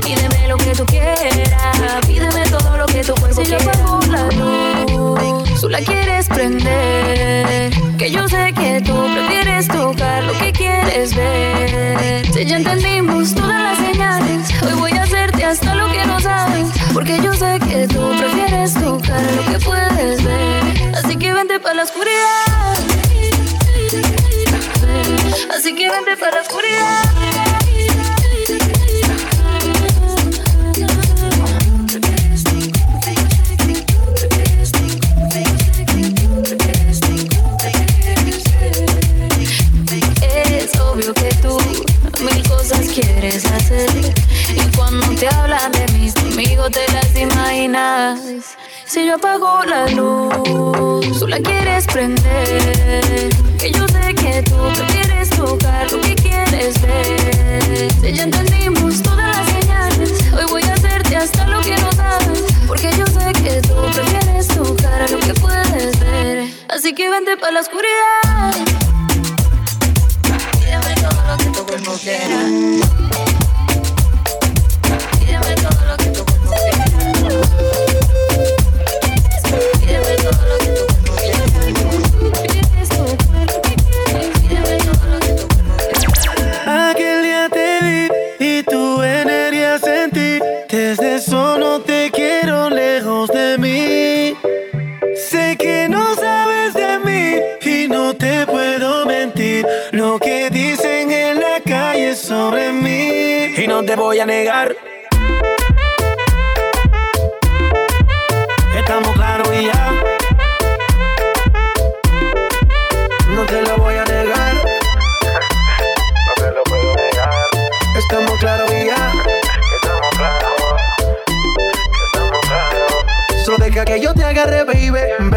Pídeme 0.04 0.48
lo 0.50 0.58
que 0.58 0.74
tú 0.76 0.86
quieras, 0.86 2.06
pídeme 2.06 2.44
todo 2.50 2.78
lo 2.78 2.86
que 2.86 3.02
tu 3.02 3.16
cuerpo 3.16 3.42
quiera. 3.42 3.60
Si 3.60 3.66
yo 3.66 3.72
apago 3.72 4.00
la 4.12 4.24
luz, 4.32 5.62
tú 5.62 5.70
la 5.70 5.80
quieres 5.80 6.28
prender. 6.28 7.72
Que 7.98 8.12
yo 8.12 8.28
sé 8.28 8.54
que 8.54 8.82
tú 8.82 8.94
prefieres 9.14 9.70
tocar 9.70 10.24
lo 10.26 10.34
que 10.34 10.52
quieres 10.52 11.16
ver. 11.16 12.26
Si 12.34 12.46
ya 12.46 12.58
entendimos 12.58 13.34
todas 13.34 13.62
las 13.64 13.78
señales, 13.78 14.50
hoy 14.64 14.74
voy 14.74 14.92
a 14.92 15.04
hacerte 15.04 15.46
hasta 15.46 15.76
lo 15.76 15.90
que 15.90 16.06
no 16.06 16.20
sabes. 16.20 16.68
Porque 16.94 17.22
yo 17.24 17.34
sé 17.34 17.58
que 17.70 17.88
tú 17.88 18.02
prefieres 18.18 18.74
tocar 18.74 19.22
lo 19.38 19.46
que 19.50 19.60
puedes 19.60 20.24
ver. 20.26 20.96
Así 20.98 21.16
que 21.16 21.32
vente 21.32 21.58
para 21.62 21.76
la 21.76 21.84
oscuridad. 21.84 22.76
Así 25.58 25.74
que 25.74 25.90
vente 25.90 26.18
para 26.18 26.36
la 26.36 26.42
oscuridad. 26.42 27.49
Y 43.32 44.76
cuando 44.76 45.08
te 45.16 45.28
hablan 45.28 45.72
de 45.72 45.86
mí 45.94 46.12
conmigo 46.12 46.68
te 46.72 46.84
las 46.92 47.16
imaginas. 47.16 48.20
Si 48.88 49.06
yo 49.06 49.16
apago 49.16 49.64
la 49.66 49.88
luz, 49.90 51.20
tú 51.20 51.28
la 51.28 51.38
quieres 51.38 51.86
prender. 51.86 53.30
Que 53.60 53.72
yo 53.72 53.88
sé 53.88 54.16
que 54.16 54.42
tú 54.42 54.56
prefieres 54.76 55.30
tocar 55.30 55.92
lo 55.92 56.02
que 56.02 56.16
quieres 56.16 56.82
ver. 56.82 57.92
Si 58.02 58.14
ya 58.14 58.24
entendimos 58.24 59.04
todas 59.04 59.38
las 59.38 59.48
señales, 59.48 60.12
hoy 60.34 60.46
voy 60.50 60.64
a 60.64 60.74
hacerte 60.74 61.16
hasta 61.16 61.46
lo 61.46 61.62
que 61.62 61.78
no 61.78 61.92
sabes. 61.92 62.44
Porque 62.66 62.92
yo 62.98 63.06
sé 63.06 63.32
que 63.44 63.62
tú 63.62 63.76
prefieres 63.94 64.48
tocar 64.48 65.08
lo 65.12 65.20
que 65.20 65.34
puedes 65.36 66.00
ver. 66.00 66.50
Así 66.70 66.96
que 66.96 67.10
vente 67.10 67.38
para 67.38 67.52
la 67.52 67.60
oscuridad. 67.60 68.99
Lo 71.30 71.38
que 71.38 71.50
tu 71.52 71.64
cuerpo. 71.64 73.29
te 103.86 103.96
voy 103.96 104.20
a 104.20 104.26
negar. 104.26 104.76
Estamos 108.76 109.14
claros 109.14 109.50
y 109.54 109.66
ya. 109.66 109.89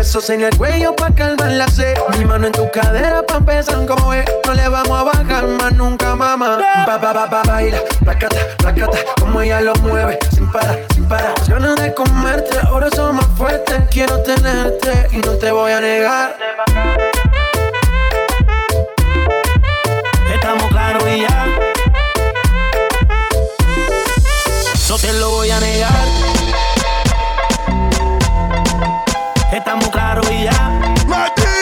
besos 0.03 0.31
en 0.31 0.43
el 0.43 0.57
cuello 0.57 0.97
pa' 0.97 1.15
calmar 1.15 1.53
la 1.53 1.69
sed. 1.69 1.95
Mi 2.19 2.24
mano 2.24 2.49
en 2.49 2.53
tu 2.53 2.69
cadera 2.73 3.23
pa' 3.23 3.37
empezar 3.37 3.87
como 3.87 4.12
es. 4.12 4.24
No 4.45 4.53
le 4.53 4.69
vamos 4.69 4.99
a 4.99 5.05
bajar 5.05 5.47
más 5.47 5.73
nunca, 5.74 6.16
mamá. 6.16 6.59
pa 6.85 7.01
pa 7.01 7.12
pa 7.12 7.27
ba, 7.27 7.43
baila, 7.45 7.79
placata, 8.01 8.41
placata, 8.59 8.99
como 9.20 9.41
ella 9.41 9.61
lo 9.61 9.73
mueve. 9.77 10.19
Sin 10.35 10.51
parar, 10.51 10.81
sin 10.93 11.05
parar. 11.09 11.35
Las 11.39 11.49
ganas 11.49 11.77
de 11.77 11.95
comerte, 11.95 12.59
ahora 12.66 12.89
son 12.97 13.15
más 13.15 13.29
fuertes. 13.37 13.81
Quiero 13.93 14.20
tenerte 14.24 15.07
y 15.12 15.19
no 15.19 15.35
te 15.37 15.53
voy 15.53 15.70
a 15.70 15.81
negar. 15.81 16.37
Estamos 20.35 20.69
claros 20.69 21.05
y 21.07 21.20
ya. 21.20 21.47
No 24.89 24.99
te 24.99 25.12
lo 25.12 25.31
voy 25.31 25.51
a 25.51 25.61
negar 25.61 26.52
estamos 29.53 29.89
claros 29.91 30.29
y 30.31 30.45
ya. 30.45 30.70
¡Martino! 31.07 31.53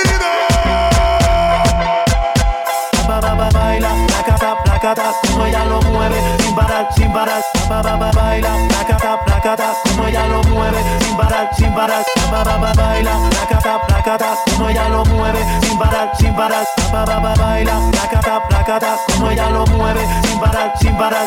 Ba, 3.09 3.21
ba, 3.21 3.35
ba, 3.35 3.49
baila, 3.53 3.91
placata, 4.07 4.63
placata, 4.63 5.13
como 5.27 5.47
ella 5.47 5.65
lo 5.65 5.83
mueve, 5.83 6.17
sin 6.39 6.55
parar, 6.55 6.89
sin 6.95 7.13
parar. 7.13 7.43
Ba, 7.69 7.83
ba, 7.83 7.97
ba, 7.97 8.11
baila, 8.13 8.57
placata, 8.69 9.25
placata, 9.25 9.75
como 9.85 10.07
ella 10.07 10.27
lo 10.27 10.43
mueve, 10.45 10.79
sin 11.01 11.17
parar, 11.17 11.51
sin 11.57 11.75
parar. 11.75 12.05
Ba, 12.31 12.45
ba, 12.45 12.59
ba, 12.59 12.73
baila, 12.75 13.13
placata, 13.31 13.87
placata, 13.87 14.37
como 14.47 14.69
ella 14.69 14.89
lo 14.89 15.05
mueve, 15.07 15.45
sin 15.63 15.79
parar, 15.79 16.11
sin 16.17 16.35
parar. 16.35 16.65
Ba, 16.93 17.05
ba, 17.05 17.19
ba, 17.19 17.35
baila, 17.35 17.81
placata, 17.91 18.49
placata, 18.49 18.97
como 19.09 19.31
ella 19.31 19.51
lo 19.51 19.67
mueve, 19.67 20.07
sin 20.23 20.39
parar, 20.39 20.73
sin 20.79 20.97
parar. 20.97 21.27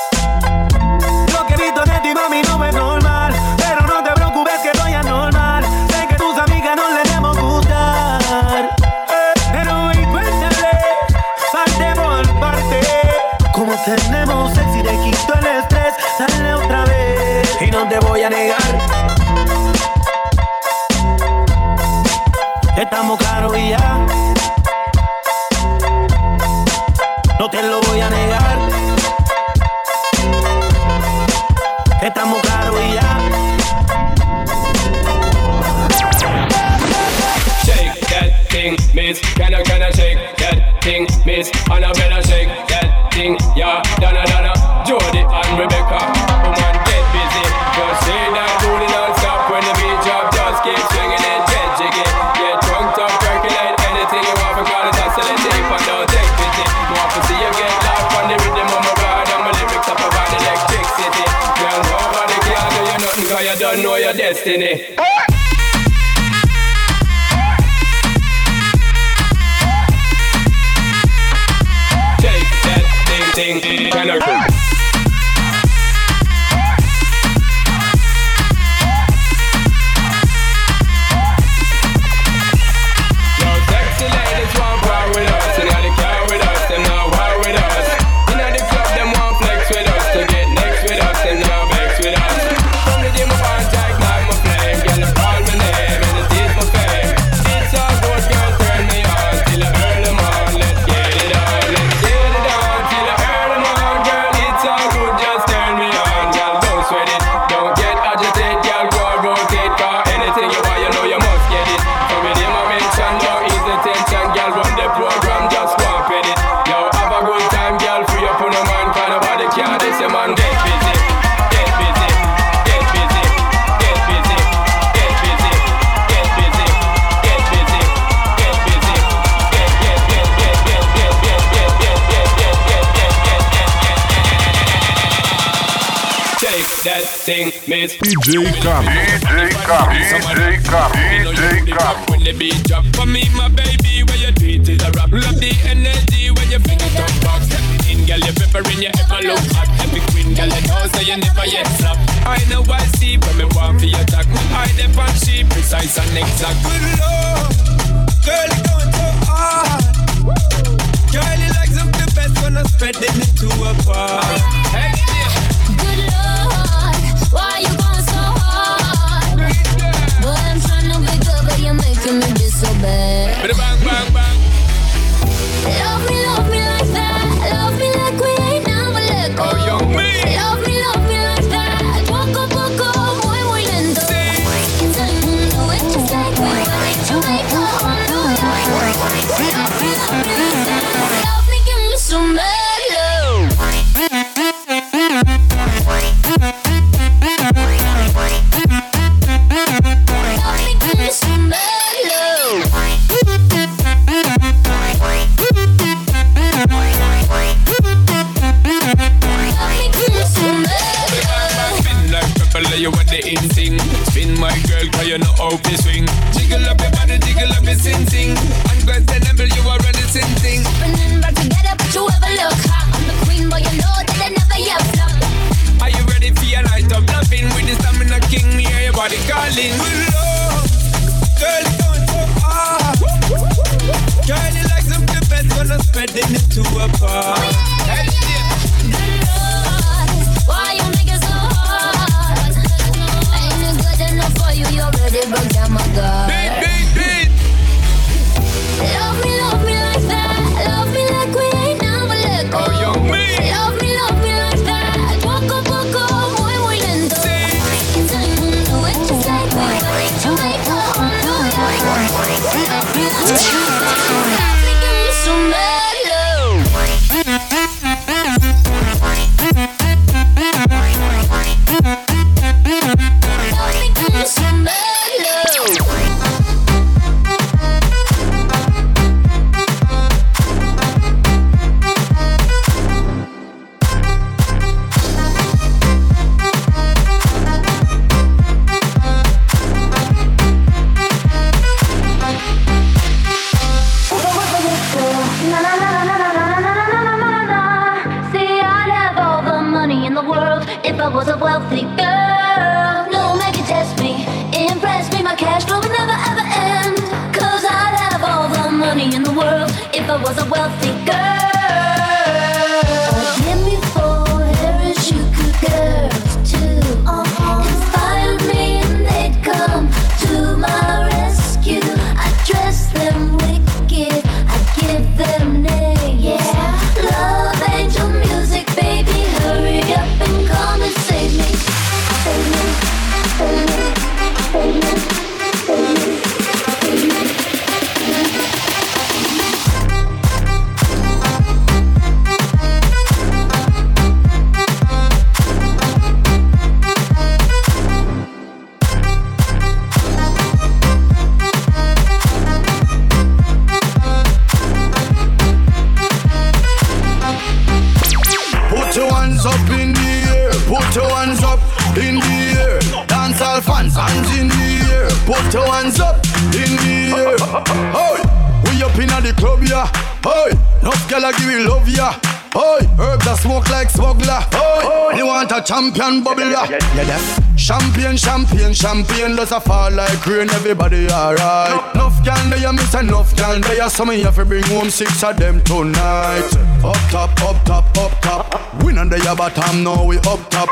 Of 383.99 384.15
you 384.15 384.23
have 384.23 384.35
to 384.35 384.45
bring 384.45 384.63
home 384.63 384.89
six 384.89 385.23
of 385.23 385.37
them 385.37 385.61
tonight. 385.63 386.49
Up 386.83 386.95
top, 387.11 387.29
up 387.43 387.63
top, 387.63 387.97
up 387.97 388.21
top. 388.21 388.83
Win 388.83 388.97
under 388.97 389.17
your 389.17 389.35
bottom, 389.35 389.83
now 389.83 390.03
we 390.03 390.17
up 390.17 390.49
top. 390.49 390.69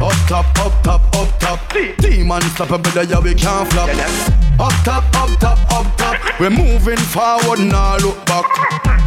Up 0.00 0.12
top, 0.28 0.46
up 0.58 0.82
top, 0.84 1.16
up 1.16 1.40
top. 1.40 1.72
Demon 1.98 2.42
stop 2.42 2.70
a 2.70 2.78
bit 2.78 3.08
yeah, 3.08 3.20
we 3.20 3.34
can't 3.34 3.70
flop. 3.72 4.43
Up 4.58 4.72
top, 4.84 5.04
up 5.16 5.38
top, 5.40 5.58
up 5.72 5.96
top. 5.96 6.40
We're 6.40 6.50
moving 6.50 6.96
forward, 6.96 7.58
now 7.58 7.96
look 7.98 8.24
back. 8.26 8.46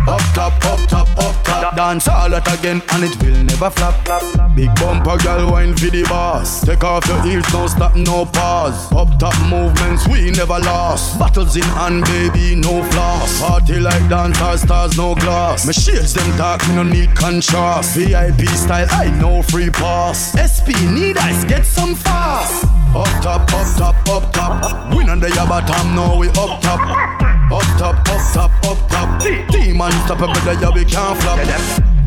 Up 0.07 0.21
top, 0.33 0.53
up 0.65 0.79
top, 0.89 1.07
up 1.17 1.43
top. 1.43 1.75
Dance 1.75 2.07
all 2.07 2.29
that 2.29 2.47
again, 2.59 2.81
and 2.91 3.03
it 3.03 3.15
will 3.23 3.43
never 3.43 3.69
flop. 3.69 3.95
Big 4.55 4.73
bumper 4.75 5.17
girl 5.23 5.51
wine 5.51 5.75
for 5.75 5.89
the 5.89 6.03
boss. 6.03 6.65
Take 6.65 6.83
off 6.83 7.05
your 7.07 7.21
heels, 7.23 7.45
don't 7.51 7.69
stop, 7.69 7.95
no 7.95 8.25
pause. 8.25 8.91
Up 8.91 9.17
top 9.19 9.35
movements, 9.49 10.07
we 10.07 10.31
never 10.31 10.59
lost. 10.59 11.17
Battles 11.17 11.55
in 11.55 11.63
hand, 11.63 12.03
baby, 12.05 12.55
no 12.55 12.83
floss. 12.91 13.41
Party 13.41 13.79
like 13.79 14.07
dancers, 14.09 14.61
stars, 14.61 14.97
no 14.97 15.15
glass. 15.15 15.65
My 15.65 15.71
shades 15.71 16.13
them 16.13 16.37
dark, 16.37 16.67
me 16.67 16.75
no 16.75 16.83
need 16.83 17.15
contrast. 17.15 17.95
VIP 17.95 18.47
style, 18.49 18.87
I 18.91 19.09
know 19.19 19.41
free 19.43 19.69
pass. 19.69 20.35
SP 20.35 20.75
need 20.91 21.17
ice, 21.17 21.45
get 21.45 21.65
some 21.65 21.95
fast. 21.95 22.76
Up 22.97 23.21
top, 23.21 23.53
up 23.53 23.77
top, 23.77 24.09
up 24.09 24.33
top. 24.33 24.95
Win 24.95 25.07
under 25.09 25.29
your 25.29 25.45
bottom, 25.45 25.95
now 25.95 26.17
we 26.17 26.29
up 26.29 26.59
top. 26.61 26.81
Up 27.51 27.61
top, 27.77 27.95
up 28.09 28.33
top, 28.33 28.51
up 28.65 28.89
top. 28.89 29.21
Demon 29.51 29.91
stop 30.05 30.21
a 30.21 30.27
bit, 30.27 30.59
yeah, 30.59 30.71
we 30.73 30.83
can't 30.83 31.15
flop. 31.21 31.37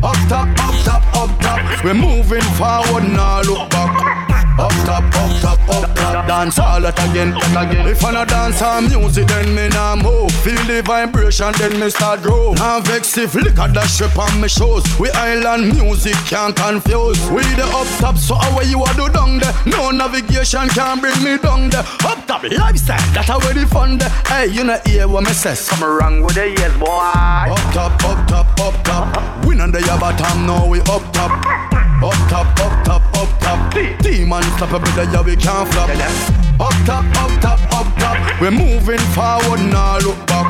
Up 0.03 0.17
top, 0.27 0.49
up 0.59 0.75
top, 0.83 1.15
up 1.15 1.39
top. 1.39 1.83
We're 1.85 1.93
moving 1.93 2.41
forward, 2.59 3.05
now 3.05 3.41
look 3.43 3.69
back. 3.69 4.30
Up 4.61 4.69
top, 4.85 5.03
up 5.03 5.41
top, 5.41 5.69
up 5.69 5.95
top. 5.95 6.27
Dance 6.27 6.59
all 6.59 6.79
that 6.81 6.93
again, 7.09 7.31
that 7.31 7.65
again. 7.65 7.87
If 7.87 8.05
I 8.05 8.11
not 8.11 8.27
dance 8.27 8.61
on 8.61 8.89
music, 8.89 9.27
then 9.27 9.55
me 9.55 9.69
nah 9.69 9.95
move. 9.95 10.31
Feel 10.45 10.61
the 10.69 10.83
vibration, 10.85 11.51
then 11.57 11.79
me 11.79 11.89
start 11.89 12.21
grow. 12.21 12.53
Now 12.53 12.79
vex 12.79 13.17
if 13.17 13.33
liquor 13.33 13.67
dash 13.73 14.01
up 14.03 14.15
on 14.19 14.39
me 14.39 14.47
shows. 14.47 14.85
We 14.99 15.09
island 15.17 15.73
music 15.73 16.13
can't 16.29 16.55
confuse. 16.55 17.17
We 17.31 17.41
the 17.57 17.65
up 17.73 17.89
top, 17.97 18.17
so 18.17 18.35
away 18.35 18.65
you 18.65 18.83
are 18.83 18.93
do 18.93 19.09
down 19.09 19.39
there. 19.39 19.53
No 19.65 19.89
navigation 19.89 20.69
can 20.69 20.99
bring 20.99 21.17
me 21.23 21.39
down 21.39 21.69
there. 21.69 21.83
Up 22.05 22.21
top 22.27 22.43
lifestyle, 22.43 23.01
that 23.17 23.25
how 23.25 23.39
where 23.39 23.55
the 23.55 23.65
fun 23.65 23.97
there. 23.97 24.09
Hey, 24.29 24.45
you 24.45 24.63
know 24.63 24.77
hear 24.85 25.07
what 25.07 25.23
me 25.23 25.33
says? 25.33 25.67
Come 25.69 25.83
around 25.83 26.21
with 26.21 26.35
the 26.35 26.53
yes, 26.53 26.77
boy. 26.77 26.85
Up 26.85 27.73
top, 27.73 27.97
up 28.05 28.27
top, 28.29 28.59
up 28.61 28.83
top. 28.83 29.45
Win 29.45 29.59
under 29.59 29.79
your 29.79 29.97
bottom, 29.97 30.45
now 30.45 30.67
we 30.67 30.81
up 30.81 31.01
top. 31.13 31.33
Up 32.03 32.13
top, 32.29 32.47
up 32.61 32.85
top, 32.85 33.10
up 33.21 33.29
top. 33.39 33.73
Demon 34.01 34.43
stop 34.57 34.73
a 34.73 34.79
bit, 34.79 34.95
yeah, 34.97 35.21
we 35.21 35.35
can't 35.35 35.67
flop. 35.69 35.89
Up 36.59 36.73
top, 36.85 37.05
up 37.21 37.33
top, 37.41 37.59
up 37.73 37.87
top. 38.01 38.41
We're 38.41 38.51
moving 38.51 39.03
forward, 39.13 39.61
now 39.69 39.99
look 39.99 40.17
back. 40.27 40.49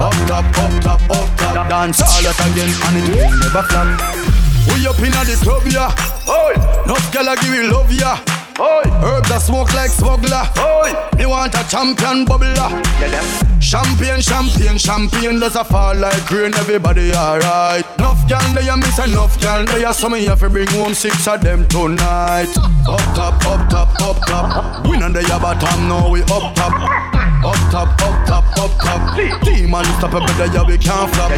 Up 0.00 0.14
top, 0.28 0.46
up 0.58 0.82
top, 0.82 1.00
up 1.10 1.28
top. 1.36 1.68
Dance 1.68 2.02
all 2.02 2.22
that 2.22 2.38
again, 2.46 2.70
and 2.86 2.96
it 2.98 3.06
will 3.10 3.34
never 3.42 3.62
flop. 3.66 3.88
We 4.70 4.86
up 4.86 4.98
inna 4.98 5.22
the 5.24 5.36
club, 5.42 5.66
yeah. 5.66 5.90
Oi, 6.30 6.54
enough 6.84 7.06
gyal 7.12 7.34
give 7.40 7.50
me 7.50 7.62
love, 7.68 7.92
yeah. 7.92 8.35
Oi, 8.58 8.88
herbs 9.04 9.28
that 9.28 9.42
smoke 9.44 9.68
like 9.74 9.90
smuggler. 9.90 10.48
Oi, 10.56 10.88
me 11.18 11.26
want 11.26 11.52
a 11.52 11.60
champion 11.68 12.24
bubbler. 12.24 12.72
Champagne, 13.60 14.22
champagne, 14.24 14.78
champagne 14.78 15.38
does 15.38 15.56
a 15.56 15.64
fall 15.64 15.94
like 15.94 16.30
rain. 16.30 16.54
Everybody 16.56 17.12
alright. 17.12 17.84
Enough 17.98 18.24
gyal 18.24 18.54
they 18.56 18.64
a 18.64 18.76
miss 18.76 18.96
enough 18.96 19.36
gyal 19.36 19.68
they 19.68 19.84
of 19.84 20.22
you 20.22 20.28
have 20.30 20.40
to 20.40 20.48
bring 20.48 20.66
home 20.68 20.94
six 20.94 21.28
of 21.28 21.42
them 21.42 21.68
tonight. 21.68 22.48
Up 22.88 23.04
top, 23.12 23.36
up 23.44 23.68
top, 23.68 23.92
up 24.00 24.16
top. 24.24 24.88
Win 24.88 25.02
under 25.02 25.20
your 25.20 25.38
bottom, 25.38 25.88
now 25.88 26.08
we 26.08 26.22
up 26.22 26.56
top. 26.56 26.72
Up 27.44 27.60
top, 27.68 27.92
up 28.00 28.16
top, 28.24 28.44
up 28.56 28.72
top. 28.80 29.44
Demon 29.44 29.84
stop 30.00 30.16
a 30.16 30.20
bit, 30.20 30.54
yeah, 30.54 30.64
we 30.64 30.78
can't 30.78 31.12
flop. 31.12 31.30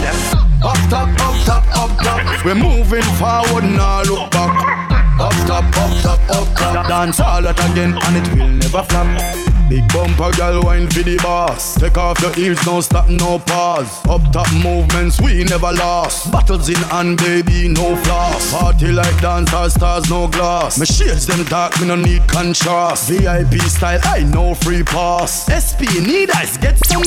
Up 0.62 0.78
top, 0.86 1.08
up 1.18 1.34
top, 1.42 1.64
up 1.74 1.90
top. 1.98 2.44
We're 2.44 2.54
moving 2.54 3.02
forward, 3.18 3.64
now 3.64 4.02
look 4.02 4.30
back. 4.30 4.97
Up 5.20 5.32
top, 5.46 5.64
up 5.76 6.02
top, 6.02 6.30
up 6.30 6.56
top. 6.56 6.88
Dance 6.88 7.18
all 7.18 7.42
that 7.42 7.58
again, 7.70 7.98
and 7.98 8.16
it 8.16 8.38
will 8.38 8.48
never 8.48 8.84
flop. 8.84 9.48
Big 9.68 9.86
bumper 9.92 10.30
girl 10.36 10.62
wine 10.62 10.88
for 10.88 11.02
the 11.02 11.16
boss. 11.18 11.74
Take 11.74 11.98
off 11.98 12.20
your 12.22 12.32
heels, 12.34 12.64
no 12.64 12.80
stop, 12.80 13.08
no 13.08 13.40
pause. 13.40 13.90
Up 14.08 14.22
top 14.32 14.46
movements, 14.54 15.20
we 15.20 15.42
never 15.44 15.72
lost. 15.72 16.30
Battles 16.30 16.68
in 16.68 16.76
hand, 16.88 17.18
baby, 17.18 17.68
no 17.68 17.96
floss. 17.96 18.52
Party 18.52 18.92
like 18.92 19.20
dancers, 19.20 19.74
stars, 19.74 20.08
no 20.08 20.28
glass. 20.28 20.78
My 20.78 20.84
shades 20.84 21.26
them 21.26 21.44
dark, 21.46 21.78
me 21.80 21.88
no 21.88 21.96
need 21.96 22.26
contrast. 22.28 23.10
VIP 23.10 23.60
style, 23.62 24.00
I 24.04 24.22
know 24.22 24.54
free 24.54 24.84
pass. 24.84 25.50
SP 25.50 25.84
need 26.00 26.30
ice, 26.30 26.56
get 26.56 26.78
some 26.86 27.02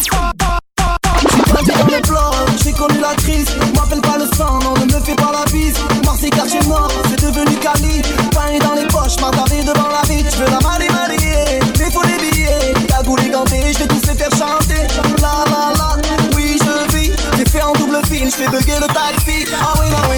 on 1.71 1.87
the 1.87 2.01
floor, 2.07 2.50
j'ai 2.71 2.77
connu 2.77 2.99
la 2.99 3.15
crise. 3.15 3.47
M'appelle 3.75 4.01
pas 4.01 4.17
le 4.17 4.25
sang, 4.35 4.59
non, 4.59 4.73
ne 4.73 4.85
me 4.85 4.99
fais 5.03 5.15
pas 5.15 5.31
la 5.31 5.45
bise. 5.51 5.75
Marseille 6.05 6.29
quartier 6.29 6.59
mort, 6.67 6.91
c'est 7.09 7.21
devenu 7.21 7.55
Cali. 7.57 8.01
Pain 8.31 8.57
dans 8.59 8.75
les 8.75 8.87
poches, 8.87 9.19
m'attarder 9.19 9.63
devant 9.63 9.89
la 9.89 10.01
vie. 10.07 10.23
J'veux 10.29 10.45
la 10.45 10.59
marie 10.59 10.89
marier, 10.89 11.59
mais 11.79 11.91
faut 11.91 12.03
les 12.03 12.17
billets. 12.17 12.73
Cagoule 12.87 13.21
et 13.25 13.29
ganté, 13.29 13.73
j'vais 13.73 13.87
tous 13.87 14.07
les 14.07 14.15
faire 14.15 14.31
chanter. 14.31 14.87
La 15.21 15.43
la 15.51 15.73
la, 15.77 15.97
oui, 16.35 16.57
je 16.59 16.95
vis. 16.95 17.11
J'ai 17.37 17.45
fait 17.45 17.61
en 17.61 17.73
double 17.73 17.99
film, 18.09 18.29
j'fais 18.29 18.47
bugger 18.47 18.79
le 18.79 18.87
taxi. 18.87 19.45
Ah 19.53 19.73
oui, 19.79 19.87
ah 19.95 20.07
oui, 20.09 20.17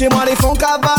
Timone 0.00 0.34
com 0.36 0.54
cavalo. 0.56 0.89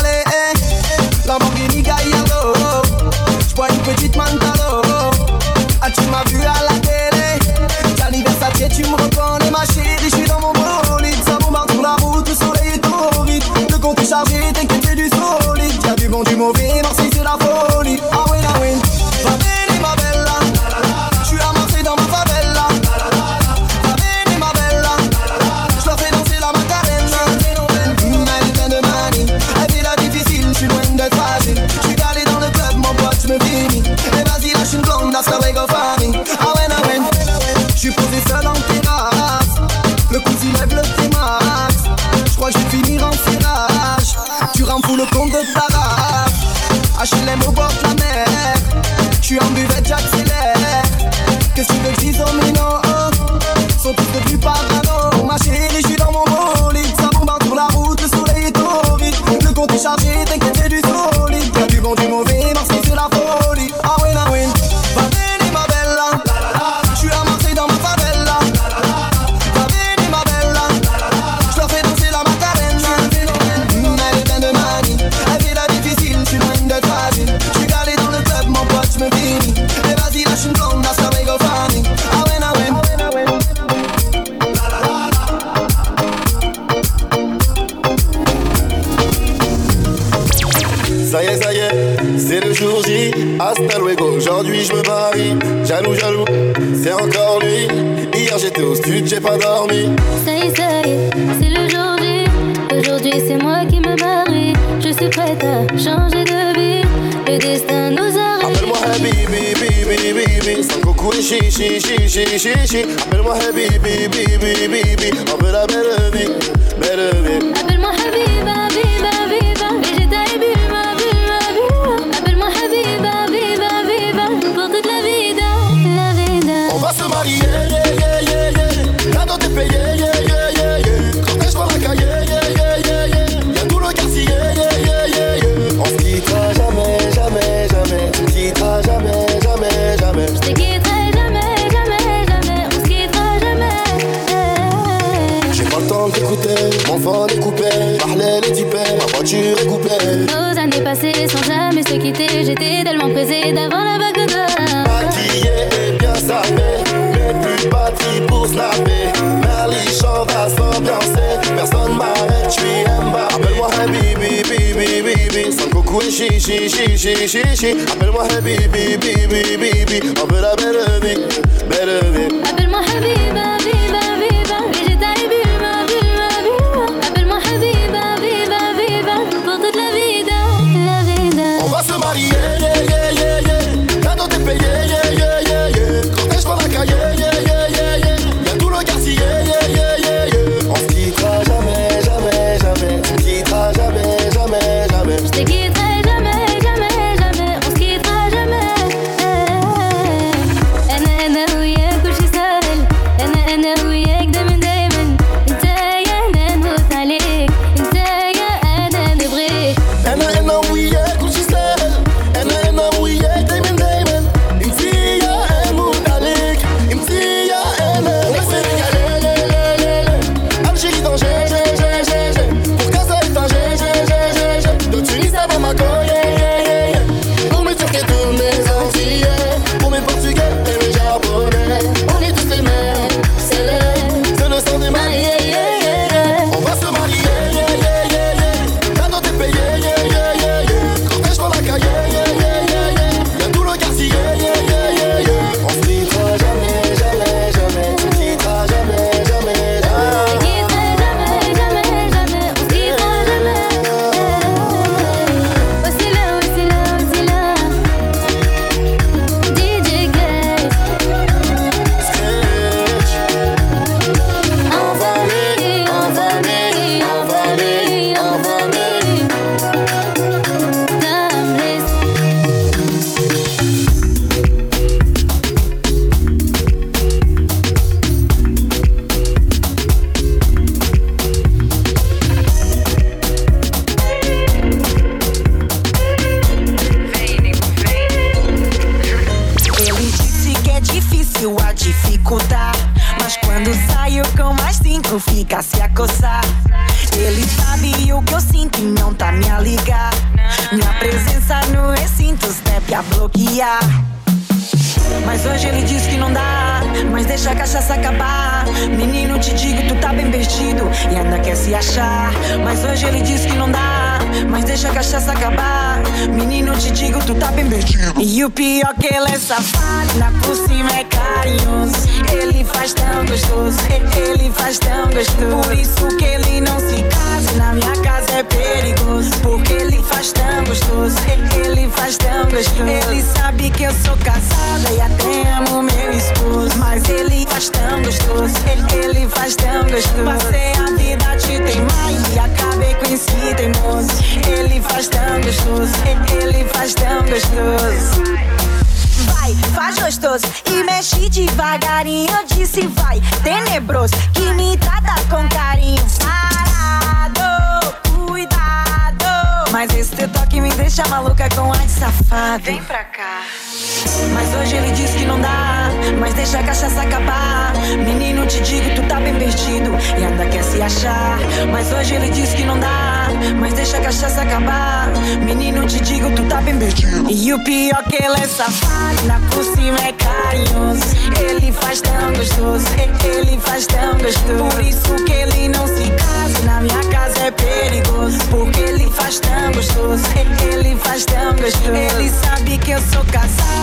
Ele 391.63 392.29
sabe 392.43 392.75
que 392.79 392.89
eu 392.89 392.99
sou 392.99 393.23
casado. 393.25 393.80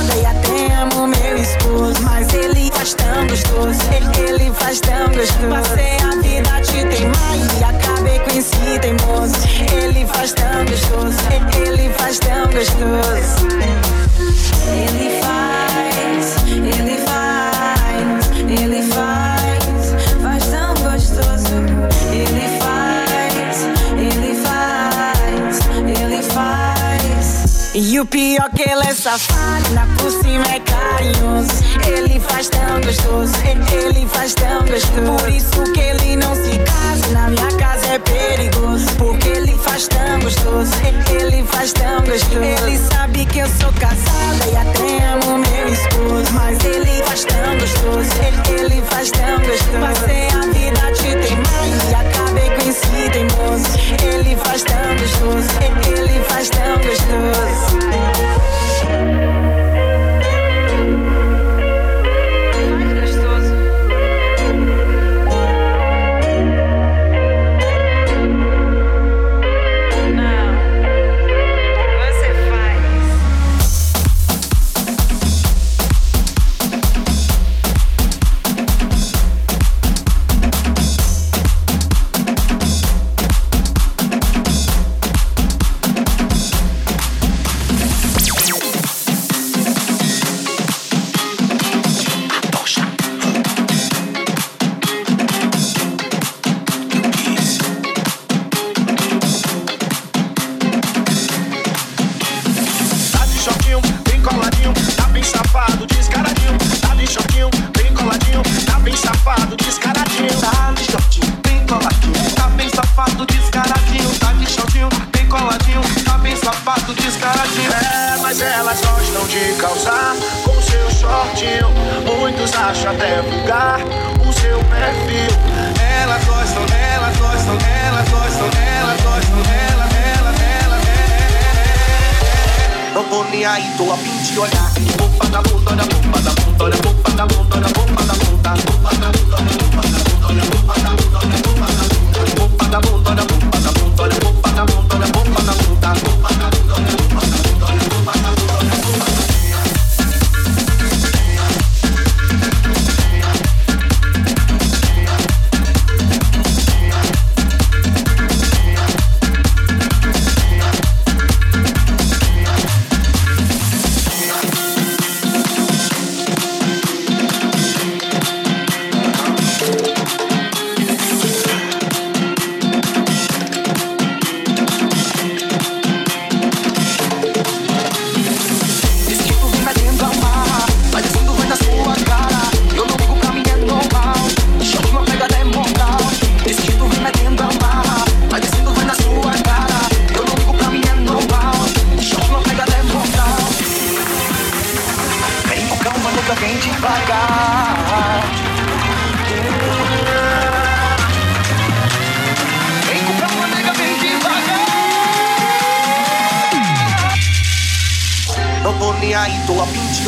ela 28.79 28.91
é 28.91 28.95
safada, 28.95 29.89
por 29.99 30.11
cima 30.11 30.45
é 30.55 30.61
carinhoso. 30.61 31.51
Ele 31.85 32.21
faz 32.21 32.49
tão 32.49 32.81
gostoso, 32.81 33.33
ele 33.73 34.07
faz 34.07 34.35
tão 34.35 34.65
gostoso. 34.65 35.17
Por 35.19 35.29
isso 35.29 35.73
que 35.73 35.81
ele 35.81 36.17
não 36.17 36.35
se 36.37 36.59
casa, 36.59 37.13
na 37.13 37.29
minha 37.29 37.49
casa 37.59 37.87
é 37.95 37.99
perigoso. 37.99 38.87
Porque 38.97 39.29
ele 39.29 39.59
faz 39.59 39.89
tão 39.89 40.21
gostoso, 40.21 40.73
ele 41.11 41.43
faz 41.45 41.73
tão 41.73 42.05
gostoso. 42.05 42.41
Ele 42.41 42.79
sabe 42.79 43.27
que 43.27 43.41
eu 43.41 43.49
sou 43.49 43.73
casada 43.73 44.47
e 44.47 44.57
até 44.57 45.05
amo 45.13 45.39
meu 45.39 45.69
esposo. 45.73 46.33
Mas 46.35 46.65
ele 46.65 47.03
faz 47.03 47.25
tão 47.25 47.59
gostoso, 47.59 48.11
ele 48.49 48.83
faz 48.83 49.11
tão 49.11 49.39
gostoso. 49.39 49.81
Passei 49.81 50.29
a 50.29 50.41
vida 50.53 50.93
te 50.93 51.35
mais 51.35 51.91
e 51.91 51.95
acabei 51.95 52.51
com 52.51 52.71
esse 52.71 53.11
teimoso. 53.11 53.67
Ele 54.05 54.37
faz 54.37 54.63
tão 54.63 54.97
gostoso, 54.97 55.49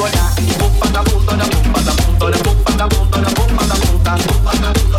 viola. 0.01 0.31
Bumba 0.59 0.87
da 0.93 1.03
bunda 1.03 1.37
da 1.37 1.45
bumba 1.45 1.81
da 1.81 1.93
bunda 1.93 2.31
da 2.31 2.43
bumba 2.43 2.71
da 2.77 2.87
bunda 2.89 3.19
da 3.21 3.31
bumba 3.35 4.53
da 4.63 4.73
bunda. 4.73 4.90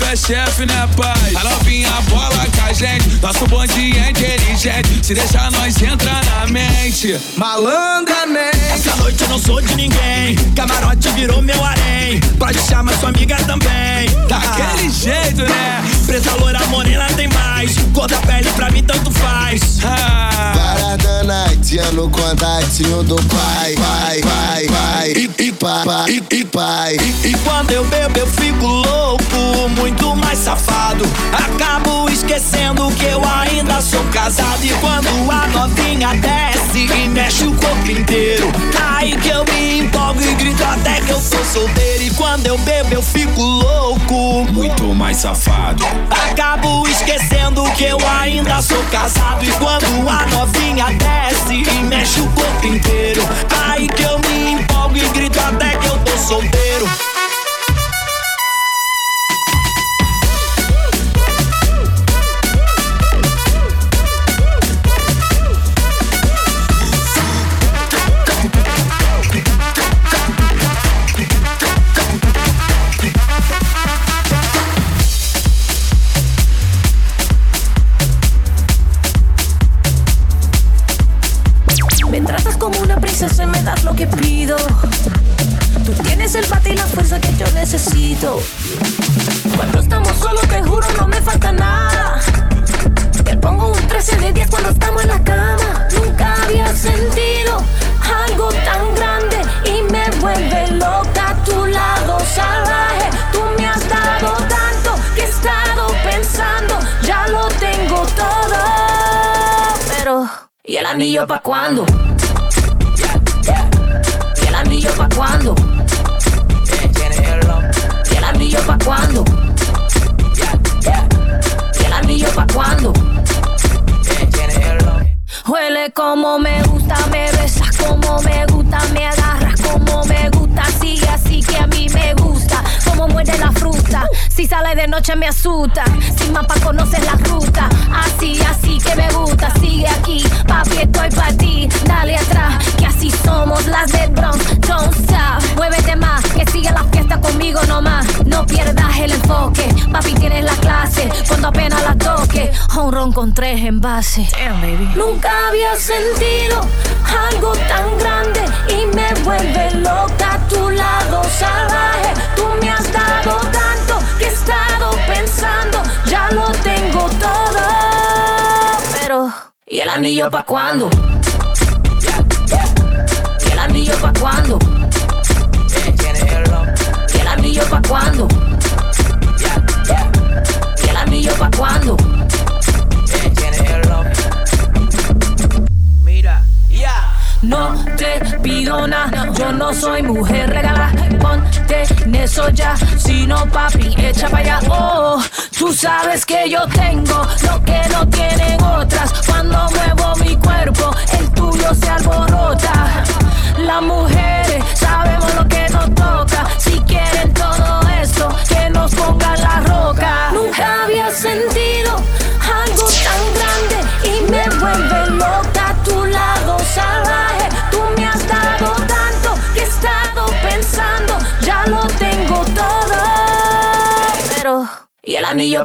chefe 0.00 0.04
é 0.04 0.16
chefe, 0.16 0.66
né, 0.66 0.88
pai? 0.96 1.34
A 1.34 1.44
novinha 1.44 1.90
bola 2.08 2.46
com 2.54 2.62
a 2.62 2.72
gente, 2.72 3.08
nosso 3.20 3.46
bonde 3.46 3.98
é 3.98 4.10
inteligente. 4.10 5.06
Se 5.06 5.14
deixar 5.14 5.50
nós 5.50 5.80
entra 5.82 6.12
na 6.12 6.46
mente, 6.46 7.20
malandramente. 7.36 8.30
Né? 8.30 8.74
Essa 8.74 8.96
noite 8.96 9.22
eu 9.22 9.28
não 9.28 9.38
sou 9.38 9.60
de 9.60 9.74
ninguém, 9.74 10.36
camarote 10.54 11.08
virou 11.10 11.42
meu 11.42 11.62
harém. 11.62 12.20
Pode 12.38 12.58
chamar 12.60 12.92
sua 12.98 13.10
amiga 13.10 13.36
também. 13.44 14.08
Daquele 14.28 14.90
jeito, 14.90 15.42
né? 15.42 15.82
Preta, 16.10 16.34
loira, 16.40 16.58
morena 16.66 17.06
tem 17.14 17.28
mais. 17.28 17.76
Cor 17.94 18.08
da 18.08 18.18
pele 18.22 18.50
pra 18.56 18.68
mim 18.68 18.82
tanto 18.82 19.12
faz. 19.12 19.78
Para 19.80 20.52
Paradana, 20.56 21.56
tia 21.62 21.88
no 21.92 22.10
contatinho 22.10 23.04
do 23.04 23.14
pai. 23.14 23.74
Pai, 23.76 24.20
pai, 24.20 24.66
pai. 24.66 25.10
E, 25.38 25.52
pai, 25.52 26.20
e, 26.32 26.44
pai. 26.44 26.96
E, 26.96 27.28
e 27.28 27.38
quando 27.44 27.70
eu 27.70 27.84
bebo 27.84 28.18
eu 28.18 28.26
fico 28.26 28.66
louco, 28.66 29.68
muito 29.76 30.16
mais 30.16 30.40
safado. 30.40 31.04
Acabo 31.32 32.10
esquecendo 32.10 32.90
que 32.96 33.04
eu 33.04 33.22
ainda 33.24 33.80
sou 33.80 34.02
casado. 34.06 34.64
E 34.64 34.70
quando 34.80 35.30
a 35.30 35.46
novinha 35.46 36.08
desce 36.16 36.92
e 36.92 37.08
mexe 37.08 37.44
o 37.44 37.54
corpo 37.54 37.88
inteiro. 37.88 38.50
Aí 38.96 39.16
que 39.16 39.28
eu 39.28 39.44
me 39.44 39.78
empolgo 39.78 40.20
e 40.20 40.34
grito 40.34 40.64
até 40.64 41.00
que 41.02 41.12
eu 41.12 41.20
sou 41.20 41.44
solteiro. 41.44 42.02
E 42.02 42.10
quando 42.10 42.48
eu 42.48 42.58
bebo 42.58 42.94
eu 42.94 43.02
fico 43.02 43.40
louco, 43.40 44.44
muito 44.52 44.92
mais 44.92 45.18
safado. 45.18 45.84
Acabo 46.10 46.86
esquecendo 46.88 47.62
que 47.72 47.84
eu 47.84 47.98
ainda 48.20 48.62
sou 48.62 48.82
casado. 48.84 49.44
E 49.44 49.50
quando 49.52 50.08
a 50.08 50.26
novinha 50.26 50.86
desce 50.92 51.62
e 51.62 51.82
mexe 51.84 52.20
o 52.20 52.26
corpo 52.30 52.66
inteiro, 52.66 53.22
aí 53.66 53.88
que 53.88 54.02
eu 54.02 54.18
me 54.20 54.52
empolgo 54.52 54.96
e 54.96 55.08
grito 55.10 55.38
até 55.40 55.76
que 55.76 55.86
eu 55.86 55.98
tô 55.98 56.16
solteiro. 56.16 57.09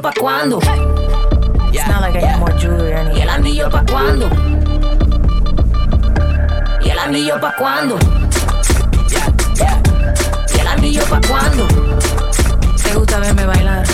pa' 0.06 0.20
cuándo? 0.20 0.60
It's 1.72 1.88
not 1.88 2.00
like 2.00 2.16
I 2.16 2.38
more 2.38 2.52
¿Y 3.12 3.20
el 3.22 3.28
anillo 3.28 3.68
pa' 3.68 3.84
cuándo? 3.90 4.28
¿Y 6.80 6.90
el 6.90 6.98
anillo 6.98 7.40
pa' 7.40 7.52
cuándo? 7.58 7.98
Yeah, 9.08 9.82
¿Y 10.54 10.60
el 10.60 10.66
anillo 10.68 11.02
pa' 11.10 11.20
cuándo? 11.28 11.66
¿Te 12.84 12.94
gusta 12.94 13.18
verme 13.18 13.46
bailar? 13.46 13.84